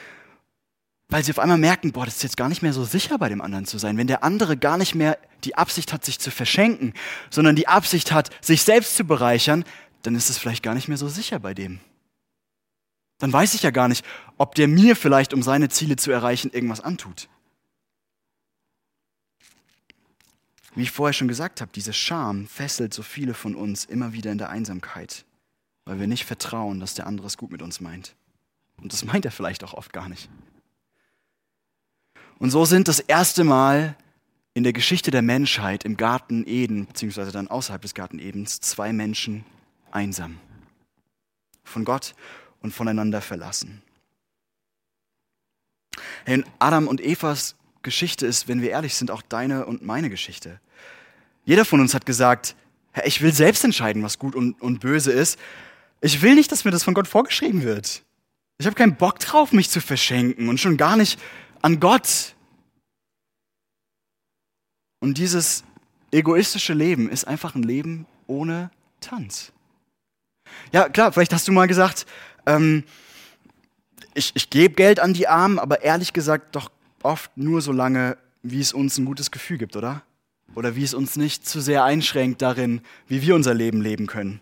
weil 1.08 1.24
sie 1.24 1.32
auf 1.32 1.38
einmal 1.38 1.58
merken, 1.58 1.92
boah, 1.92 2.04
das 2.04 2.16
ist 2.16 2.22
jetzt 2.22 2.36
gar 2.36 2.48
nicht 2.48 2.62
mehr 2.62 2.72
so 2.72 2.84
sicher 2.84 3.18
bei 3.18 3.28
dem 3.28 3.40
anderen 3.40 3.66
zu 3.66 3.78
sein. 3.78 3.96
Wenn 3.96 4.06
der 4.06 4.24
andere 4.24 4.56
gar 4.56 4.76
nicht 4.76 4.94
mehr 4.94 5.18
die 5.44 5.54
Absicht 5.54 5.92
hat, 5.92 6.04
sich 6.04 6.18
zu 6.18 6.30
verschenken, 6.30 6.92
sondern 7.30 7.56
die 7.56 7.68
Absicht 7.68 8.12
hat, 8.12 8.30
sich 8.44 8.62
selbst 8.62 8.96
zu 8.96 9.04
bereichern, 9.04 9.64
dann 10.02 10.14
ist 10.14 10.30
es 10.30 10.38
vielleicht 10.38 10.62
gar 10.62 10.74
nicht 10.74 10.88
mehr 10.88 10.98
so 10.98 11.08
sicher 11.08 11.38
bei 11.38 11.54
dem 11.54 11.80
dann 13.18 13.32
weiß 13.32 13.54
ich 13.54 13.62
ja 13.62 13.70
gar 13.70 13.88
nicht, 13.88 14.04
ob 14.38 14.54
der 14.54 14.68
mir 14.68 14.96
vielleicht, 14.96 15.34
um 15.34 15.42
seine 15.42 15.68
Ziele 15.68 15.96
zu 15.96 16.10
erreichen, 16.10 16.50
irgendwas 16.52 16.80
antut. 16.80 17.28
Wie 20.74 20.82
ich 20.82 20.92
vorher 20.92 21.12
schon 21.12 21.28
gesagt 21.28 21.60
habe, 21.60 21.72
diese 21.74 21.92
Scham 21.92 22.46
fesselt 22.46 22.94
so 22.94 23.02
viele 23.02 23.34
von 23.34 23.56
uns 23.56 23.84
immer 23.84 24.12
wieder 24.12 24.30
in 24.30 24.38
der 24.38 24.50
Einsamkeit, 24.50 25.24
weil 25.84 25.98
wir 25.98 26.06
nicht 26.06 26.24
vertrauen, 26.24 26.78
dass 26.78 26.94
der 26.94 27.08
andere 27.08 27.26
es 27.26 27.36
gut 27.36 27.50
mit 27.50 27.62
uns 27.62 27.80
meint. 27.80 28.14
Und 28.80 28.92
das 28.92 29.04
meint 29.04 29.24
er 29.24 29.32
vielleicht 29.32 29.64
auch 29.64 29.74
oft 29.74 29.92
gar 29.92 30.08
nicht. 30.08 30.30
Und 32.38 32.50
so 32.50 32.64
sind 32.64 32.88
das 32.88 33.00
erste 33.00 33.44
Mal 33.44 33.96
in 34.54 34.64
der 34.64 34.72
Geschichte 34.72 35.10
der 35.10 35.22
Menschheit 35.22 35.84
im 35.84 35.96
Garten 35.96 36.44
Eden, 36.46 36.86
beziehungsweise 36.86 37.32
dann 37.32 37.48
außerhalb 37.48 37.82
des 37.82 37.94
Garten 37.94 38.18
Edens, 38.18 38.60
zwei 38.60 38.92
Menschen 38.92 39.44
einsam. 39.90 40.38
Von 41.64 41.84
Gott 41.84 42.14
und 42.60 42.72
voneinander 42.72 43.20
verlassen. 43.20 43.82
Hey, 46.24 46.44
Adam 46.58 46.88
und 46.88 47.00
Evas 47.00 47.56
Geschichte 47.82 48.26
ist, 48.26 48.48
wenn 48.48 48.60
wir 48.60 48.70
ehrlich 48.70 48.94
sind, 48.94 49.10
auch 49.10 49.22
deine 49.22 49.66
und 49.66 49.82
meine 49.82 50.10
Geschichte. 50.10 50.60
Jeder 51.44 51.64
von 51.64 51.80
uns 51.80 51.94
hat 51.94 52.06
gesagt, 52.06 52.54
ich 53.04 53.22
will 53.22 53.32
selbst 53.32 53.64
entscheiden, 53.64 54.02
was 54.02 54.18
gut 54.18 54.34
und, 54.34 54.60
und 54.60 54.80
böse 54.80 55.12
ist. 55.12 55.38
Ich 56.00 56.20
will 56.22 56.34
nicht, 56.34 56.50
dass 56.52 56.64
mir 56.64 56.70
das 56.70 56.84
von 56.84 56.94
Gott 56.94 57.08
vorgeschrieben 57.08 57.62
wird. 57.62 58.02
Ich 58.58 58.66
habe 58.66 58.74
keinen 58.74 58.96
Bock 58.96 59.20
drauf, 59.20 59.52
mich 59.52 59.70
zu 59.70 59.80
verschenken 59.80 60.48
und 60.48 60.58
schon 60.58 60.76
gar 60.76 60.96
nicht 60.96 61.18
an 61.62 61.80
Gott. 61.80 62.34
Und 65.00 65.18
dieses 65.18 65.64
egoistische 66.10 66.74
Leben 66.74 67.08
ist 67.08 67.26
einfach 67.26 67.54
ein 67.54 67.62
Leben 67.62 68.06
ohne 68.26 68.70
Tanz. 69.00 69.52
Ja, 70.72 70.88
klar, 70.88 71.12
vielleicht 71.12 71.32
hast 71.32 71.46
du 71.46 71.52
mal 71.52 71.68
gesagt, 71.68 72.06
ähm, 72.46 72.84
ich, 74.14 74.32
ich 74.34 74.50
gebe 74.50 74.74
Geld 74.74 75.00
an 75.00 75.14
die 75.14 75.28
Armen, 75.28 75.58
aber 75.58 75.82
ehrlich 75.82 76.12
gesagt 76.12 76.56
doch 76.56 76.70
oft 77.02 77.36
nur 77.36 77.60
so 77.60 77.72
lange, 77.72 78.16
wie 78.42 78.60
es 78.60 78.72
uns 78.72 78.98
ein 78.98 79.04
gutes 79.04 79.30
Gefühl 79.30 79.58
gibt, 79.58 79.76
oder? 79.76 80.02
Oder 80.54 80.74
wie 80.74 80.82
es 80.82 80.94
uns 80.94 81.16
nicht 81.16 81.46
zu 81.46 81.60
sehr 81.60 81.84
einschränkt 81.84 82.42
darin, 82.42 82.80
wie 83.06 83.22
wir 83.22 83.34
unser 83.34 83.54
Leben 83.54 83.80
leben 83.80 84.06
können. 84.06 84.40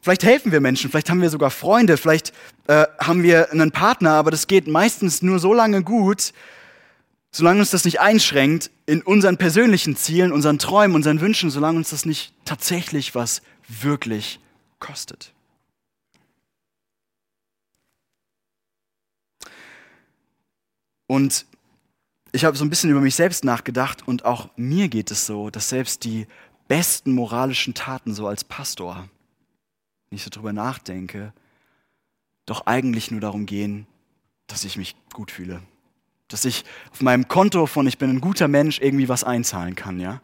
Vielleicht 0.00 0.22
helfen 0.22 0.52
wir 0.52 0.60
Menschen, 0.60 0.90
vielleicht 0.90 1.10
haben 1.10 1.20
wir 1.20 1.30
sogar 1.30 1.50
Freunde, 1.50 1.96
vielleicht 1.96 2.32
äh, 2.66 2.86
haben 3.00 3.22
wir 3.22 3.50
einen 3.50 3.72
Partner, 3.72 4.12
aber 4.12 4.30
das 4.30 4.46
geht 4.46 4.68
meistens 4.68 5.22
nur 5.22 5.38
so 5.38 5.52
lange 5.52 5.82
gut, 5.82 6.32
solange 7.32 7.60
uns 7.60 7.70
das 7.70 7.84
nicht 7.84 8.00
einschränkt 8.00 8.70
in 8.86 9.02
unseren 9.02 9.36
persönlichen 9.36 9.96
Zielen, 9.96 10.32
unseren 10.32 10.58
Träumen, 10.58 10.94
unseren 10.94 11.20
Wünschen, 11.20 11.50
solange 11.50 11.78
uns 11.78 11.90
das 11.90 12.06
nicht 12.06 12.32
tatsächlich 12.44 13.14
was 13.14 13.42
wirklich 13.68 14.40
kostet. 14.78 15.32
Und 21.06 21.46
ich 22.32 22.44
habe 22.44 22.56
so 22.56 22.64
ein 22.64 22.70
bisschen 22.70 22.90
über 22.90 23.00
mich 23.00 23.14
selbst 23.14 23.44
nachgedacht 23.44 24.06
und 24.06 24.24
auch 24.24 24.50
mir 24.56 24.88
geht 24.88 25.10
es 25.10 25.26
so, 25.26 25.50
dass 25.50 25.70
selbst 25.70 26.04
die 26.04 26.26
besten 26.68 27.12
moralischen 27.12 27.74
Taten 27.74 28.14
so 28.14 28.28
als 28.28 28.44
Pastor, 28.44 29.08
wenn 30.08 30.16
ich 30.16 30.24
so 30.24 30.30
drüber 30.30 30.52
nachdenke, 30.52 31.32
doch 32.46 32.66
eigentlich 32.66 33.10
nur 33.10 33.20
darum 33.20 33.46
gehen, 33.46 33.86
dass 34.46 34.64
ich 34.64 34.76
mich 34.76 34.96
gut 35.12 35.30
fühle. 35.30 35.62
Dass 36.28 36.44
ich 36.44 36.64
auf 36.90 37.02
meinem 37.02 37.28
Konto 37.28 37.66
von 37.66 37.86
ich 37.86 37.98
bin 37.98 38.10
ein 38.10 38.20
guter 38.20 38.48
Mensch 38.48 38.80
irgendwie 38.80 39.08
was 39.08 39.24
einzahlen 39.24 39.74
kann, 39.74 40.00
ja? 40.00 40.20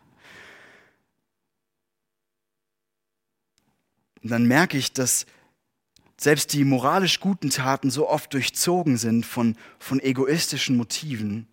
Und 4.22 4.30
dann 4.30 4.46
merke 4.46 4.78
ich, 4.78 4.92
dass 4.92 5.26
selbst 6.16 6.54
die 6.54 6.64
moralisch 6.64 7.20
guten 7.20 7.50
Taten 7.50 7.90
so 7.90 8.08
oft 8.08 8.32
durchzogen 8.32 8.96
sind 8.96 9.26
von, 9.26 9.56
von 9.78 10.00
egoistischen 10.00 10.78
Motiven. 10.78 11.46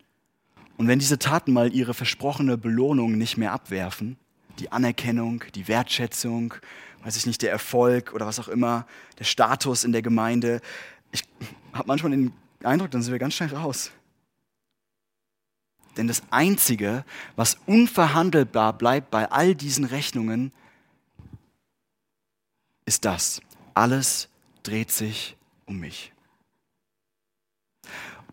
Und 0.78 0.88
wenn 0.88 0.98
diese 0.98 1.18
Taten 1.18 1.52
mal 1.52 1.74
ihre 1.74 1.92
versprochene 1.92 2.56
Belohnung 2.56 3.18
nicht 3.18 3.36
mehr 3.36 3.52
abwerfen, 3.52 4.16
die 4.58 4.72
Anerkennung, 4.72 5.44
die 5.54 5.68
Wertschätzung, 5.68 6.54
weiß 7.02 7.16
ich 7.16 7.26
nicht, 7.26 7.42
der 7.42 7.50
Erfolg 7.50 8.12
oder 8.12 8.26
was 8.26 8.38
auch 8.38 8.48
immer, 8.48 8.86
der 9.18 9.24
Status 9.24 9.84
in 9.84 9.92
der 9.92 10.02
Gemeinde, 10.02 10.60
ich 11.10 11.24
habe 11.72 11.86
manchmal 11.86 12.12
den 12.12 12.32
Eindruck, 12.62 12.90
dann 12.90 13.02
sind 13.02 13.12
wir 13.12 13.18
ganz 13.18 13.34
schnell 13.34 13.54
raus. 13.54 13.90
Denn 15.96 16.08
das 16.08 16.22
Einzige, 16.30 17.04
was 17.36 17.58
unverhandelbar 17.66 18.72
bleibt 18.72 19.10
bei 19.10 19.30
all 19.30 19.54
diesen 19.54 19.84
Rechnungen, 19.84 20.52
ist 22.86 23.04
das. 23.04 23.42
Alles 23.74 24.28
dreht 24.62 24.90
sich 24.90 25.36
um 25.66 25.78
mich. 25.78 26.12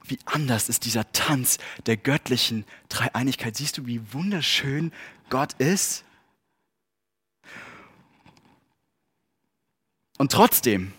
Wie 0.06 0.20
anders 0.26 0.70
ist 0.70 0.86
dieser 0.86 1.12
Tanz 1.12 1.60
der 1.86 1.98
göttlichen 1.98 2.66
Dreieinigkeit. 2.88 3.56
Siehst 3.56 3.78
du, 3.78 3.86
wie 3.86 4.14
wunderschön 4.14 4.92
Gott 5.30 5.54
ist? 5.54 6.04
Und 10.20 10.34
trotzdem, 10.34 10.92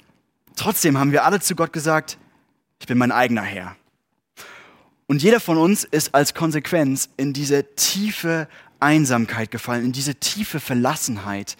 trotzdem 0.57 0.97
haben 0.97 1.13
wir 1.13 1.25
alle 1.25 1.41
zu 1.41 1.55
Gott 1.55 1.75
gesagt, 1.75 2.17
ich 2.81 2.87
bin 2.87 2.97
mein 2.97 3.13
eigener 3.13 3.43
Herr. 3.43 3.77
Und 5.07 5.23
jeder 5.23 5.41
von 5.41 5.59
uns 5.59 5.85
ist 5.85 6.15
als 6.15 6.33
Konsequenz 6.33 7.11
in 7.19 7.35
diese 7.35 7.75
tiefe 7.77 8.49
Einsamkeit 8.81 9.51
gefallen, 9.51 9.85
in 9.85 9.93
diese 9.93 10.15
tiefe 10.15 10.59
Verlassenheit 10.59 11.59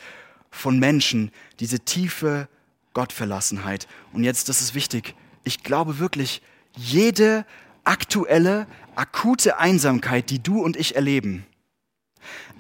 von 0.51 0.79
Menschen, 0.79 1.31
diese 1.61 1.81
tiefe 1.81 2.49
Gottverlassenheit. 2.95 3.87
Und 4.15 4.25
jetzt, 4.25 4.49
das 4.49 4.63
ist 4.63 4.75
wichtig, 4.75 5.15
ich 5.45 5.63
glaube 5.63 5.99
wirklich, 5.99 6.41
jede 6.77 7.45
aktuelle, 7.85 8.67
akute 8.97 9.59
Einsamkeit, 9.59 10.31
die 10.31 10.43
du 10.43 10.63
und 10.63 10.79
ich 10.79 10.97
erleben, 10.97 11.45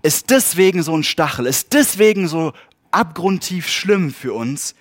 ist 0.02 0.28
deswegen 0.28 0.82
so 0.82 0.94
ein 0.94 1.04
Stachel, 1.04 1.46
ist 1.46 1.72
deswegen 1.72 2.28
so 2.28 2.52
abgrundtief 2.90 3.66
schlimm 3.66 4.12
für 4.12 4.34
uns, 4.34 4.74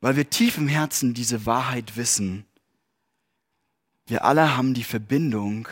weil 0.00 0.16
wir 0.16 0.30
tief 0.30 0.58
im 0.58 0.68
Herzen 0.68 1.14
diese 1.14 1.46
Wahrheit 1.46 1.96
wissen. 1.96 2.44
Wir 4.06 4.24
alle 4.24 4.56
haben 4.56 4.74
die 4.74 4.84
Verbindung 4.84 5.68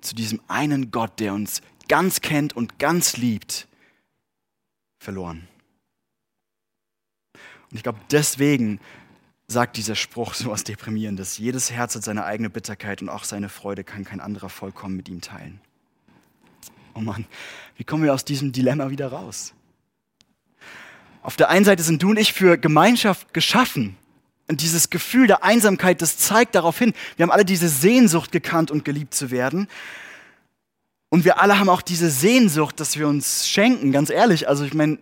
zu 0.00 0.14
diesem 0.14 0.40
einen 0.48 0.90
Gott, 0.90 1.18
der 1.20 1.34
uns 1.34 1.62
ganz 1.88 2.20
kennt 2.20 2.54
und 2.54 2.78
ganz 2.78 3.16
liebt, 3.16 3.66
verloren. 4.98 5.48
Und 7.70 7.76
ich 7.76 7.82
glaube, 7.82 7.98
deswegen 8.10 8.80
sagt 9.48 9.76
dieser 9.76 9.94
Spruch 9.94 10.34
so 10.34 10.50
was 10.50 10.64
Deprimierendes. 10.64 11.38
Jedes 11.38 11.70
Herz 11.70 11.94
hat 11.94 12.04
seine 12.04 12.24
eigene 12.24 12.50
Bitterkeit 12.50 13.02
und 13.02 13.08
auch 13.08 13.24
seine 13.24 13.48
Freude 13.48 13.82
kann 13.82 14.04
kein 14.04 14.20
anderer 14.20 14.50
vollkommen 14.50 14.96
mit 14.96 15.08
ihm 15.08 15.20
teilen. 15.20 15.60
Oh 16.94 17.00
Mann, 17.00 17.26
wie 17.76 17.84
kommen 17.84 18.02
wir 18.02 18.12
aus 18.12 18.24
diesem 18.24 18.52
Dilemma 18.52 18.90
wieder 18.90 19.08
raus? 19.08 19.54
Auf 21.28 21.36
der 21.36 21.50
einen 21.50 21.66
Seite 21.66 21.82
sind 21.82 22.02
du 22.02 22.08
und 22.08 22.18
ich 22.18 22.32
für 22.32 22.56
Gemeinschaft 22.56 23.34
geschaffen. 23.34 23.98
Und 24.48 24.62
dieses 24.62 24.88
Gefühl 24.88 25.26
der 25.26 25.44
Einsamkeit, 25.44 26.00
das 26.00 26.16
zeigt 26.16 26.54
darauf 26.54 26.78
hin, 26.78 26.94
wir 27.18 27.24
haben 27.24 27.30
alle 27.30 27.44
diese 27.44 27.68
Sehnsucht 27.68 28.32
gekannt 28.32 28.70
und 28.70 28.82
geliebt 28.82 29.12
zu 29.12 29.30
werden. 29.30 29.68
Und 31.10 31.26
wir 31.26 31.38
alle 31.38 31.58
haben 31.58 31.68
auch 31.68 31.82
diese 31.82 32.08
Sehnsucht, 32.08 32.80
dass 32.80 32.98
wir 32.98 33.06
uns 33.06 33.46
schenken, 33.46 33.92
ganz 33.92 34.08
ehrlich. 34.08 34.48
Also 34.48 34.64
ich 34.64 34.72
meine, 34.72 34.96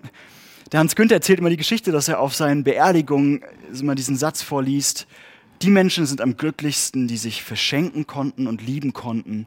der 0.73 0.81
Hans 0.81 0.97
Günther 0.97 1.15
erzählt 1.15 1.39
immer 1.39 1.49
die 1.49 1.57
Geschichte, 1.57 1.93
dass 1.93 2.09
er 2.09 2.19
auf 2.19 2.35
seinen 2.35 2.65
Beerdigungen 2.65 3.45
immer 3.73 3.95
diesen 3.95 4.17
Satz 4.17 4.43
vorliest, 4.43 5.07
die 5.63 5.71
Menschen 5.71 6.07
sind 6.07 6.21
am 6.21 6.37
glücklichsten, 6.37 7.07
die 7.07 7.19
sich 7.19 7.45
verschenken 7.45 8.09
konnten 8.09 8.49
und 8.49 8.63
lieben 8.63 8.93
konnten, 8.93 9.47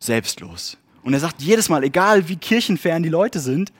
selbstlos. 0.00 0.78
Und 1.02 1.12
er 1.12 1.20
sagt 1.20 1.42
jedes 1.42 1.68
Mal, 1.68 1.84
egal 1.84 2.30
wie 2.30 2.36
kirchenfern 2.36 3.02
die 3.02 3.10
Leute 3.10 3.40
sind, 3.40 3.74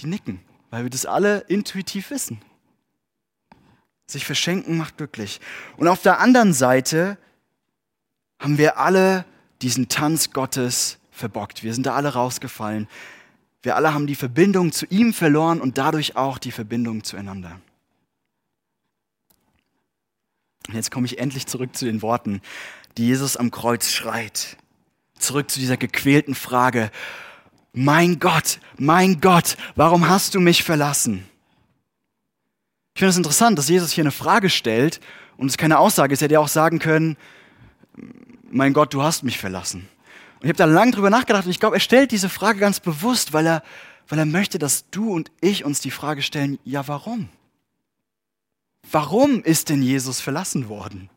die 0.00 0.06
nicken, 0.06 0.40
weil 0.72 0.84
wir 0.84 0.90
das 0.90 1.04
alle 1.04 1.40
intuitiv 1.48 2.10
wissen. 2.10 2.40
Sich 4.06 4.24
verschenken 4.24 4.78
macht 4.78 4.96
glücklich. 4.96 5.38
Und 5.76 5.86
auf 5.86 6.00
der 6.00 6.18
anderen 6.18 6.54
Seite 6.54 7.18
haben 8.40 8.56
wir 8.56 8.78
alle 8.78 9.26
diesen 9.60 9.88
Tanz 9.88 10.30
Gottes 10.30 10.98
verbockt. 11.10 11.62
Wir 11.62 11.74
sind 11.74 11.84
da 11.84 11.94
alle 11.94 12.14
rausgefallen. 12.14 12.88
Wir 13.62 13.76
alle 13.76 13.92
haben 13.92 14.06
die 14.06 14.14
Verbindung 14.14 14.72
zu 14.72 14.86
ihm 14.86 15.12
verloren 15.12 15.60
und 15.60 15.76
dadurch 15.76 16.16
auch 16.16 16.38
die 16.38 16.52
Verbindung 16.52 17.04
zueinander. 17.04 17.60
Und 20.68 20.74
jetzt 20.74 20.90
komme 20.90 21.04
ich 21.04 21.18
endlich 21.18 21.46
zurück 21.46 21.76
zu 21.76 21.84
den 21.84 22.00
Worten, 22.00 22.40
die 22.96 23.08
Jesus 23.08 23.36
am 23.36 23.50
Kreuz 23.50 23.90
schreit. 23.90 24.56
Zurück 25.18 25.50
zu 25.50 25.60
dieser 25.60 25.76
gequälten 25.76 26.34
Frage, 26.34 26.90
mein 27.72 28.18
Gott, 28.18 28.60
mein 28.78 29.20
Gott, 29.20 29.56
warum 29.76 30.08
hast 30.08 30.34
du 30.34 30.40
mich 30.40 30.62
verlassen? 30.62 31.26
Ich 32.94 32.98
finde 32.98 33.08
es 33.10 33.14
das 33.14 33.18
interessant, 33.18 33.58
dass 33.58 33.68
Jesus 33.68 33.92
hier 33.92 34.02
eine 34.02 34.10
Frage 34.10 34.50
stellt 34.50 35.00
und 35.38 35.48
es 35.48 35.56
keine 35.56 35.78
Aussage 35.78 36.12
ist. 36.12 36.20
Er 36.20 36.26
hätte 36.26 36.34
ja 36.34 36.40
auch 36.40 36.48
sagen 36.48 36.78
können, 36.78 37.16
mein 38.50 38.74
Gott, 38.74 38.92
du 38.92 39.02
hast 39.02 39.22
mich 39.22 39.38
verlassen. 39.38 39.88
Und 40.40 40.44
ich 40.44 40.48
habe 40.48 40.58
da 40.58 40.64
lange 40.66 40.92
drüber 40.92 41.08
nachgedacht 41.08 41.46
und 41.46 41.50
ich 41.50 41.60
glaube, 41.60 41.76
er 41.76 41.80
stellt 41.80 42.10
diese 42.10 42.28
Frage 42.28 42.58
ganz 42.58 42.80
bewusst, 42.80 43.32
weil 43.32 43.46
er, 43.46 43.62
weil 44.08 44.18
er 44.18 44.26
möchte, 44.26 44.58
dass 44.58 44.90
du 44.90 45.10
und 45.12 45.30
ich 45.40 45.64
uns 45.64 45.80
die 45.80 45.90
Frage 45.90 46.20
stellen, 46.20 46.58
ja 46.64 46.86
warum? 46.86 47.28
Warum 48.90 49.42
ist 49.42 49.70
denn 49.70 49.82
Jesus 49.82 50.20
verlassen 50.20 50.68
worden? 50.68 51.08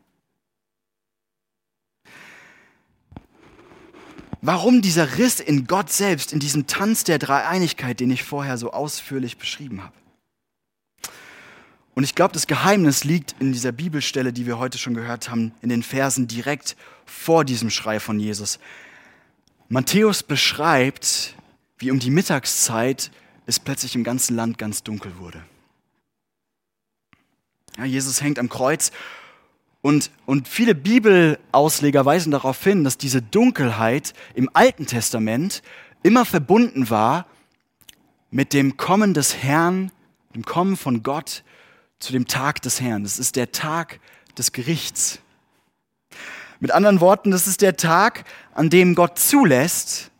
Warum 4.46 4.80
dieser 4.80 5.18
Riss 5.18 5.40
in 5.40 5.66
Gott 5.66 5.90
selbst, 5.90 6.32
in 6.32 6.38
diesem 6.38 6.68
Tanz 6.68 7.02
der 7.02 7.18
Dreieinigkeit, 7.18 7.98
den 7.98 8.12
ich 8.12 8.22
vorher 8.22 8.58
so 8.58 8.70
ausführlich 8.70 9.38
beschrieben 9.38 9.82
habe? 9.82 9.92
Und 11.96 12.04
ich 12.04 12.14
glaube, 12.14 12.32
das 12.32 12.46
Geheimnis 12.46 13.02
liegt 13.02 13.34
in 13.40 13.52
dieser 13.52 13.72
Bibelstelle, 13.72 14.32
die 14.32 14.46
wir 14.46 14.60
heute 14.60 14.78
schon 14.78 14.94
gehört 14.94 15.30
haben, 15.30 15.52
in 15.62 15.68
den 15.68 15.82
Versen 15.82 16.28
direkt 16.28 16.76
vor 17.06 17.44
diesem 17.44 17.70
Schrei 17.70 17.98
von 17.98 18.20
Jesus. 18.20 18.60
Matthäus 19.68 20.22
beschreibt, 20.22 21.34
wie 21.78 21.90
um 21.90 21.98
die 21.98 22.10
Mittagszeit 22.10 23.10
es 23.46 23.58
plötzlich 23.58 23.96
im 23.96 24.04
ganzen 24.04 24.36
Land 24.36 24.58
ganz 24.58 24.84
dunkel 24.84 25.18
wurde. 25.18 25.42
Ja, 27.78 27.84
Jesus 27.84 28.22
hängt 28.22 28.38
am 28.38 28.48
Kreuz 28.48 28.92
und, 29.86 30.10
und 30.26 30.48
viele 30.48 30.74
Bibelausleger 30.74 32.04
weisen 32.04 32.32
darauf 32.32 32.60
hin, 32.64 32.82
dass 32.82 32.98
diese 32.98 33.22
Dunkelheit 33.22 34.14
im 34.34 34.50
Alten 34.52 34.84
Testament 34.86 35.62
immer 36.02 36.24
verbunden 36.24 36.90
war 36.90 37.26
mit 38.32 38.52
dem 38.52 38.76
Kommen 38.76 39.14
des 39.14 39.36
Herrn, 39.44 39.92
dem 40.34 40.44
Kommen 40.44 40.76
von 40.76 41.04
Gott 41.04 41.44
zu 42.00 42.10
dem 42.10 42.26
Tag 42.26 42.62
des 42.62 42.80
Herrn. 42.80 43.04
Das 43.04 43.20
ist 43.20 43.36
der 43.36 43.52
Tag 43.52 44.00
des 44.36 44.50
Gerichts. 44.50 45.20
Mit 46.58 46.72
anderen 46.72 47.00
Worten, 47.00 47.30
das 47.30 47.46
ist 47.46 47.62
der 47.62 47.76
Tag, 47.76 48.24
an 48.54 48.70
dem 48.70 48.96
Gott 48.96 49.20
zulässt, 49.20 50.10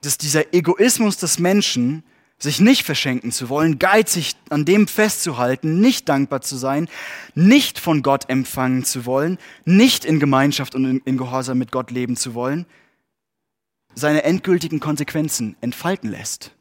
dass 0.00 0.16
dieser 0.16 0.54
Egoismus 0.54 1.18
des 1.18 1.38
Menschen 1.38 2.04
sich 2.42 2.60
nicht 2.60 2.84
verschenken 2.84 3.30
zu 3.30 3.48
wollen, 3.48 3.78
geizig 3.78 4.34
an 4.50 4.64
dem 4.64 4.88
festzuhalten, 4.88 5.80
nicht 5.80 6.08
dankbar 6.08 6.40
zu 6.40 6.56
sein, 6.56 6.88
nicht 7.36 7.78
von 7.78 8.02
Gott 8.02 8.28
empfangen 8.28 8.84
zu 8.84 9.06
wollen, 9.06 9.38
nicht 9.64 10.04
in 10.04 10.18
Gemeinschaft 10.18 10.74
und 10.74 11.02
in, 11.04 11.16
Gehorsam 11.16 11.58
mit 11.58 11.70
Gott 11.70 11.92
leben 11.92 12.16
zu 12.16 12.34
wollen, 12.34 12.66
seine 13.94 14.24
endgültigen 14.24 14.80
Konsequenzen 14.80 15.54
entfalten 15.60 16.10
lässt. 16.10 16.52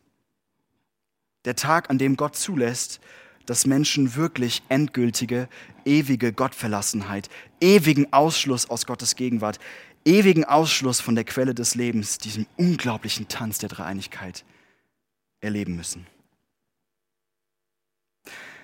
Der 1.46 1.56
Tag, 1.56 1.90
an 1.90 1.98
dem 1.98 2.16
Gott 2.16 2.36
zulässt, 2.36 3.00
dass 3.48 3.66
Menschen 3.66 4.16
wirklich 4.16 4.62
endgültige, 4.70 5.50
ewige 5.84 6.32
Gottverlassenheit, 6.32 7.28
ewigen 7.60 8.14
Ausschluss 8.14 8.70
aus 8.70 8.86
Gottes 8.86 9.16
Gegenwart, 9.16 9.60
ewigen 10.06 10.46
Ausschluss 10.46 11.02
von 11.02 11.16
der 11.16 11.24
Quelle 11.24 11.56
des 11.56 11.74
Lebens, 11.74 12.20
diesem 12.20 12.46
unglaublichen 12.56 13.28
Tanz 13.28 13.58
der 13.58 13.70
Dreieinigkeit 13.70 14.46
erleben 15.42 15.76
müssen. 15.76 16.08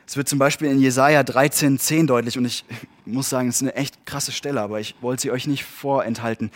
Es 0.08 0.16
wird 0.16 0.30
zum 0.30 0.40
Beispiel 0.40 0.70
in 0.70 0.80
Jesaja 0.80 1.20
13,10 1.20 2.06
deutlich 2.06 2.38
und 2.38 2.46
ich 2.46 2.64
muss 3.06 3.30
sagen, 3.30 3.50
es 3.50 3.58
ist 3.58 3.64
eine 3.64 3.76
echt 3.76 4.06
krasse 4.06 4.32
Stelle, 4.32 4.62
aber 4.62 4.80
ich 4.80 4.96
wollte 5.02 5.24
sie 5.24 5.32
euch 5.32 5.48
nicht 5.48 5.66
vorenthalten. 5.66 6.50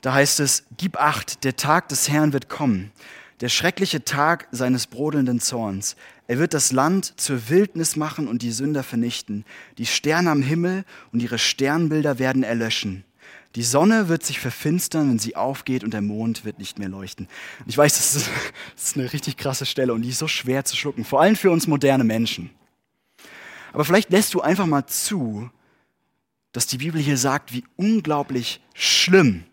Da 0.00 0.14
heißt 0.14 0.40
es, 0.40 0.64
gib 0.78 0.98
acht, 0.98 1.44
der 1.44 1.56
Tag 1.56 1.88
des 1.88 2.08
Herrn 2.08 2.32
wird 2.32 2.48
kommen, 2.48 2.90
der 3.42 3.50
schreckliche 3.50 4.04
Tag 4.04 4.48
seines 4.52 4.86
brodelnden 4.86 5.38
Zorns. 5.38 5.96
Er 6.28 6.38
wird 6.38 6.54
das 6.54 6.72
Land 6.72 7.12
zur 7.20 7.50
Wildnis 7.50 7.96
machen 7.96 8.26
und 8.26 8.40
die 8.40 8.52
Sünder 8.52 8.82
vernichten. 8.82 9.44
Die 9.76 9.86
Sterne 9.86 10.30
am 10.30 10.40
Himmel 10.40 10.84
und 11.12 11.20
ihre 11.20 11.38
Sternbilder 11.38 12.18
werden 12.18 12.42
erlöschen. 12.42 13.04
Die 13.54 13.62
Sonne 13.62 14.08
wird 14.08 14.24
sich 14.24 14.40
verfinstern, 14.40 15.10
wenn 15.10 15.18
sie 15.18 15.36
aufgeht 15.36 15.84
und 15.84 15.92
der 15.92 16.00
Mond 16.00 16.44
wird 16.44 16.58
nicht 16.58 16.78
mehr 16.78 16.88
leuchten. 16.88 17.28
Ich 17.66 17.76
weiß, 17.76 17.96
das 17.96 18.16
ist, 18.16 18.30
das 18.74 18.84
ist 18.84 18.96
eine 18.96 19.12
richtig 19.12 19.36
krasse 19.36 19.66
Stelle 19.66 19.92
und 19.92 20.02
die 20.02 20.08
ist 20.08 20.18
so 20.18 20.28
schwer 20.28 20.64
zu 20.64 20.76
schlucken, 20.76 21.04
vor 21.04 21.20
allem 21.20 21.36
für 21.36 21.50
uns 21.50 21.66
moderne 21.66 22.04
Menschen. 22.04 22.50
Aber 23.72 23.84
vielleicht 23.84 24.10
lässt 24.10 24.34
du 24.34 24.40
einfach 24.40 24.66
mal 24.66 24.86
zu, 24.86 25.50
dass 26.52 26.66
die 26.66 26.78
Bibel 26.78 27.00
hier 27.00 27.16
sagt, 27.16 27.52
wie 27.52 27.64
unglaublich 27.76 28.60
schlimm 28.74 29.44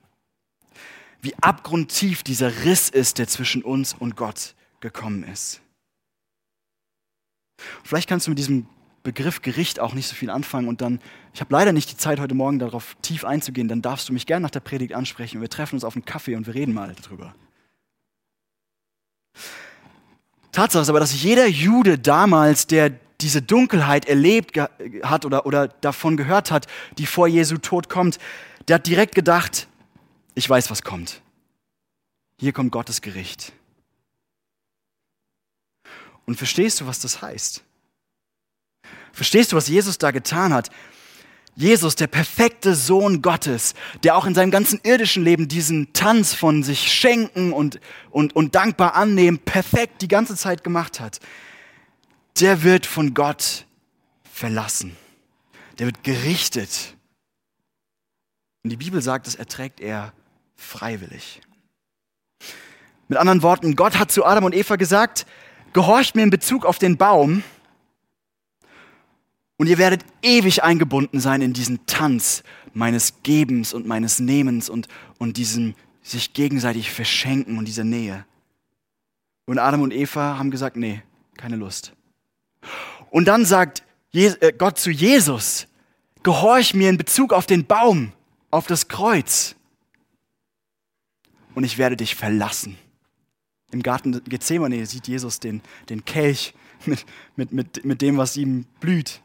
wie 1.21 1.35
abgrundtief 1.41 2.23
dieser 2.23 2.63
Riss 2.63 2.89
ist, 2.89 3.17
der 3.17 3.27
zwischen 3.27 3.63
uns 3.63 3.93
und 3.93 4.15
Gott 4.15 4.55
gekommen 4.79 5.23
ist. 5.23 5.61
Vielleicht 7.83 8.07
kannst 8.07 8.27
du 8.27 8.31
mit 8.31 8.39
diesem 8.39 8.67
Begriff 9.09 9.41
Gericht 9.41 9.79
auch 9.79 9.95
nicht 9.95 10.07
so 10.07 10.13
viel 10.13 10.29
anfangen 10.29 10.67
und 10.67 10.81
dann, 10.81 10.99
ich 11.33 11.41
habe 11.41 11.51
leider 11.51 11.73
nicht 11.73 11.91
die 11.91 11.97
Zeit 11.97 12.19
heute 12.19 12.35
Morgen 12.35 12.59
darauf 12.59 12.95
tief 13.01 13.25
einzugehen, 13.25 13.67
dann 13.67 13.81
darfst 13.81 14.07
du 14.07 14.13
mich 14.13 14.27
gerne 14.27 14.43
nach 14.43 14.51
der 14.51 14.59
Predigt 14.59 14.93
ansprechen 14.93 15.37
und 15.37 15.41
wir 15.41 15.49
treffen 15.49 15.77
uns 15.77 15.83
auf 15.83 15.95
einen 15.95 16.05
Kaffee 16.05 16.35
und 16.35 16.45
wir 16.45 16.53
reden 16.53 16.75
mal 16.75 16.95
darüber. 17.01 17.33
Tatsache 20.51 20.83
ist 20.83 20.89
aber, 20.89 20.99
dass 20.99 21.23
jeder 21.23 21.47
Jude 21.47 21.97
damals, 21.97 22.67
der 22.67 22.91
diese 23.19 23.41
Dunkelheit 23.41 24.05
erlebt 24.05 24.59
hat 25.01 25.25
oder, 25.25 25.47
oder 25.47 25.69
davon 25.69 26.15
gehört 26.15 26.51
hat, 26.51 26.67
die 26.99 27.07
vor 27.07 27.27
Jesu 27.27 27.57
Tod 27.57 27.89
kommt, 27.89 28.19
der 28.67 28.75
hat 28.75 28.85
direkt 28.85 29.15
gedacht, 29.15 29.67
ich 30.35 30.47
weiß, 30.47 30.69
was 30.69 30.83
kommt. 30.83 31.23
Hier 32.37 32.53
kommt 32.53 32.71
Gottes 32.71 33.01
Gericht. 33.01 33.53
Und 36.27 36.35
verstehst 36.35 36.79
du, 36.79 36.85
was 36.85 36.99
das 36.99 37.23
heißt? 37.23 37.63
Verstehst 39.13 39.51
du, 39.51 39.55
was 39.55 39.67
Jesus 39.67 39.97
da 39.97 40.11
getan 40.11 40.53
hat? 40.53 40.69
Jesus, 41.55 41.95
der 41.95 42.07
perfekte 42.07 42.73
Sohn 42.73 43.21
Gottes, 43.21 43.73
der 44.03 44.15
auch 44.15 44.25
in 44.25 44.33
seinem 44.33 44.49
ganzen 44.49 44.79
irdischen 44.83 45.25
Leben 45.25 45.49
diesen 45.49 45.91
Tanz 45.91 46.33
von 46.33 46.63
sich 46.63 46.91
schenken 46.93 47.51
und, 47.51 47.81
und, 48.11 48.33
und 48.33 48.55
dankbar 48.55 48.95
annehmen, 48.95 49.39
perfekt 49.39 50.01
die 50.01 50.07
ganze 50.07 50.37
Zeit 50.37 50.63
gemacht 50.63 51.01
hat, 51.01 51.19
der 52.39 52.63
wird 52.63 52.85
von 52.85 53.13
Gott 53.13 53.65
verlassen. 54.31 54.95
Der 55.79 55.87
wird 55.87 56.03
gerichtet. 56.03 56.95
Und 58.63 58.69
die 58.69 58.77
Bibel 58.77 59.01
sagt, 59.01 59.27
das 59.27 59.35
erträgt 59.35 59.81
er 59.81 60.13
freiwillig. 60.55 61.41
Mit 63.09 63.17
anderen 63.17 63.41
Worten, 63.41 63.75
Gott 63.75 63.97
hat 63.99 64.11
zu 64.11 64.25
Adam 64.25 64.45
und 64.45 64.55
Eva 64.55 64.77
gesagt, 64.77 65.25
gehorcht 65.73 66.15
mir 66.15 66.23
in 66.23 66.29
Bezug 66.29 66.65
auf 66.65 66.79
den 66.79 66.95
Baum 66.95 67.43
und 69.59 69.67
ihr 69.67 69.77
werdet 69.77 70.05
ewig 70.21 70.63
eingebunden 70.63 71.19
sein 71.19 71.41
in 71.41 71.51
diesen 71.51 71.85
Tanz 71.85 72.43
meines 72.73 73.21
Gebens 73.23 73.73
und 73.73 73.85
meines 73.85 74.19
Nehmens 74.19 74.69
und, 74.69 74.87
und 75.17 75.35
diesem 75.35 75.75
sich 76.01 76.33
gegenseitig 76.33 76.91
verschenken 76.91 77.57
und 77.57 77.65
dieser 77.65 77.83
Nähe. 77.83 78.25
Und 79.45 79.59
Adam 79.59 79.81
und 79.81 79.93
Eva 79.93 80.37
haben 80.37 80.49
gesagt, 80.49 80.77
nee, 80.77 81.03
keine 81.35 81.57
Lust. 81.57 81.91
Und 83.09 83.25
dann 83.25 83.43
sagt 83.43 83.83
äh, 84.13 84.53
Gott 84.57 84.79
zu 84.79 84.91
Jesus, 84.91 85.67
gehorch 86.23 86.73
mir 86.73 86.89
in 86.89 86.97
Bezug 86.97 87.33
auf 87.33 87.45
den 87.45 87.65
Baum, 87.65 88.13
auf 88.51 88.65
das 88.65 88.87
Kreuz 88.87 89.55
und 91.53 91.65
ich 91.65 91.77
werde 91.77 91.97
dich 91.97 92.15
verlassen. 92.15 92.77
Im 93.73 93.83
Garten 93.83 94.23
Gethsemane 94.23 94.85
sieht 94.85 95.09
Jesus 95.09 95.41
den, 95.41 95.61
den 95.89 96.05
Kelch 96.05 96.53
mit, 96.85 97.05
mit, 97.35 97.51
mit, 97.51 97.83
mit 97.83 98.01
dem, 98.01 98.15
was 98.15 98.37
ihm 98.37 98.65
blüht. 98.79 99.21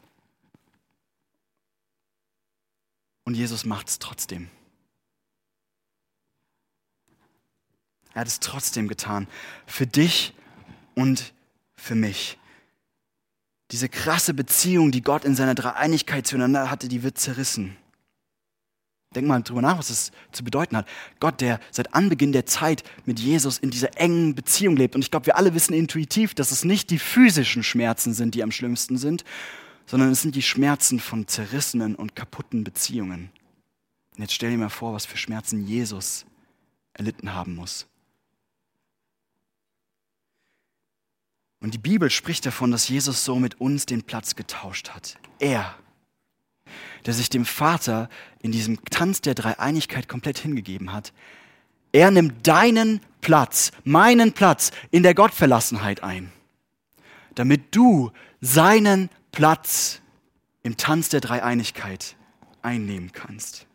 Und 3.25 3.35
Jesus 3.35 3.65
macht 3.65 3.89
es 3.89 3.99
trotzdem. 3.99 4.49
Er 8.13 8.21
hat 8.21 8.27
es 8.27 8.39
trotzdem 8.39 8.87
getan. 8.87 9.27
Für 9.65 9.85
dich 9.85 10.33
und 10.93 11.33
für 11.75 11.95
mich. 11.95 12.37
Diese 13.71 13.89
krasse 13.89 14.33
Beziehung, 14.33 14.91
die 14.91 15.01
Gott 15.01 15.25
in 15.25 15.35
seiner 15.35 15.55
Dreieinigkeit 15.55 16.25
zueinander 16.25 16.69
hatte, 16.71 16.87
die 16.87 17.03
wird 17.03 17.17
zerrissen. 17.17 17.75
Denk 19.15 19.27
mal 19.27 19.41
drüber 19.41 19.61
nach, 19.61 19.77
was 19.77 19.87
das 19.87 20.11
zu 20.31 20.43
bedeuten 20.43 20.77
hat. 20.77 20.87
Gott, 21.19 21.41
der 21.41 21.59
seit 21.71 21.93
Anbeginn 21.93 22.31
der 22.31 22.45
Zeit 22.45 22.83
mit 23.05 23.19
Jesus 23.19 23.57
in 23.57 23.71
dieser 23.71 23.97
engen 23.97 24.35
Beziehung 24.35 24.75
lebt. 24.75 24.95
Und 24.95 25.01
ich 25.01 25.09
glaube, 25.09 25.25
wir 25.25 25.37
alle 25.37 25.53
wissen 25.53 25.73
intuitiv, 25.73 26.35
dass 26.35 26.51
es 26.51 26.63
nicht 26.63 26.89
die 26.89 26.99
physischen 26.99 27.63
Schmerzen 27.63 28.13
sind, 28.13 28.35
die 28.35 28.43
am 28.43 28.51
schlimmsten 28.51 28.97
sind, 28.97 29.23
sondern 29.85 30.11
es 30.11 30.21
sind 30.21 30.35
die 30.35 30.41
Schmerzen 30.41 30.99
von 30.99 31.27
zerrissenen 31.27 31.95
und 31.95 32.15
kaputten 32.15 32.63
Beziehungen. 32.63 33.31
Und 34.15 34.21
jetzt 34.21 34.33
stell 34.33 34.51
dir 34.51 34.57
mal 34.57 34.69
vor, 34.69 34.93
was 34.93 35.05
für 35.05 35.17
Schmerzen 35.17 35.65
Jesus 35.65 36.25
erlitten 36.93 37.33
haben 37.33 37.55
muss. 37.55 37.87
Und 41.59 41.73
die 41.73 41.79
Bibel 41.79 42.09
spricht 42.09 42.45
davon, 42.45 42.71
dass 42.71 42.87
Jesus 42.87 43.25
so 43.25 43.37
mit 43.39 43.59
uns 43.59 43.85
den 43.85 44.03
Platz 44.03 44.35
getauscht 44.35 44.89
hat. 44.89 45.17
Er 45.39 45.75
der 47.05 47.13
sich 47.13 47.29
dem 47.29 47.45
Vater 47.45 48.09
in 48.41 48.51
diesem 48.51 48.83
Tanz 48.85 49.21
der 49.21 49.35
Dreieinigkeit 49.35 50.07
komplett 50.07 50.39
hingegeben 50.39 50.91
hat. 50.91 51.13
Er 51.91 52.11
nimmt 52.11 52.45
deinen 52.47 52.99
Platz, 53.21 53.71
meinen 53.83 54.33
Platz 54.33 54.71
in 54.91 55.03
der 55.03 55.13
Gottverlassenheit 55.13 56.03
ein, 56.03 56.31
damit 57.35 57.75
du 57.75 58.11
seinen 58.41 59.09
Platz 59.35 60.01
im 60.63 60.77
Tanz 60.77 61.09
der 61.09 61.21
Dreieinigkeit 61.21 62.15
einnehmen 62.63 63.11
kannst. 63.11 63.67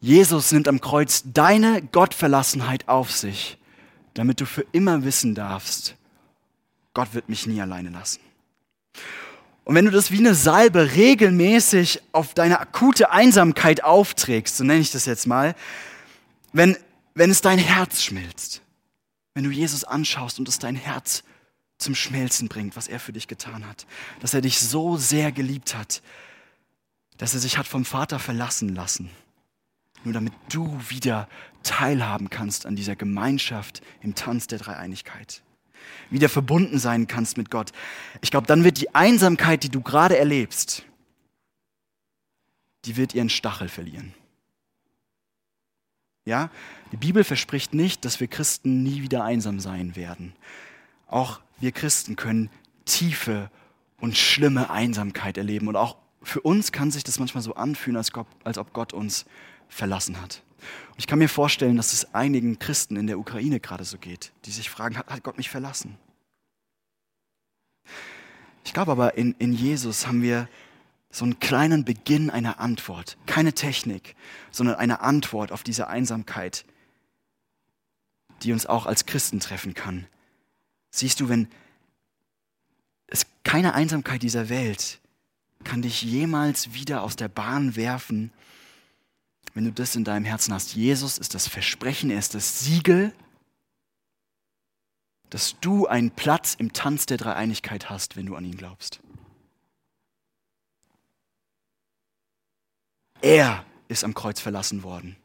Jesus 0.00 0.52
nimmt 0.52 0.68
am 0.68 0.80
Kreuz 0.80 1.24
deine 1.26 1.82
Gottverlassenheit 1.82 2.88
auf 2.88 3.10
sich, 3.10 3.58
damit 4.14 4.40
du 4.40 4.46
für 4.46 4.64
immer 4.72 5.04
wissen 5.04 5.34
darfst, 5.34 5.96
Gott 6.94 7.12
wird 7.12 7.28
mich 7.28 7.46
nie 7.46 7.60
alleine 7.60 7.90
lassen. 7.90 8.20
Und 9.64 9.74
wenn 9.74 9.84
du 9.84 9.90
das 9.90 10.12
wie 10.12 10.18
eine 10.18 10.36
Salbe 10.36 10.94
regelmäßig 10.94 12.00
auf 12.12 12.34
deine 12.34 12.60
akute 12.60 13.10
Einsamkeit 13.10 13.82
aufträgst, 13.82 14.56
so 14.56 14.64
nenne 14.64 14.80
ich 14.80 14.92
das 14.92 15.06
jetzt 15.06 15.26
mal, 15.26 15.56
wenn, 16.52 16.76
wenn 17.14 17.30
es 17.30 17.40
dein 17.40 17.58
Herz 17.58 18.02
schmilzt, 18.02 18.62
wenn 19.36 19.44
du 19.44 19.50
Jesus 19.50 19.84
anschaust 19.84 20.38
und 20.38 20.48
es 20.48 20.58
dein 20.58 20.76
Herz 20.76 21.22
zum 21.76 21.94
Schmelzen 21.94 22.48
bringt, 22.48 22.74
was 22.74 22.88
er 22.88 22.98
für 22.98 23.12
dich 23.12 23.28
getan 23.28 23.66
hat, 23.66 23.86
dass 24.20 24.32
er 24.32 24.40
dich 24.40 24.58
so 24.58 24.96
sehr 24.96 25.30
geliebt 25.30 25.74
hat, 25.74 26.00
dass 27.18 27.34
er 27.34 27.40
sich 27.40 27.58
hat 27.58 27.66
vom 27.66 27.84
Vater 27.84 28.18
verlassen 28.18 28.74
lassen, 28.74 29.10
nur 30.04 30.14
damit 30.14 30.32
du 30.48 30.80
wieder 30.88 31.28
teilhaben 31.62 32.30
kannst 32.30 32.64
an 32.64 32.76
dieser 32.76 32.96
Gemeinschaft 32.96 33.82
im 34.00 34.14
Tanz 34.14 34.46
der 34.46 34.58
Dreieinigkeit 34.58 35.42
wieder 36.08 36.30
verbunden 36.30 36.78
sein 36.78 37.06
kannst 37.06 37.36
mit 37.36 37.50
Gott, 37.50 37.72
ich 38.22 38.30
glaube, 38.30 38.46
dann 38.46 38.64
wird 38.64 38.80
die 38.80 38.94
Einsamkeit, 38.94 39.62
die 39.62 39.68
du 39.68 39.82
gerade 39.82 40.16
erlebst, 40.16 40.82
die 42.86 42.96
wird 42.96 43.14
ihren 43.14 43.28
Stachel 43.28 43.68
verlieren. 43.68 44.14
Ja, 46.26 46.50
die 46.90 46.96
Bibel 46.96 47.24
verspricht 47.24 47.72
nicht, 47.72 48.04
dass 48.04 48.20
wir 48.20 48.26
Christen 48.26 48.82
nie 48.82 49.00
wieder 49.00 49.24
einsam 49.24 49.60
sein 49.60 49.96
werden. 49.96 50.34
Auch 51.06 51.40
wir 51.60 51.70
Christen 51.70 52.16
können 52.16 52.50
tiefe 52.84 53.48
und 54.00 54.18
schlimme 54.18 54.68
Einsamkeit 54.68 55.38
erleben. 55.38 55.68
Und 55.68 55.76
auch 55.76 55.96
für 56.22 56.40
uns 56.40 56.72
kann 56.72 56.90
sich 56.90 57.04
das 57.04 57.20
manchmal 57.20 57.42
so 57.42 57.54
anfühlen, 57.54 57.96
als 57.96 58.58
ob 58.58 58.72
Gott 58.72 58.92
uns 58.92 59.24
verlassen 59.68 60.20
hat. 60.20 60.42
Und 60.90 60.98
ich 60.98 61.06
kann 61.06 61.20
mir 61.20 61.28
vorstellen, 61.28 61.76
dass 61.76 61.92
es 61.92 62.12
einigen 62.12 62.58
Christen 62.58 62.96
in 62.96 63.06
der 63.06 63.20
Ukraine 63.20 63.60
gerade 63.60 63.84
so 63.84 63.96
geht, 63.96 64.32
die 64.44 64.50
sich 64.50 64.68
fragen, 64.68 64.98
hat, 64.98 65.06
hat 65.06 65.22
Gott 65.22 65.36
mich 65.36 65.48
verlassen? 65.48 65.96
Ich 68.64 68.72
glaube 68.72 68.90
aber, 68.90 69.16
in, 69.16 69.36
in 69.38 69.52
Jesus 69.52 70.08
haben 70.08 70.22
wir 70.22 70.48
so 71.16 71.24
einen 71.24 71.40
kleinen 71.40 71.86
Beginn 71.86 72.28
einer 72.28 72.60
Antwort. 72.60 73.16
Keine 73.24 73.54
Technik, 73.54 74.16
sondern 74.50 74.74
eine 74.74 75.00
Antwort 75.00 75.50
auf 75.50 75.62
diese 75.62 75.88
Einsamkeit, 75.88 76.66
die 78.42 78.52
uns 78.52 78.66
auch 78.66 78.84
als 78.84 79.06
Christen 79.06 79.40
treffen 79.40 79.72
kann. 79.72 80.06
Siehst 80.90 81.20
du, 81.20 81.30
wenn 81.30 81.48
es 83.06 83.24
keine 83.44 83.72
Einsamkeit 83.72 84.22
dieser 84.22 84.50
Welt 84.50 85.00
kann 85.64 85.80
dich 85.80 86.02
jemals 86.02 86.74
wieder 86.74 87.02
aus 87.02 87.16
der 87.16 87.28
Bahn 87.28 87.76
werfen, 87.76 88.30
wenn 89.54 89.64
du 89.64 89.72
das 89.72 89.96
in 89.96 90.04
deinem 90.04 90.26
Herzen 90.26 90.52
hast. 90.52 90.74
Jesus 90.74 91.16
ist 91.16 91.34
das 91.34 91.48
Versprechen, 91.48 92.10
er 92.10 92.18
ist 92.18 92.34
das 92.34 92.60
Siegel, 92.60 93.14
dass 95.30 95.56
du 95.62 95.86
einen 95.86 96.10
Platz 96.10 96.54
im 96.58 96.74
Tanz 96.74 97.06
der 97.06 97.16
Dreieinigkeit 97.16 97.88
hast, 97.88 98.16
wenn 98.16 98.26
du 98.26 98.36
an 98.36 98.44
ihn 98.44 98.58
glaubst. 98.58 99.00
Er 103.26 103.64
ist 103.88 104.04
am 104.04 104.14
Kreuz 104.14 104.38
verlassen 104.38 104.84
worden. 104.84 105.16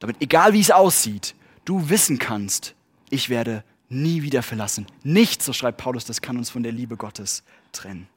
Damit, 0.00 0.16
egal 0.18 0.54
wie 0.54 0.60
es 0.60 0.72
aussieht, 0.72 1.36
du 1.64 1.88
wissen 1.88 2.18
kannst, 2.18 2.74
ich 3.10 3.28
werde 3.28 3.62
nie 3.88 4.22
wieder 4.22 4.42
verlassen. 4.42 4.86
Nichts, 5.04 5.44
so 5.44 5.52
schreibt 5.52 5.78
Paulus, 5.78 6.04
das 6.04 6.20
kann 6.20 6.36
uns 6.36 6.50
von 6.50 6.64
der 6.64 6.72
Liebe 6.72 6.96
Gottes 6.96 7.44
trennen. 7.70 8.08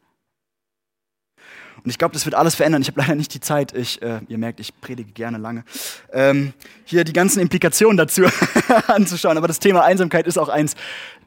Und 1.83 1.91
ich 1.91 1.99
glaube, 1.99 2.13
das 2.13 2.25
wird 2.25 2.33
alles 2.33 2.55
verändern. 2.55 2.81
Ich 2.81 2.87
habe 2.87 2.99
leider 2.99 3.13
nicht 3.13 3.31
die 3.35 3.39
Zeit, 3.39 3.73
ich, 3.75 4.01
äh, 4.01 4.21
ihr 4.27 4.39
merkt, 4.39 4.59
ich 4.59 4.81
predige 4.81 5.11
gerne 5.11 5.37
lange, 5.37 5.65
ähm, 6.11 6.53
hier 6.85 7.03
die 7.03 7.13
ganzen 7.13 7.41
Implikationen 7.41 7.97
dazu 7.97 8.23
anzuschauen. 8.87 9.37
Aber 9.37 9.47
das 9.47 9.59
Thema 9.59 9.83
Einsamkeit 9.83 10.25
ist 10.25 10.39
auch 10.39 10.49
eins, 10.49 10.73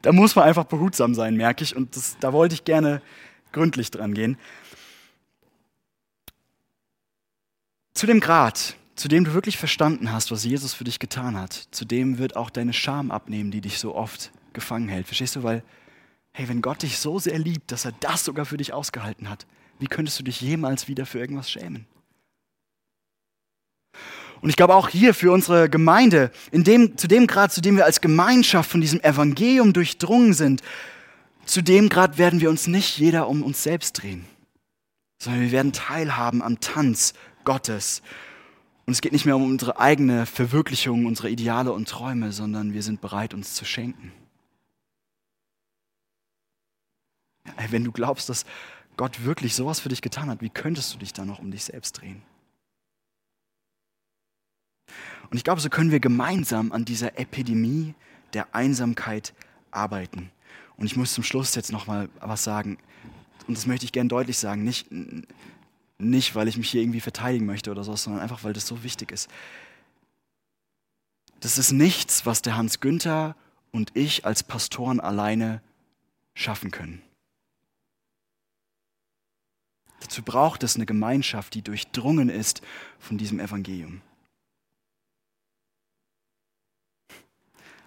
da 0.01 0.11
muss 0.11 0.35
man 0.35 0.43
einfach 0.43 0.65
behutsam 0.65 1.15
sein, 1.15 1.37
merke 1.37 1.63
ich. 1.63 1.73
Und 1.73 1.95
das, 1.95 2.17
da 2.19 2.33
wollte 2.33 2.55
ich 2.55 2.65
gerne 2.65 3.01
gründlich 3.53 3.89
dran 3.89 4.13
gehen. 4.13 4.37
Zu 7.95 8.07
dem 8.07 8.19
Grad, 8.19 8.75
zu 8.97 9.07
dem 9.07 9.23
du 9.23 9.33
wirklich 9.33 9.57
verstanden 9.57 10.11
hast, 10.11 10.29
was 10.29 10.43
Jesus 10.43 10.73
für 10.73 10.83
dich 10.83 10.99
getan 10.99 11.39
hat, 11.39 11.53
zu 11.71 11.85
dem 11.85 12.17
wird 12.17 12.35
auch 12.35 12.49
deine 12.49 12.73
Scham 12.73 13.09
abnehmen, 13.09 13.51
die 13.51 13.61
dich 13.61 13.79
so 13.79 13.95
oft 13.95 14.31
gefangen 14.51 14.89
hält. 14.89 15.07
Verstehst 15.07 15.37
du? 15.37 15.43
Weil, 15.43 15.63
hey, 16.33 16.49
wenn 16.49 16.61
Gott 16.61 16.83
dich 16.83 16.99
so 16.99 17.19
sehr 17.19 17.39
liebt, 17.39 17.71
dass 17.71 17.85
er 17.85 17.93
das 18.01 18.25
sogar 18.25 18.45
für 18.45 18.57
dich 18.57 18.73
ausgehalten 18.73 19.29
hat, 19.29 19.47
wie 19.79 19.87
könntest 19.87 20.19
du 20.19 20.23
dich 20.23 20.41
jemals 20.41 20.89
wieder 20.89 21.05
für 21.05 21.19
irgendwas 21.19 21.49
schämen? 21.49 21.87
Und 24.41 24.49
ich 24.49 24.57
glaube 24.57 24.75
auch 24.75 24.89
hier 24.89 25.13
für 25.13 25.31
unsere 25.31 25.69
Gemeinde, 25.69 26.31
in 26.51 26.65
dem, 26.65 26.97
zu 26.97 27.07
dem 27.07 27.27
Grad, 27.27 27.53
zu 27.53 27.61
dem 27.61 27.77
wir 27.77 27.85
als 27.85 28.01
Gemeinschaft 28.01 28.69
von 28.69 28.81
diesem 28.81 28.99
Evangelium 28.99 29.71
durchdrungen 29.71 30.33
sind, 30.33 30.61
zu 31.45 31.61
dem 31.61 31.87
Grad 31.87 32.17
werden 32.17 32.41
wir 32.41 32.49
uns 32.49 32.67
nicht 32.67 32.97
jeder 32.97 33.29
um 33.29 33.41
uns 33.41 33.63
selbst 33.63 33.93
drehen, 33.93 34.25
sondern 35.17 35.43
wir 35.43 35.51
werden 35.51 35.71
teilhaben 35.71 36.41
am 36.41 36.59
Tanz 36.59 37.13
Gottes. 37.45 38.01
Und 38.85 38.93
es 38.93 39.01
geht 39.01 39.13
nicht 39.13 39.25
mehr 39.25 39.35
um 39.35 39.43
unsere 39.43 39.79
eigene 39.79 40.25
Verwirklichung, 40.25 41.05
unsere 41.05 41.29
Ideale 41.29 41.71
und 41.71 41.89
Träume, 41.89 42.31
sondern 42.31 42.73
wir 42.73 42.83
sind 42.83 43.01
bereit, 43.01 43.33
uns 43.33 43.53
zu 43.53 43.65
schenken. 43.65 44.11
Wenn 47.69 47.83
du 47.83 47.91
glaubst, 47.91 48.29
dass 48.29 48.45
Gott 48.97 49.23
wirklich 49.23 49.55
sowas 49.55 49.79
für 49.79 49.89
dich 49.89 50.01
getan 50.01 50.29
hat, 50.29 50.41
wie 50.41 50.49
könntest 50.49 50.93
du 50.93 50.97
dich 50.97 51.13
dann 51.13 51.27
noch 51.27 51.39
um 51.39 51.51
dich 51.51 51.63
selbst 51.63 51.93
drehen? 51.93 52.21
Und 55.29 55.37
ich 55.37 55.43
glaube, 55.43 55.61
so 55.61 55.69
können 55.69 55.91
wir 55.91 55.99
gemeinsam 55.99 56.71
an 56.71 56.85
dieser 56.85 57.17
Epidemie 57.19 57.95
der 58.33 58.53
Einsamkeit 58.53 59.33
arbeiten. 59.71 60.31
Und 60.77 60.85
ich 60.85 60.95
muss 60.95 61.13
zum 61.13 61.23
Schluss 61.23 61.55
jetzt 61.55 61.71
noch 61.71 61.87
mal 61.87 62.09
was 62.19 62.43
sagen. 62.43 62.77
Und 63.47 63.57
das 63.57 63.65
möchte 63.65 63.85
ich 63.85 63.91
gerne 63.91 64.07
deutlich 64.07 64.37
sagen. 64.37 64.63
Nicht, 64.63 64.87
nicht, 65.97 66.35
weil 66.35 66.47
ich 66.47 66.57
mich 66.57 66.69
hier 66.69 66.81
irgendwie 66.81 67.01
verteidigen 67.01 67.45
möchte 67.45 67.71
oder 67.71 67.83
so, 67.83 67.95
sondern 67.95 68.21
einfach, 68.21 68.43
weil 68.43 68.53
das 68.53 68.67
so 68.67 68.83
wichtig 68.83 69.11
ist. 69.11 69.29
Das 71.39 71.57
ist 71.57 71.71
nichts, 71.71 72.25
was 72.25 72.41
der 72.41 72.57
Hans 72.57 72.79
Günther 72.79 73.35
und 73.71 73.95
ich 73.95 74.25
als 74.25 74.43
Pastoren 74.43 74.99
alleine 74.99 75.61
schaffen 76.33 76.71
können. 76.71 77.01
Dazu 80.01 80.21
braucht 80.21 80.63
es 80.63 80.75
eine 80.75 80.85
Gemeinschaft, 80.85 81.53
die 81.53 81.61
durchdrungen 81.61 82.29
ist 82.29 82.61
von 82.99 83.17
diesem 83.17 83.39
Evangelium. 83.39 84.01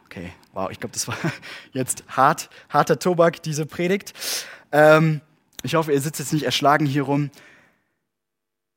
Okay, 0.06 0.32
wow, 0.52 0.70
ich 0.70 0.80
glaube, 0.80 0.94
das 0.94 1.06
war 1.06 1.16
jetzt 1.72 2.02
hart, 2.08 2.48
harter 2.70 2.98
Tobak, 2.98 3.42
diese 3.42 3.66
Predigt. 3.66 4.14
Ähm, 4.72 5.20
ich 5.62 5.74
hoffe, 5.74 5.92
ihr 5.92 6.00
sitzt 6.00 6.18
jetzt 6.18 6.32
nicht 6.32 6.44
erschlagen 6.44 6.86
hier 6.86 7.02
rum. 7.02 7.30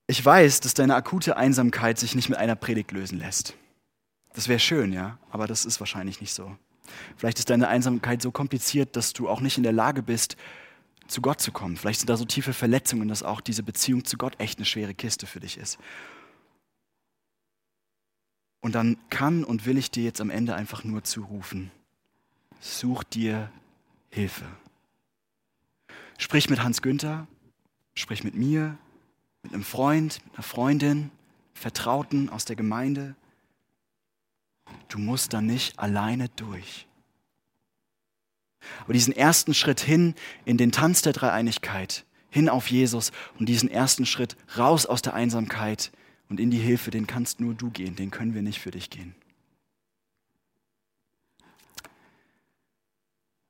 Ich 0.07 0.23
weiß, 0.23 0.59
dass 0.59 0.73
deine 0.73 0.95
akute 0.95 1.37
Einsamkeit 1.37 1.97
sich 1.97 2.15
nicht 2.15 2.29
mit 2.29 2.37
einer 2.37 2.55
Predigt 2.55 2.91
lösen 2.91 3.17
lässt. 3.17 3.55
Das 4.33 4.47
wäre 4.47 4.59
schön, 4.59 4.93
ja, 4.93 5.17
aber 5.29 5.47
das 5.47 5.65
ist 5.65 5.79
wahrscheinlich 5.79 6.21
nicht 6.21 6.33
so. 6.33 6.55
Vielleicht 7.17 7.39
ist 7.39 7.49
deine 7.49 7.67
Einsamkeit 7.67 8.21
so 8.21 8.31
kompliziert, 8.31 8.95
dass 8.95 9.13
du 9.13 9.29
auch 9.29 9.41
nicht 9.41 9.57
in 9.57 9.63
der 9.63 9.71
Lage 9.71 10.03
bist, 10.03 10.35
zu 11.07 11.21
Gott 11.21 11.41
zu 11.41 11.51
kommen. 11.51 11.77
Vielleicht 11.77 11.99
sind 11.99 12.09
da 12.09 12.17
so 12.17 12.25
tiefe 12.25 12.53
Verletzungen, 12.53 13.07
dass 13.07 13.23
auch 13.23 13.41
diese 13.41 13.63
Beziehung 13.63 14.05
zu 14.05 14.17
Gott 14.17 14.39
echt 14.39 14.57
eine 14.57 14.65
schwere 14.65 14.93
Kiste 14.93 15.27
für 15.27 15.39
dich 15.39 15.57
ist. 15.57 15.77
Und 18.61 18.75
dann 18.75 18.97
kann 19.09 19.43
und 19.43 19.65
will 19.65 19.77
ich 19.77 19.91
dir 19.91 20.03
jetzt 20.03 20.21
am 20.21 20.29
Ende 20.29 20.55
einfach 20.55 20.83
nur 20.83 21.03
zurufen, 21.03 21.71
such 22.59 23.03
dir 23.03 23.51
Hilfe. 24.09 24.45
Sprich 26.17 26.49
mit 26.49 26.61
Hans 26.63 26.81
Günther, 26.81 27.27
sprich 27.95 28.23
mit 28.23 28.35
mir, 28.35 28.77
mit 29.43 29.53
einem 29.53 29.63
Freund, 29.63 30.21
mit 30.25 30.35
einer 30.35 30.43
Freundin, 30.43 31.11
Vertrauten 31.53 32.29
aus 32.29 32.45
der 32.45 32.55
Gemeinde. 32.55 33.15
Du 34.87 34.99
musst 34.99 35.33
da 35.33 35.41
nicht 35.41 35.77
alleine 35.79 36.29
durch. 36.29 36.87
Aber 38.83 38.93
diesen 38.93 39.15
ersten 39.15 39.53
Schritt 39.53 39.79
hin 39.79 40.15
in 40.45 40.57
den 40.57 40.71
Tanz 40.71 41.01
der 41.01 41.13
Dreieinigkeit, 41.13 42.05
hin 42.29 42.49
auf 42.49 42.67
Jesus 42.67 43.11
und 43.39 43.49
diesen 43.49 43.69
ersten 43.69 44.05
Schritt 44.05 44.37
raus 44.57 44.85
aus 44.85 45.01
der 45.01 45.13
Einsamkeit 45.13 45.91
und 46.29 46.39
in 46.39 46.51
die 46.51 46.59
Hilfe, 46.59 46.91
den 46.91 47.07
kannst 47.07 47.39
nur 47.39 47.53
du 47.53 47.69
gehen, 47.69 47.95
den 47.95 48.11
können 48.11 48.33
wir 48.33 48.41
nicht 48.41 48.59
für 48.59 48.71
dich 48.71 48.89
gehen. 48.89 49.15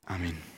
Amen. 0.06 0.51